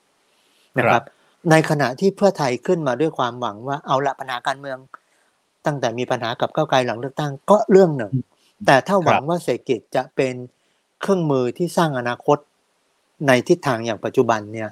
[0.77, 1.03] นะครับ
[1.51, 4.77] ในขณะที่เพื่อไทยขึ้นมาด้วยความหวังว่าเอาละปัญหาการเมือง
[5.65, 8.13] ตั้งแต่มีปัญหากับก้าวไกลหลังเลือกตั้งก็เรื่องหนึ่ง
[8.65, 10.35] แต่ถ้าหวังว่าเศรษฐกิจจะเป็น
[11.01, 12.37] เครื่องมือที่สร้างอนาคต
[13.27, 14.69] ในทิศทางอย่างปัจจุบันเนี่ย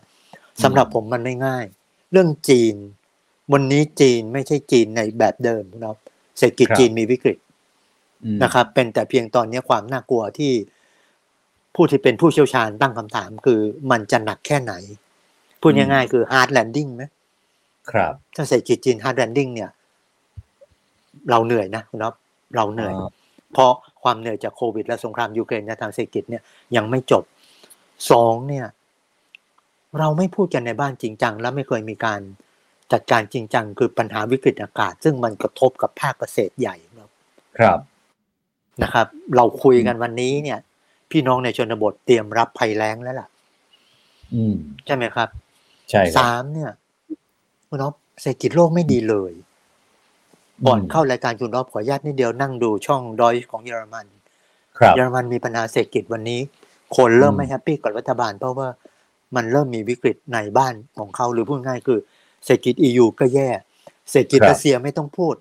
[0.64, 1.66] สำหรับผมมันไม่ง่าย
[2.12, 2.76] เรื่องจีน
[3.54, 5.98] วันนี้จีนไม่ใช่จีนในแบบเดิมนะครับ
[6.38, 7.38] เศรษฐกิจครับจีนมีวิกฤต
[8.24, 10.52] อืมนะครับ เป็นแต่เพียงตอนนี้ความน่ากลัวที่
[11.76, 13.60] ผู้ที่เป็นผู้เชี่ยวชาญตั้งคำถาม คือ
[13.92, 14.74] มันจะหนักแค่ไหน
[15.62, 17.04] พูดง่ายๆคือ hard landing ไหม
[17.92, 19.70] ครับ ถ้าเศรษฐกิจจีน hard landing เนี่ย
[21.30, 22.14] เราเหนื่อยนะคุณน็อป
[22.56, 23.12] เราเหนื่อยอ่า
[23.54, 23.74] เพราะ
[24.04, 26.44] ความเหนื่อยจากโควิด และสงครามยูเครนในทางเศรษฐกิจเนี่ย
[26.76, 27.24] ยังไม่จบ
[28.12, 28.68] สองเนี่ย
[30.00, 32.22] เราไม่พูดกันในบ้านจริงจัง และไม่เคยมีการ
[32.92, 37.10] จัดการจริงจัง คือปัญหาวิกฤตอากาศ ซึ่งมันกระทบกับภาคเกษตรใหญ่นะครับ
[37.60, 37.80] ครับ
[38.84, 40.60] นะครับ เราคุยกันวันนี้เนี่ย
[41.12, 43.28] พี่น้องในชนบทเตรียมรับภัยแล้งแล้วล่ะ
[44.34, 45.30] อืมใช่ไหมครับ
[45.90, 46.72] ใช่ครับสามเนี่ย
[47.68, 49.34] คุณน็อปเศรษฐกิจโลกไม่ดีเลย
[50.68, 54.06] ก่อนเข้ารายการคุณน็อปขออนุญาตนิดเดียวนั่งดูช่องดอยของเยอรมัน
[54.78, 56.42] ครับเยอรมันมีปัญหาเศรษฐกิจวันนี้
[56.96, 58.68] คนเริ่มอืมไม่ happy กับรัฐบาล เพราะว่า
[59.36, 62.00] มันเริ่มมีวิกฤตในบ้านของเขาหรือพูดง่ายคือ
[62.46, 63.50] เศรษฐกิจ EU ก็แย่
[64.12, 65.36] เศรษฐกิจรัสเซียไม่ต้องพูด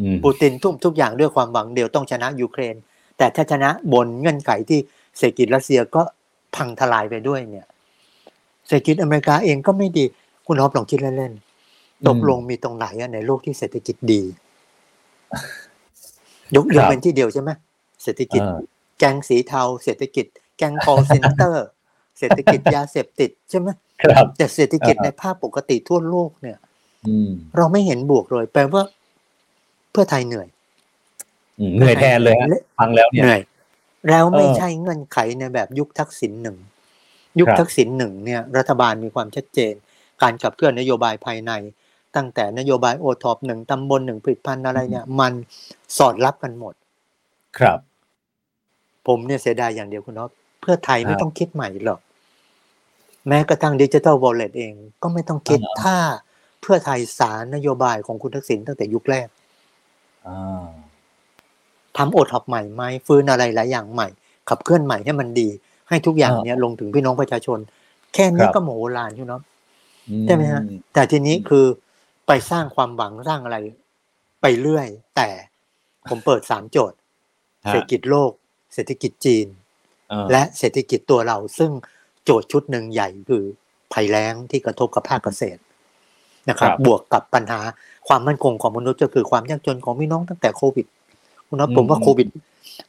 [0.00, 2.74] อืมปูตินทุ่มทุกอย่างด้วยความหวังเดียวต้องชนะยูเครน
[3.18, 4.80] แต่ถ้าชนะบนเงื่อนไขที่
[5.18, 6.02] เศรษฐกิจรัสเซียก็
[6.56, 7.66] พังทลายไปด้วยเนี่ย
[8.66, 10.04] เศรษฐกิจอเมริกาเองก็ไม่ดี
[10.46, 14.22] คุณฮอปลองคิดเล่นๆตกลงมีตรงไหนอะในโลกที่เศรษฐกิจดี
[16.56, 17.50] ยกครับยกเป็นที่เดียวใช่ไหม
[18.02, 18.58] เศรษฐกิจอ่า
[18.98, 20.26] แกงสีเทาเศรษฐกิจ
[20.60, 21.54] แกง call center
[22.18, 23.68] เศรษฐกิจยาเสพติดใช่ไหม
[24.02, 26.58] ครับแต่เศรษฐกิจอ่าในภาพปกติทั่วโลกเนี่ย
[27.08, 28.82] อืมเราไม่เห็นบวกเลย แปลว่า
[29.90, 30.48] เพื่อไทยเหนื่อย
[31.58, 32.48] อืมเหนื่อยแทนเลยฮะ
[32.78, 33.40] ฟังแล้วเนี่ยเหนื่อย
[34.10, 36.56] แล้วไม่เออใช่เงื่อนไขในแบบยุคทักษิณหนึ่ง
[37.40, 39.72] ยุคครับทักษิณหนึ่งเนี่ย รัฐบาลมีความชัดเจน
[40.22, 41.52] การขับเคลื่อนนโยบายภายใน
[42.16, 45.32] ตั้งแต่นโยบายโอท็อปหนึ่งตำบลหนึ่งผลิตภัณฑ์อะไรเนี่ย มัน
[45.98, 46.74] สอดรับกันหมด
[47.58, 47.78] ครับ
[49.06, 50.30] ผมเนี่ยเสียดายอย่างเดียวคุณน็อต
[50.60, 52.00] เพื่อไทยไม่ครับต้องคิดใหม่หรอก
[53.28, 55.96] แม้กระทั่ง digital wallet เองก็ไม่ต้องคิดอ่าถ้า
[56.60, 59.28] เพื่อไทยสารนโยบายของคุณทักษิณตั้งแต่ยุคแรก
[60.26, 60.64] อ่า
[61.96, 64.08] ทำโอท็อปใหม่ไหมฟื้นอะไรหลายอย่างใหม่
[64.48, 65.48] ขับเคลื่อนใหม่ให้มันดี
[65.88, 67.58] ให้ทุกอย่างอ่าเนี่ยลงถึงพี่น้องประชาชน
[68.14, 69.42] แค่นี้ครับก็โมโหลานอยู่เนาะ
[70.10, 70.62] อืใช่ไหมฮะ
[70.94, 71.66] แต่ทีนี้คือ
[72.26, 73.56] ไปสร้างความหวังสร้างอะไร
[74.40, 75.28] ไปเรื่อย แต่
[76.08, 76.98] ผมเปิดสามโจทย์
[77.66, 78.32] ฮะเศรษฐกิจโลก
[78.74, 79.59] เศรษฐกิจจีนอ่า
[80.32, 81.70] และเศรษฐกิจตัวเราซึ่ง
[82.24, 83.44] โจทย์ชุดหนึ่งใหญ่คือ
[83.92, 85.60] ภัยแล้งที่กระทบกับภาคเกษตร
[86.50, 87.60] นะครับครับ บวกกับปัญหา
[88.08, 90.86] ความมั่นคงของมนุษย์ก็คือความยากจนของพี่น้องตั้งแต่โควิด
[91.48, 92.28] คุณน็อตผมว่าโควิด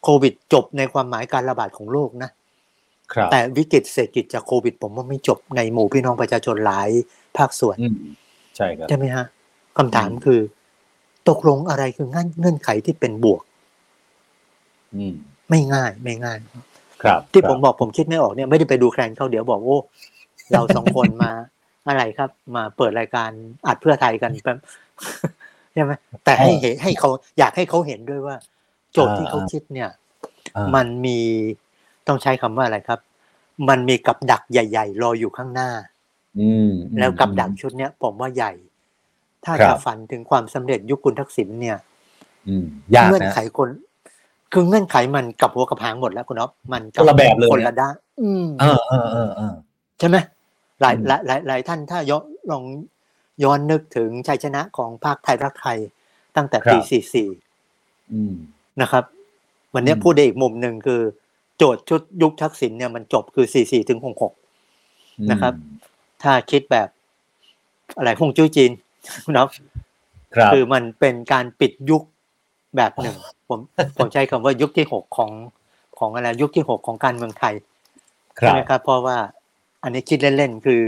[0.04, 2.30] โควิดจบในความหมายการระบาดของโลกนะ
[3.14, 6.90] ครับแต่วิกฤตเศรษฐกิจจากโควิด ผมว่าไม่จบในหมู่พี่น้องประชาชนหลาย
[7.38, 7.96] ภาคส่วนอืม
[8.56, 9.26] ใช่ครับใช่ไหมฮะ
[9.78, 10.40] คำถามอืมคือ
[11.30, 13.42] ตกลงอะไรคือเงื่อนเงื่อนไขที่เป็นบวก
[14.96, 15.16] อืม
[15.50, 16.38] ไม่ง่ายไม่ง่าย
[17.04, 19.78] ครับ ที่ครับผมบอกผมคิดไม่ออกเนี่ยไม่ได้ไปดูแคลนเขาเดี๋ยวบอกโอ้
[20.52, 21.32] เราสองคนมา
[21.88, 23.30] อะไรครับ มาเปิดรายการ
[23.68, 24.58] อัดเพื่อไทยกันแป๊บ
[25.74, 25.92] ใช่ไหม
[26.24, 28.36] แต่ให้เห็นให้เขาอยากให้เขาเห็นด้วยว่า
[28.94, 29.90] โจทย์ที่เขาคิดเนี่ย
[30.58, 31.20] อ่ามันมี
[32.08, 33.00] ต้องใช้คำว่าอะไรครับ
[33.70, 35.70] มันมีกับดักใหญ่ ๆ รออยู่ข้างหน้า
[36.40, 38.54] อืมแล้วกับดักชุดเนี้ยผมว่าใหญ่
[39.46, 41.78] ถ้าครัจะบฝันถึงความสำเร็จยุคคุณทักษิณเนี่ย
[42.48, 43.70] อืมยากเงื่อนนะไขคน
[44.54, 49.54] คือเงื่อนไขมันกับหัวกับหางหมดแล้วคุณอ๊อฟมันคนละแบบเลยคนละด้านอืมเออเออเออเออ
[50.00, 50.18] ใช่ไหม
[50.82, 52.64] หลายอืมหลายหลายหลายท่านถ้าย้อนลอง
[53.44, 55.78] ย้อนนึกถึงชัยชนะของพรรคไทยรักไทย
[56.36, 56.78] ตั้งแต่ปี
[57.42, 58.34] 44อืม
[58.82, 59.04] นะครับ
[59.74, 61.02] วันเนี้ยอืมพูดได้อีกมุมหนึ่งคือ
[61.58, 65.54] โจทย์ชุดยุคทักษิณเนี่ยมันจบคือ44ถึง66นะครับ
[66.24, 66.90] ถ้าคิดแบบ
[67.98, 68.72] อะไรฮงจุ้ยจีน
[69.26, 69.50] คุณอ๊อฟ
[70.36, 72.04] ครับคือมันเป็นการปิดยุค
[72.76, 73.16] แบบหนึ่ง
[73.52, 73.60] ผม
[73.98, 75.32] ผมใช้คำว่ายุคที่หกของ
[76.00, 77.54] ของอะไรยุคที่หกของการเมืองไทย
[78.40, 79.18] ครัใช่บไหมครับเพราะว่า
[79.84, 80.82] อันนี้คิดเล่นๆคือ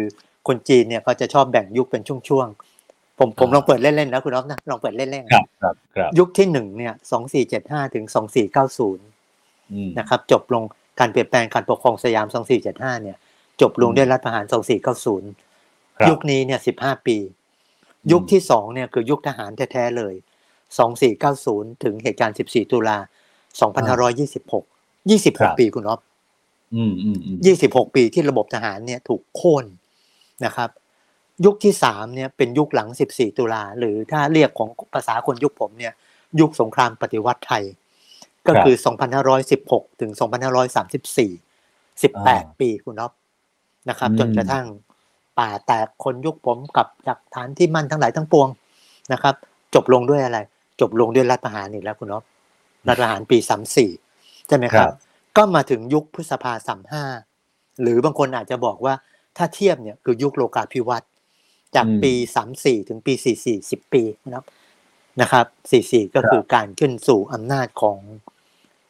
[0.47, 9.05] คนจีนเนี่ยเขาจะชอบแบ่งยุคเป็นช่วงๆผมผมลองเปิดเล่นๆนะคุณอ๊อฟนะลองเปิดเล่นครับครับครับๆยุคที่หนึ่งเนี่ยสองสี่เจ็ดห้าถึงสองสี่เก้าศูนย์
[9.74, 10.64] อืมนะครับ จบลง
[10.99, 13.18] การเปลี่ยนแปลงการปกครองสยามสองสี่เจ็ดห้าเนี่ย
[13.61, 15.30] จบลงด้วยรัฐประหารสองสี่เก้าศูนย์
[15.99, 17.18] ครับยุคนี้เนี่ยสิบห้าปี
[18.11, 20.14] ยุคที่สองเนี่ยคือยุคทหารแท้ๆเลย
[20.78, 22.97] สองสี่เก้าศูนย์ถึงเหตุการณ์สิบสี่ตุลา
[23.61, 24.65] สองพันห้าร้อยยี่สิบหก
[25.09, 25.99] ยี่สิบหครักบปีคุณอ๊อฟ
[26.76, 29.65] อืมอืมอืมยี่สิบหกปีที่ระบบทหารเนี่ยถูกโค่น
[30.45, 30.69] นะครับ
[31.45, 35.93] ยุคที่สามเนี่ยเป็นยุคหลังสิบสี่ตุลา หรือถ้าเรียกของภาษาคนยุคผมเนี่ย
[36.39, 37.63] ยุคสงครามปฏิวัติไทย
[38.47, 41.32] ก็คือสองพันห้าร้อยสิบหกถึงสองพันห้าร้อยสามสิบสี่
[42.03, 43.13] สิบแปดปีคุณอ๊อฟ
[43.89, 44.65] นะครับ จนกระทั่ง
[45.39, 48.47] ป่าแตกคนยุคผมกับจากฐานที่มั่นทั้งหลายทั้งปวง
[49.13, 49.36] นะครับ
[49.76, 50.39] จบลงด้วยอะไร
[50.80, 52.24] จบลงด้วยรัฐประหารอีกแล้วคุณอ๊อฟ
[52.88, 53.91] รัฐประหารปีสามสี่
[54.47, 54.89] ใช่ไหมครับ
[55.38, 57.03] ก็มาถึงยุคพฤษภาสามห้า
[57.82, 58.93] หรือบางคนอาจจะบอกว่า
[59.38, 61.09] ถ้าเทียบเนี่ยคือยุคโลกาภิวัตน์
[61.76, 64.45] จากอืมปีสามสี่ถึงปีสี่สี่สิบปีนะครับ
[65.21, 67.99] นะครับสี่สี่ก็คือการขึ้นสู่อำนาจของ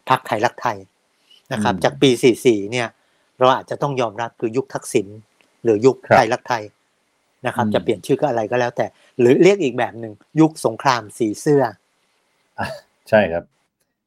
[0.09, 0.77] พรรคไทยรักไทย
[1.53, 2.87] นะครับอืมจากปีสี่สี่เนี่ย
[3.39, 5.07] เราอาจจะต้องยอมรับคือยุคทักษิณ
[5.63, 6.63] หรือยุคครับไทยรักไทย
[7.45, 8.85] นะครับอืมจะเปลี่ยนชื่อก็อะไรก็แล้วแต่
[9.19, 11.63] หรือเรียกอีกแบบหนึ่งยุคสงครามสีเสื้อ
[13.09, 13.43] ใช่ครับ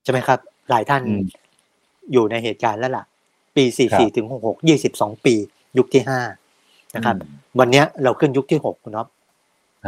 [0.03, 0.39] ใช่ไหมครับ
[0.71, 1.23] หลายท่านอืม
[2.13, 3.05] อยู่ในเหตุการณ์แล้วล่ะ
[3.57, 4.57] ปีครับ44ถึง66
[5.17, 5.35] 22ปี
[5.79, 6.03] ยุคที่
[6.49, 9.07] 5นะครับอืมวันเนี้ยเราขึ้นยุคที่6คุณน็อป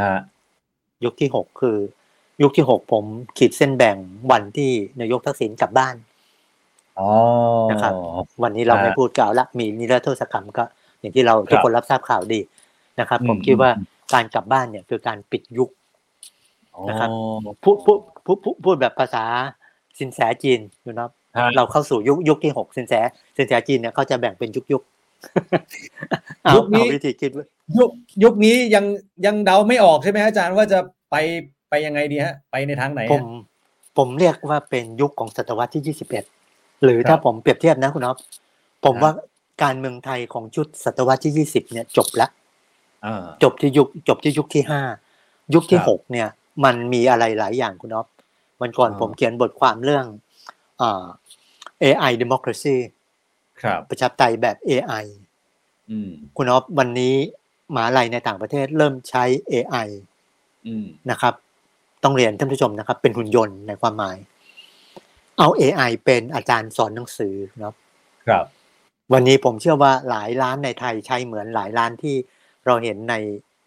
[0.01, 0.20] ฮะ
[1.05, 1.76] ยุคที่6คือ
[2.42, 3.05] ยุคที่6ผม
[3.38, 3.96] ขีดเส้นแบ่ง
[4.30, 4.70] วันที่
[5.01, 5.94] นายกทักษิณกลับบ้าน
[6.99, 7.09] อ๋อ
[7.70, 7.92] นะครับ
[8.42, 10.64] วันนี้เราฮะไม่พูดกล่าวละมีนิรโทษกรรมก็
[11.01, 12.40] อย่างที่เราครับทุกคนรับทราบข่าวดี
[13.01, 13.84] นะครับอืมผมคิดว่าอืม
[14.14, 15.70] การกลับบ้านเนี่ยคือการปิดยุค
[16.74, 17.09] อ๋อนะครับ
[17.62, 19.24] พูดพูดพูดพูดพูดแบบภาษา
[19.99, 22.94] สินแสจีนคุณน็อปฮะเราเข้าสู่ยุคยุคที่หกสินแส
[23.36, 24.82] สินแสจีนเนี่ยเขาจะแบ่งเป็นยุคยุค
[26.44, 27.46] เอายุคนี้เอาวิธีคิดว่า
[27.78, 27.90] ยุค
[28.24, 28.84] ยุคนี้ยัง
[29.26, 30.78] ยังเดาไม่ออกใช่ไหมฮะอาจารย์ว่าจะ
[31.11, 31.16] ไป
[31.70, 33.24] ไปยังไงดีฮะ ไปในทางไหนผฮะม
[33.99, 36.24] ผมเรียกว่าเป็นยุคของศตวรรษที่ยี่สิบเอ็ด
[36.84, 38.18] หรือครับถ้าผมเปรียบเทียบนะคุณอ๊อฟ
[38.84, 39.12] ผมครับว่า
[39.62, 42.47] การเมืองไทยของชุดศตวรรษที่ยี่สิบเนี่ยจบละอ่า
[43.42, 44.82] จบที่ยุคจบที่ยุคที่ห้า
[45.55, 46.28] ยุคที่ครับหกเนี่ย
[46.64, 48.09] มันมีอะไรหลายอย่างคุณอ๊อฟ
[48.61, 50.07] วันก่อนอ่าผมเขียนบทความเรื่อง
[50.80, 51.07] อ่า
[51.82, 52.76] AI democracy
[53.62, 55.05] ครับประชาธิปไตยแบบ AI
[55.90, 57.14] อืมคุณอ๊อฟวันนี้
[57.74, 59.88] มหาลัยในต่างประเทศเริ่มใช้ AI
[60.66, 61.34] อืมนะครับ
[62.05, 64.16] ต้องเรียนท่านผู้ชมนะครับ เป็นหุ่นยนต์ในความหมาย
[65.38, 67.76] เอา AI เป็นอาจารย์สอนหนังสือนะครับ
[68.28, 68.44] ครับ
[69.12, 72.16] วันนี้ผมเชื่อว่าหลายร้านในไทยใช้เหมือนหลายร้านที่
[72.68, 73.14] เราเห็นใน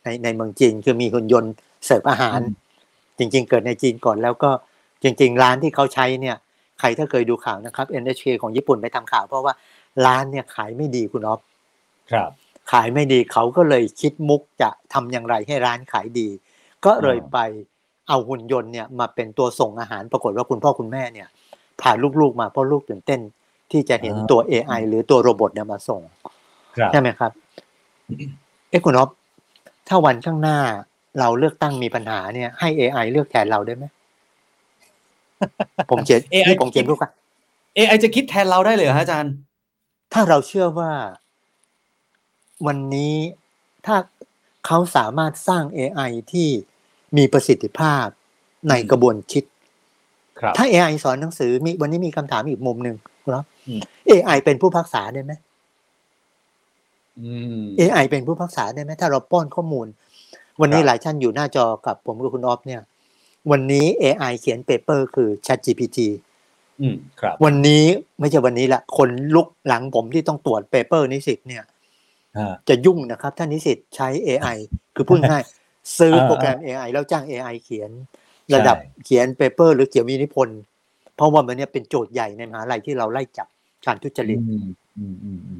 [0.03, 1.53] ในในเมืองจีนคือมีหุ่นยนต์
[1.85, 2.55] เสิร์ฟอาหารอืม
[3.17, 4.51] จริง ๆ เกิดในจีนก่อนแล้วก็
[5.03, 6.35] จริง ๆ ร้านที่เขาใช้เนี่ย
[6.79, 9.53] ใครถ้าเคยดูข่าวนะครับ NHK ของญี่ปุ่นไปทำข่าว เพราะว่า
[10.05, 11.39] ร้านเนี่ยขายไม่ดีคุณอ๊อฟ
[12.11, 12.31] ครับ
[12.71, 16.27] ขายไม่ดีเขาก็เลยคิดมุกจะทำอย่างไรให้ร้านขายดี
[16.85, 17.37] ก็เลยอ่าไป
[18.09, 21.27] เอาหุ่นยนต์เนี่ยมาเป็นตัวส่งอาหาร ปรากฏว่าคุณพ่อคุณแม่เนี่ย
[21.81, 21.91] พา
[22.21, 23.19] ลูกๆมาเพราะลูกตื่นเต้น
[23.71, 26.01] ที่จะเห็นตัว AI หรือตัวโรบอทเนี่ยมาส่ง
[26.77, 27.31] ครับใช่ไหมครับ
[28.71, 29.09] เอ๊ะคุณอ๊อฟ
[29.87, 30.57] ถ้าวันข้างหน้า
[31.19, 33.85] เราเลือกตั้งมีปัญหาเนี่ย ให้ AI เลือกแทนเราได้ไหม
[35.89, 37.11] ผมเขียน AI นี่ผมเขียนรูปกัน
[37.77, 39.33] AI จะคิดแทนเราได้เลยเหรอฮะอาจารย์
[40.13, 40.91] ถ้าเราเชื่อว่า
[42.67, 43.15] วันนี้
[43.85, 43.95] ถ้า
[44.65, 46.47] เขาสามารถสร้าง AI ที่
[47.17, 48.05] มีประสิทธิภาพ
[48.69, 49.43] ในอืมกระบวนคิด
[50.39, 52.95] ครับถ้า AI สอนหนังสือมีวันนี้มีคำถามอีกมุมหนึ่ง
[53.25, 55.33] ครับอืม AI เป็นผู้พักษาได้ไหม
[57.19, 59.87] อืม AI เป็นผู้พิพากษาได้ไหมถ้าเราป้อนข้อมูล
[60.61, 62.81] วันนี้ครับหลายท่านอยู่หน้าจอกับผมกับคุณออฟเนี่ย
[63.51, 65.99] วันนี้ AI เขียน paper คือ ChatGPT
[66.81, 67.83] อืมครับ วันนี้
[68.19, 71.63] ไม่ใช่วันนี้ละคนรุ่นหลังผมที่ต้องตรวจ paper นิสิตเนี่ย
[72.37, 74.57] ฮะจะยุ่งนะครับถ้านิสิตใช้ AI
[74.95, 77.91] คือพูดง่ายๆซื้อเออโปรแกรม AI แล้วจ้าง AI เขียน
[78.55, 80.59] ระดับใช่เขียน paper หรือเขียนวิทยานิพนธ์
[81.15, 83.47] เพราะว่ามันเนี่ยเป็นโจทย์ใหญ่ในมหาลัยที่เราไล่จับ
[83.85, 84.80] การทุจริตอืมอืมอืมอืม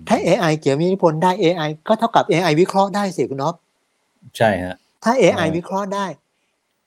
[0.07, 3.55] ถ้า AI เกี่ยวมีอิทธิพลได้ AI ก็เท่ากับ AI วิเคราะห์ได้สิคุณอ๊อฟ
[4.37, 6.05] ใช่ฮะ ถ้า AI อ่าวิเคราะห์ได้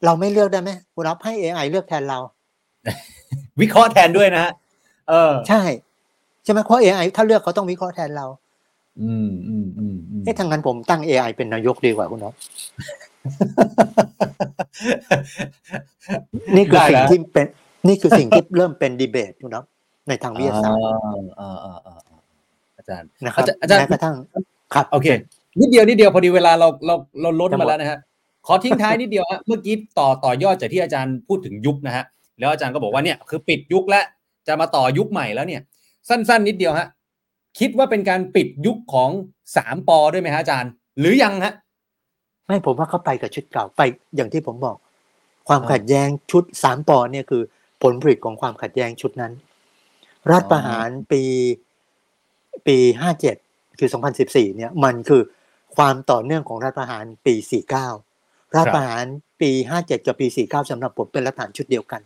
[0.04, 2.18] เราไม่เลือกได้ไหมคุณอ๊อฟให้ AI เลือกแทนเรา
[3.60, 4.52] วิเคราะห์แทนด้วยนะฮะ
[5.08, 5.62] เออ ใช่
[6.44, 8.26] ใช่ไหมเพราะ AI ถ้าเลือกเขาต้องวิเคราะห์แทนเรา
[9.02, 12.34] อืมอืมอืมอืมเอ๊ะทางนั้นผมตั้ง AI เป็นนายกดีกว่าคุณอ๊อฟ
[16.56, 17.46] นี่คือได้สิ่งนะที่เป็น
[17.88, 19.66] นี่คือสิ่งที่เริ่มเป็นดีเบตคุณอ๊อฟ
[20.08, 20.82] ในทางวิทยาศาสตร์
[22.90, 24.14] อ่าอ่าอ่าอ่าอาจารย์นะครับอาจารย์แม้กระทั่ง
[24.74, 25.08] ครับโอเค
[25.60, 27.98] นิดเดียวนิดเดียวพอดีเวลาเราเราเราล้นจะหมดมาแล้วนะฮะ
[28.46, 32.04] ขอทิ้งท้ายนิดเดียวฮะเมื่อกี้ต่อต่อยอดจากที่อาจารย์พูดถึงยุคนะฮะ
[32.38, 34.04] แล้วอาจารย์ก็บอกว่าเนี่ยคือปิดยุคแล้ว
[34.46, 35.60] จะมาต่อยุคใหม่แล้วเนี่ย
[36.08, 36.88] สั้น ๆ นิดเดียวฮะ
[37.58, 39.10] คิดว่าเป็นการปิดยุคของ
[39.56, 41.52] สามปอด้วยไหมฮะอาจารย์ หรือยังฮะ
[42.46, 43.82] ไม่ผมว่าเขาไปกับชุดเก่าไป
[44.16, 44.76] อย่างที่ผมบอก
[45.48, 47.42] ความอ่าขัดแย้งชุดสามปอเนี่ยคือ
[47.82, 49.32] ผลผลิตของความขัดแย้งชุดนั้น
[50.30, 51.22] รัฐประหารปี
[52.66, 53.36] ปีห้าเจ็ด
[53.78, 55.22] คือสองพันสิบสี่เนี่ยมันคือ
[55.76, 57.88] ความต่อเนื่องของรัฐประหารปีสี่เก้า
[58.54, 59.04] รัฐประหาร
[59.40, 62.02] ปีห้าเจ็ดกับปีสี่เก้าสำหรับผมเป็นรัฐประหารชุดเดียวกัน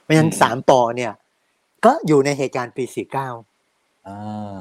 [0.00, 1.12] เพราะฉะนั้นอืมสามปอเนี่ย
[1.84, 3.28] ก็อยู่ในเหตุการณ์ปีสี่เก้า
[4.08, 4.58] อ่า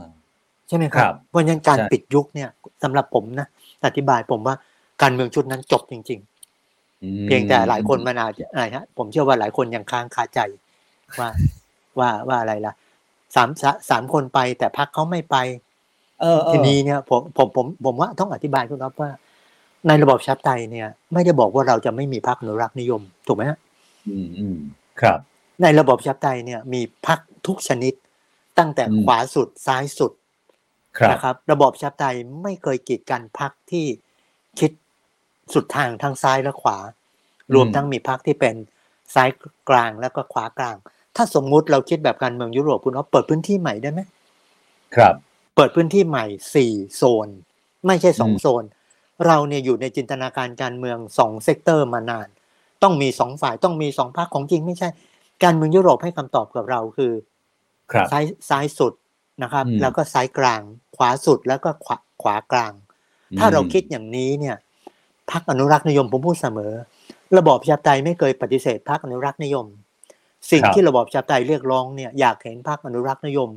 [0.67, 2.49] ใช่ไหมคครัรับบเพราะฉะนั้นการใช่ปิดยุคเนี่ย
[2.83, 3.47] สำหรับผมนะ
[3.85, 4.55] อธิบายผมว่า
[5.01, 10.39] การเมืองชุดนั้นจบจริงๆอืมเพียงแต่หลายคนมันอาจจะอะไรฮะผมเชื่อว่าหลายคนยังค้างคาใจ
[11.19, 11.29] ว่า
[11.99, 12.73] ว่าว่าอะไรล่ะ
[13.35, 15.35] สามสาสามคนไปแต่พักเขาไม่ไป
[16.21, 19.09] เออเออทีนี้เนี่ยผมผมผมผมว่าต้องอธิบายคุณรับว่า
[19.87, 23.57] ในระบอบประชาธิปไตยเนี่ย ไม่ได้บอกว่าเราจะไม่มีพรรคอนุรักษ์นิยม ถูกไหมฮะ
[24.09, 24.57] อืมอืม
[25.01, 25.19] ครับ
[25.61, 27.93] ในระบอบประชาธิปไตยเนี่ย มีพรรคทุกชนิด
[28.57, 30.11] ตั้งแต่อืมขวาสุดซ้ายสุด
[30.97, 33.85] ครับนะครับ ระบอบประชาธิปไตยไม่เคยกีดกันพรรคที่
[34.59, 34.71] คิด
[35.53, 36.77] สุดทางทั้งซ้ายและขวา
[37.55, 38.55] รวมทั้งมีพรรคที่เป็น
[39.13, 39.29] ซ้าย
[39.69, 40.75] กลางแล้วก็ขวากลาง
[41.15, 44.01] ถ้าสมมุติเราคิดแบบการเมืองยุโรปคุณเอาเปิดพื้นที่ใหม่ได้ไหม
[44.95, 45.15] ครับ
[45.55, 47.27] เปิดพื้นที่ใหม่สี่โซน
[47.87, 48.63] ไม่ใช่สองอืมโซน
[49.27, 52.27] เราเนี่ยอยู่ในจินตนาการการเมืองสอง sector มานาน
[52.83, 54.89] ต้องมีสองฝ่ายต้องมีสองพรรคของจริงไม่ใช่
[55.43, 57.13] การเมืองยุโรปให้คำตอบกับเราคือ
[57.91, 58.93] ครับซ้ายซ้ายสุด
[59.43, 60.61] นะครับอืมแล้วก็ซ้ายกลาง
[60.95, 62.73] ขวาสุดแล้วก็ขวาขวากลาง
[63.39, 64.55] ถ้าเราคิดอย่างนี้เนี่ย
[65.31, 66.73] พรรคอนุรักษ์นิยมผมพูดเสมอ
[67.37, 69.65] ระบอบประชาธิปไตยไม่เคยปฏิเสธพรรคอนุรักษ์นิยม
[70.49, 73.49] สิ่งครับที่ระบอบประชาธิปไตยเรียกร้องเนี่ยอยากเห็นพรรคอนุรักษ์นิยม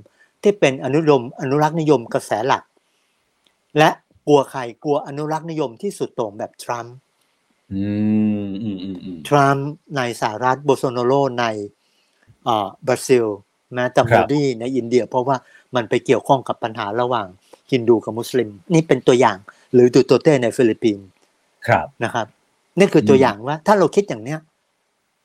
[0.42, 2.62] ที่เป็นอนุยมอนุรักษ์นิยมกระแสหลัก
[3.78, 3.90] และ
[4.26, 6.94] กลัวใครกลัวอนุรักษ์นิยมที่สุดโต่งแบบทรัมป์
[7.72, 7.86] อื
[8.46, 9.66] มอืมอืมอืมทรัมป์
[9.96, 11.44] ในสหรัฐโบลโซนาโรใน
[12.44, 13.26] เอ่อบราซิล
[13.74, 15.36] แม้แต่คโมรับดีในอินเดีย เพราะว่า
[15.74, 17.26] มันไปเกี่ยวข้องกับปัญหาระหว่าง
[17.72, 19.38] ฮินดูกับมุสลิม นี่เป็นตัวอย่าง
[19.72, 21.04] หรือดูแตร์เตในฟิลิปปินส์
[21.68, 22.26] ครับ นะครับ
[22.78, 24.40] นี่คือตัวอืมอย่างว่า ถ้าเราคิดอย่างเนี้ย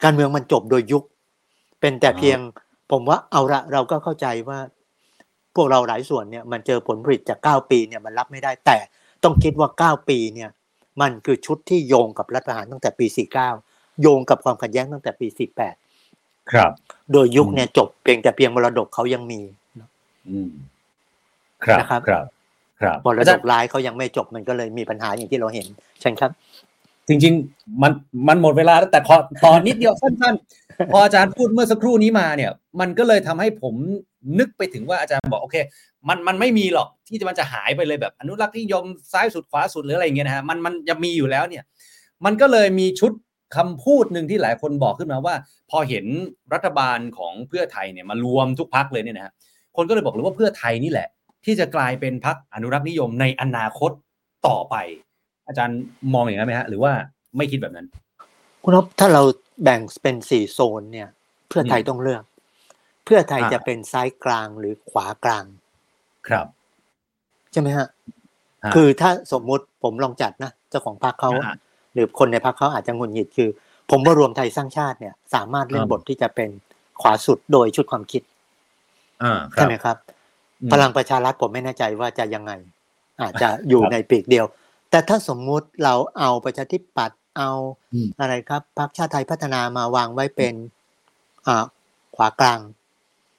[0.04, 1.04] การเมืองมันจบโดยยุค
[1.80, 2.40] เป็นแต่อ่าเพียง
[2.92, 4.60] ผมว่าเอาละเราก็เข้าใจว่า
[5.56, 8.78] พวกเราหลายส่วนเนี่ยมันเจอผลผลิตจากเก้าปีเนี่ยมันรับไม่ได้แต่
[9.24, 10.50] ต้องคิดว่าเก้าปีเนี่ย
[11.02, 13.50] มันคือชุดที่โยงกับรัฐประหารตั้งแต่ปีสี่เก้า
[14.02, 15.76] โยงกับความขัดแย้งตั้งแต่ปีสี่แปด
[16.52, 16.72] ครับ
[17.12, 19.42] โดยยุคเนี่ยจบเพียงแต่เพียงมรดกเขายังมี
[20.30, 20.50] อืม
[21.66, 22.26] ครับนะครับครับ
[22.82, 25.68] ครับมรอาดจารกย์ร้ายเขายังไม่จบมันก็เลยมีปัญหาอย่างที่เราเห็น
[26.02, 26.32] ใช่ครับ
[27.08, 27.92] จริง ๆ มัน
[28.28, 33.76] มันหมดเวลาแล้วแต่ขอตอนนิดเดียวสั้นๆ พออาจารย์พูดเมื่อสักครู่นี้มาเนี่ย มันก็เลยทำให้ผม
[34.40, 35.58] นึกไปถึงว่าอาจารย์บอกโอเค
[36.10, 38.84] มันมันไม่มีหรอกที่จะมันจะหายไปเลยแบบอนุรักษ์นิยม
[39.14, 41.64] ซ้ายสุดขวาสุดหรืออะไรอย่างเงี้ยนะฮะมันมันจะมีอยู่แล้วเนี่ย
[42.26, 43.12] มันก็เลยมีชุด
[43.56, 45.36] คำพูดหนึ่งที่หลายคนบอกขึ้นมาว่า
[45.70, 46.06] พอเห็น
[46.54, 49.34] รัฐบาลของเพื่อไทยเนี่ยมารวมทุกพักเลยเนี่ยนะฮะ
[49.76, 51.08] คนก็เลยบอกเลยว่าเพื่อไทยนี่แหละ
[51.46, 53.92] ที่จะกลายเป็นพักอนุรักษ์นิยมในอนาคต
[54.48, 54.76] ต่อไป
[55.48, 55.80] อาจารย์
[56.14, 56.92] มองอย่างนั้นไหมฮะ หรือว่า
[57.38, 57.88] ไม่คิดแบบนั้น
[58.64, 59.22] คุณนพถ้าเรา
[59.64, 61.10] แบ่งเป็นสี่โซนเนี่ย
[61.48, 62.24] เพื่อไทยอืมต้องเลือก
[63.06, 65.46] เพื่อไทยอ่าจะเป็นซ้ายกลางหรือขวากลาง
[66.28, 66.46] ครับ
[67.52, 67.88] ใช่ไหมฮะ
[68.64, 71.54] ฮะ คือถ้าสมมุติผมลองจัดนะเจ้าของพรรคเขาอ่า
[71.94, 73.50] หรือคนในพรรคเขาอาจจะหงุดหงิดคือ
[73.92, 76.50] ผมว่ารวมไทยสร้างชาติเนี่ย สามารถเล่นอ่าบทที่จะเป็น
[77.02, 78.22] ขวาสุดโดยชุดความคิด
[79.24, 79.98] อ่าครัใช่บไหมครับ
[80.62, 82.52] อืมพลังประชารัฐผมไม่แน่ใจว่าจะยังไง
[83.22, 84.46] อาจจะอยู่ครับในปีกเดียว
[84.90, 87.50] แต่ถ้าสมมุติเราเอาประชาธิปัตย์เอา
[87.94, 90.54] อืมอะไรครับพรรคชาติไทยพัฒนามาวางไว้เป็น
[91.48, 91.64] อ่า
[92.16, 92.60] ขวากลาง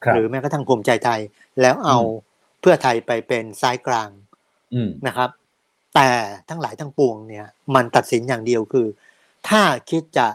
[0.04, 1.20] ครับหรือแม้กระทั่งภูมิใจไทย
[1.60, 2.28] แล้วเอาอืม
[2.60, 4.08] เพื่อไทยไปเป็นซ้ายกลาง
[4.74, 5.30] อืมนะครับ
[5.94, 6.08] แต่
[6.48, 8.86] ทั้งหลายทั้งปวงเนี่ย มันตัดสินอย่างเดียวคือ
[9.48, 10.26] ถ้าคิดจะ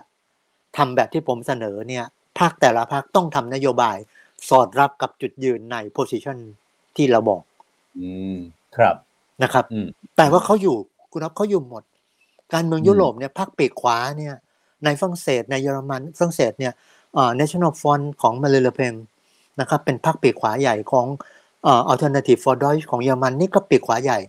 [0.77, 2.05] ทำแบบที่ผมเสนอเนี่ย
[2.39, 3.97] พรรคแต่ละพรรคต้องทำนโยบาย
[4.49, 6.37] สอดรับกับจุดยืนในโพสิชัน
[6.95, 7.41] ที่เราบอก
[7.99, 8.37] อืม
[8.77, 8.95] ครับ
[9.43, 9.87] นะครับอืม
[10.17, 10.75] แต่ว่าเขาอยู่
[11.11, 11.83] คุณรับเขาอยู่หมด
[12.53, 14.35] การเมืองอืมยุโรปเนี่ยพรรคปีกขวาเนี่ย
[14.85, 16.73] ในฝรั่งเศสในเยอรมันฝรั่งเศสเนี่ย
[17.13, 18.93] เอ่อ National Front ของมารีน เลอ แปน
[19.59, 21.07] นะครับเป็นพรรคปีกขวาใหญ่ของ
[21.63, 24.19] เอ่อ Alternative for Deutschland ของเยอรมันนี่ก็ปีกขวาใหญ่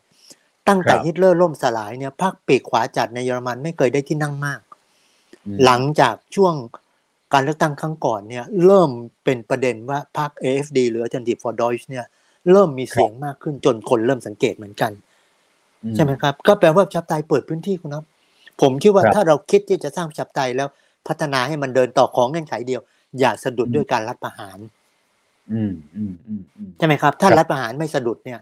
[0.68, 4.60] ตั้งแต่ครับฮิตเลอร์ล่มสลายเนี่ยพรรคปีกขวาจัดในเยอรมันไม่เคยได้ที่นั่งมาก
[5.47, 6.55] อืมหลังจากช่วง
[7.32, 8.90] การเลือกตั้งครั้งก่อนเนี่ยเริ่ม
[9.24, 12.05] เป็นประเด็นว่าพรรค AFD หรือ Alternative for Deutsch เนี่ย
[12.52, 15.05] เริ่มมีเสียงมากขึ้นจนคนเริ่มสังเกตเหมือนกันอื
[15.94, 18.04] ใช่ไหมครับ ก็แปลว่าประชาธิปไตยเปิดพื้นที่คุณครับ
[18.62, 20.68] ผมคิดว่าครับถ้าเราคิดที่จะสร้างประชาธิปไตยแล้ว
[21.08, 22.82] พัฒนาให้มันเดินต่อของเงื่อนไขเดียว
[23.20, 24.58] อย่าสะดุดอืมด้วยการรัฐประหาร
[25.52, 28.40] อืมอืมอืมอืมใช่ไหมครับ ถ้าครับรัฐประหารไม่สะดุดเนี่ย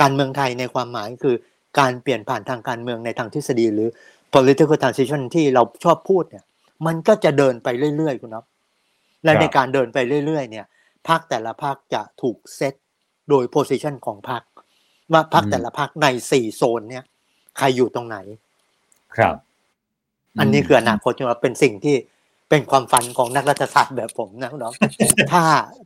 [0.00, 1.36] การเมืองไทยในความหมายคือ
[1.78, 3.88] การเปลี่ยนผ่านทางการเมืองในทางทฤษฎีหรือ
[4.34, 6.44] political transition ที่เราชอบพูดเนี่ย
[6.86, 8.44] มันก็จะเดินไปเรื่อยๆคุณครับ
[9.24, 10.66] และในการเดินไปเรื่อยๆ เนี่ย
[11.08, 12.74] พรรคแต่ละพรรคจะถูกเซต
[13.28, 14.42] โดย position ของพรรค
[15.12, 17.04] ว่าพรรคแต่ละพรรคในสี่โซนเนี่ย
[17.58, 18.16] ใครอยู่ตรงไหน
[19.16, 19.34] ครับ
[20.40, 21.96] อันนี้คืออนาคตใช่ไหมเป็นสิ่งที่
[22.48, 24.74] เป็นความฝันของนักรัฐศาสตร์แบบผมนะคุณน้อง
[25.32, 25.42] ถ้า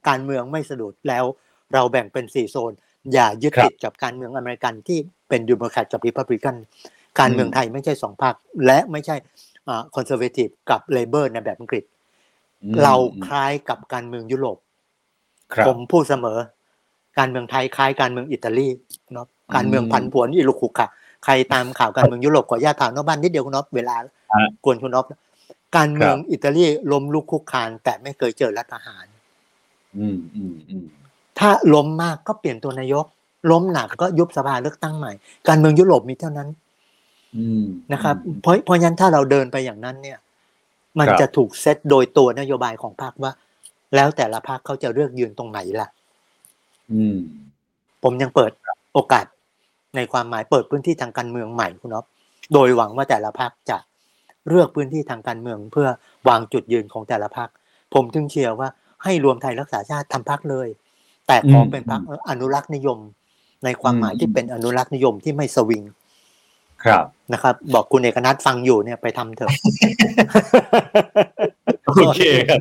[0.09, 1.25] การเมืองไม่สะดุดแล้ว
[1.73, 2.73] เราแบ่งเป็นสี่โซน
[3.13, 4.99] อย่ายึดครับติดกับการเมืองอเมริกันที่
[5.29, 6.57] เป็นเดโมแครตกับรีพับลิกัน
[7.21, 8.35] การเมืองอืมไทยไม่ใช่สองพรรค
[8.67, 9.17] และไม่ใช่
[9.95, 11.85] Conservative กับ Labour ในแบบอังกฤษ
[12.63, 12.95] อืมเรา
[13.27, 14.59] คล้ายกับการเมืองยุโรป
[15.55, 16.39] ครับผมพูดเสมอ
[17.19, 18.69] การเมืองไทยคล้ายการเมืองอิตาลี
[19.13, 20.89] เนาะการเมืองอืมผันผวนอิลุกขุกค่ะ
[21.25, 23.97] ใครตามข่าวการเมืองยุโรปขออนุญาตถามนอกบ้านนิดเดียวคุณน็อปเวลา
[24.33, 25.07] ฮะกวนคุณน็อป
[25.77, 29.07] การเมืองครับอิตาลีล้มลุกคลุกคลานแต่ไม่เคยเจอรัฐประหาร
[29.99, 30.85] อืมอืมอืม
[31.39, 33.07] ถ้าล้มมากก็เปลี่ยนตัวนายก
[33.51, 35.13] ล้มหนักก็ยุบสภาเลือกตั้งใหม่
[35.49, 36.49] การเมืองยุโรปมีเท่านั้น
[37.37, 40.19] อืมนะครับอืมเพราะเพราะฉะนั้นถ้าเราเดินไปอย่างนั้นเนี่ย
[40.99, 43.33] มันครับจะถูกเซตโดยตัวนโยบายของพรรคว่า
[43.95, 46.04] แล้วแต่ละพรรคเขาจะเลือกยืนตรงไหนล่ะอืม
[48.03, 48.53] ผมยังเปิด
[48.95, 49.27] โอกาส
[49.97, 52.07] ในความหมายเปิดพื้นที่ทางการเมืองใหม่คุณอ๊อฟ
[52.53, 53.79] โดยหวังว่าแต่ละพรรคจะ
[54.49, 55.89] เลือกพื้นที่ทางการเมืองเพื่อ
[56.29, 57.49] วางจุดยืนของแต่ละพรรค
[57.95, 58.69] ผมถึงเชียร์ว่า
[59.05, 60.69] ให้รวมไทยรักษาชาติทำพรรคเลย
[61.27, 62.99] แต่ขอเป็นพรรคอนุรักษ์นิยม
[63.65, 65.83] ในความหมายที่เป็นอนุรักษ์นิยมที่ไม่สวิง
[66.85, 69.51] ครับนะครับ บอกคุณเอกนัทฟังอยู่เนี่ยไปทำเถอะ
[71.85, 72.61] โอเคครับ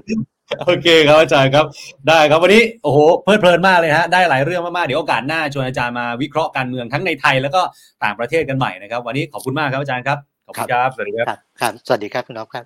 [0.66, 1.66] โอเคครับอาจารย์ครับ
[2.08, 7.62] ได้ครับวันนี้โอ้โหเพลิดเพลินมากเลยฮะได้หลายเรื่องมากๆเดี๋ยวโอกาสหน้าชวนอาจารย์มาวิเคราะห์การเมืองทั้งในไทยแล้วก็
[8.04, 10.18] ต่างประเทศกันใหม่นะครับ วันนี้ขอบคุณมากครับอาจารย์ครับ
[10.48, 12.66] ขอบคุณครับสวัสดีครับครับครับสวัสดีครับคุณอ๊อฟครับ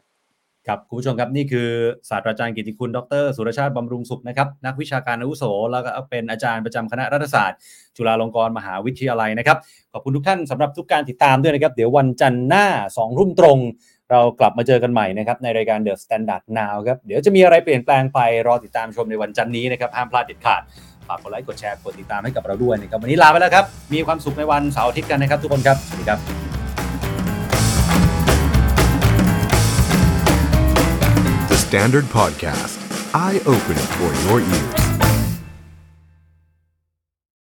[0.67, 1.67] ครับคุณผู้ชมครับนี่คือ
[2.09, 7.59] ศาสตราจารย์กิติคุณ ดร สุรชาติบำรุงสุขนะครับนักวิชาการอาวุโส แล้วก็เป็นอาจารย์ประจำคณะรัฐศาสตร์
[7.95, 9.57] จุฬาลงกรณ์มหาวิทยาลัยนะครับ
[9.93, 13.57] ขอบคุณทุกท่านสำหรับทุกการติดตามด้วยนะครับ เดี๋ยววันจันทร์หน้า2ทุ่มตรง
[14.13, 20.61] เรากลับมาเจอกันใหม่นะครับในรายการ The Standard Now ครับเดี๋ยวจะมีอะไรเปลี่ยนแปลงไปรอติดตามชมในวันจันทร์นี้นะครับห้ามพลาดเด็ดขาด
[21.07, 26.19] ฝากกดไลค์กดแชร์กดติดตามให้กับเราด้วยนะครับวันนี้ลาไปแล้วครับ มีความสุขในวันเสาร์อาทิตย์กันนะครับ ทุกคนครับ สวัสดีครับ
[31.49, 32.77] The Standard Podcast,
[33.25, 34.86] eye Open for your ears.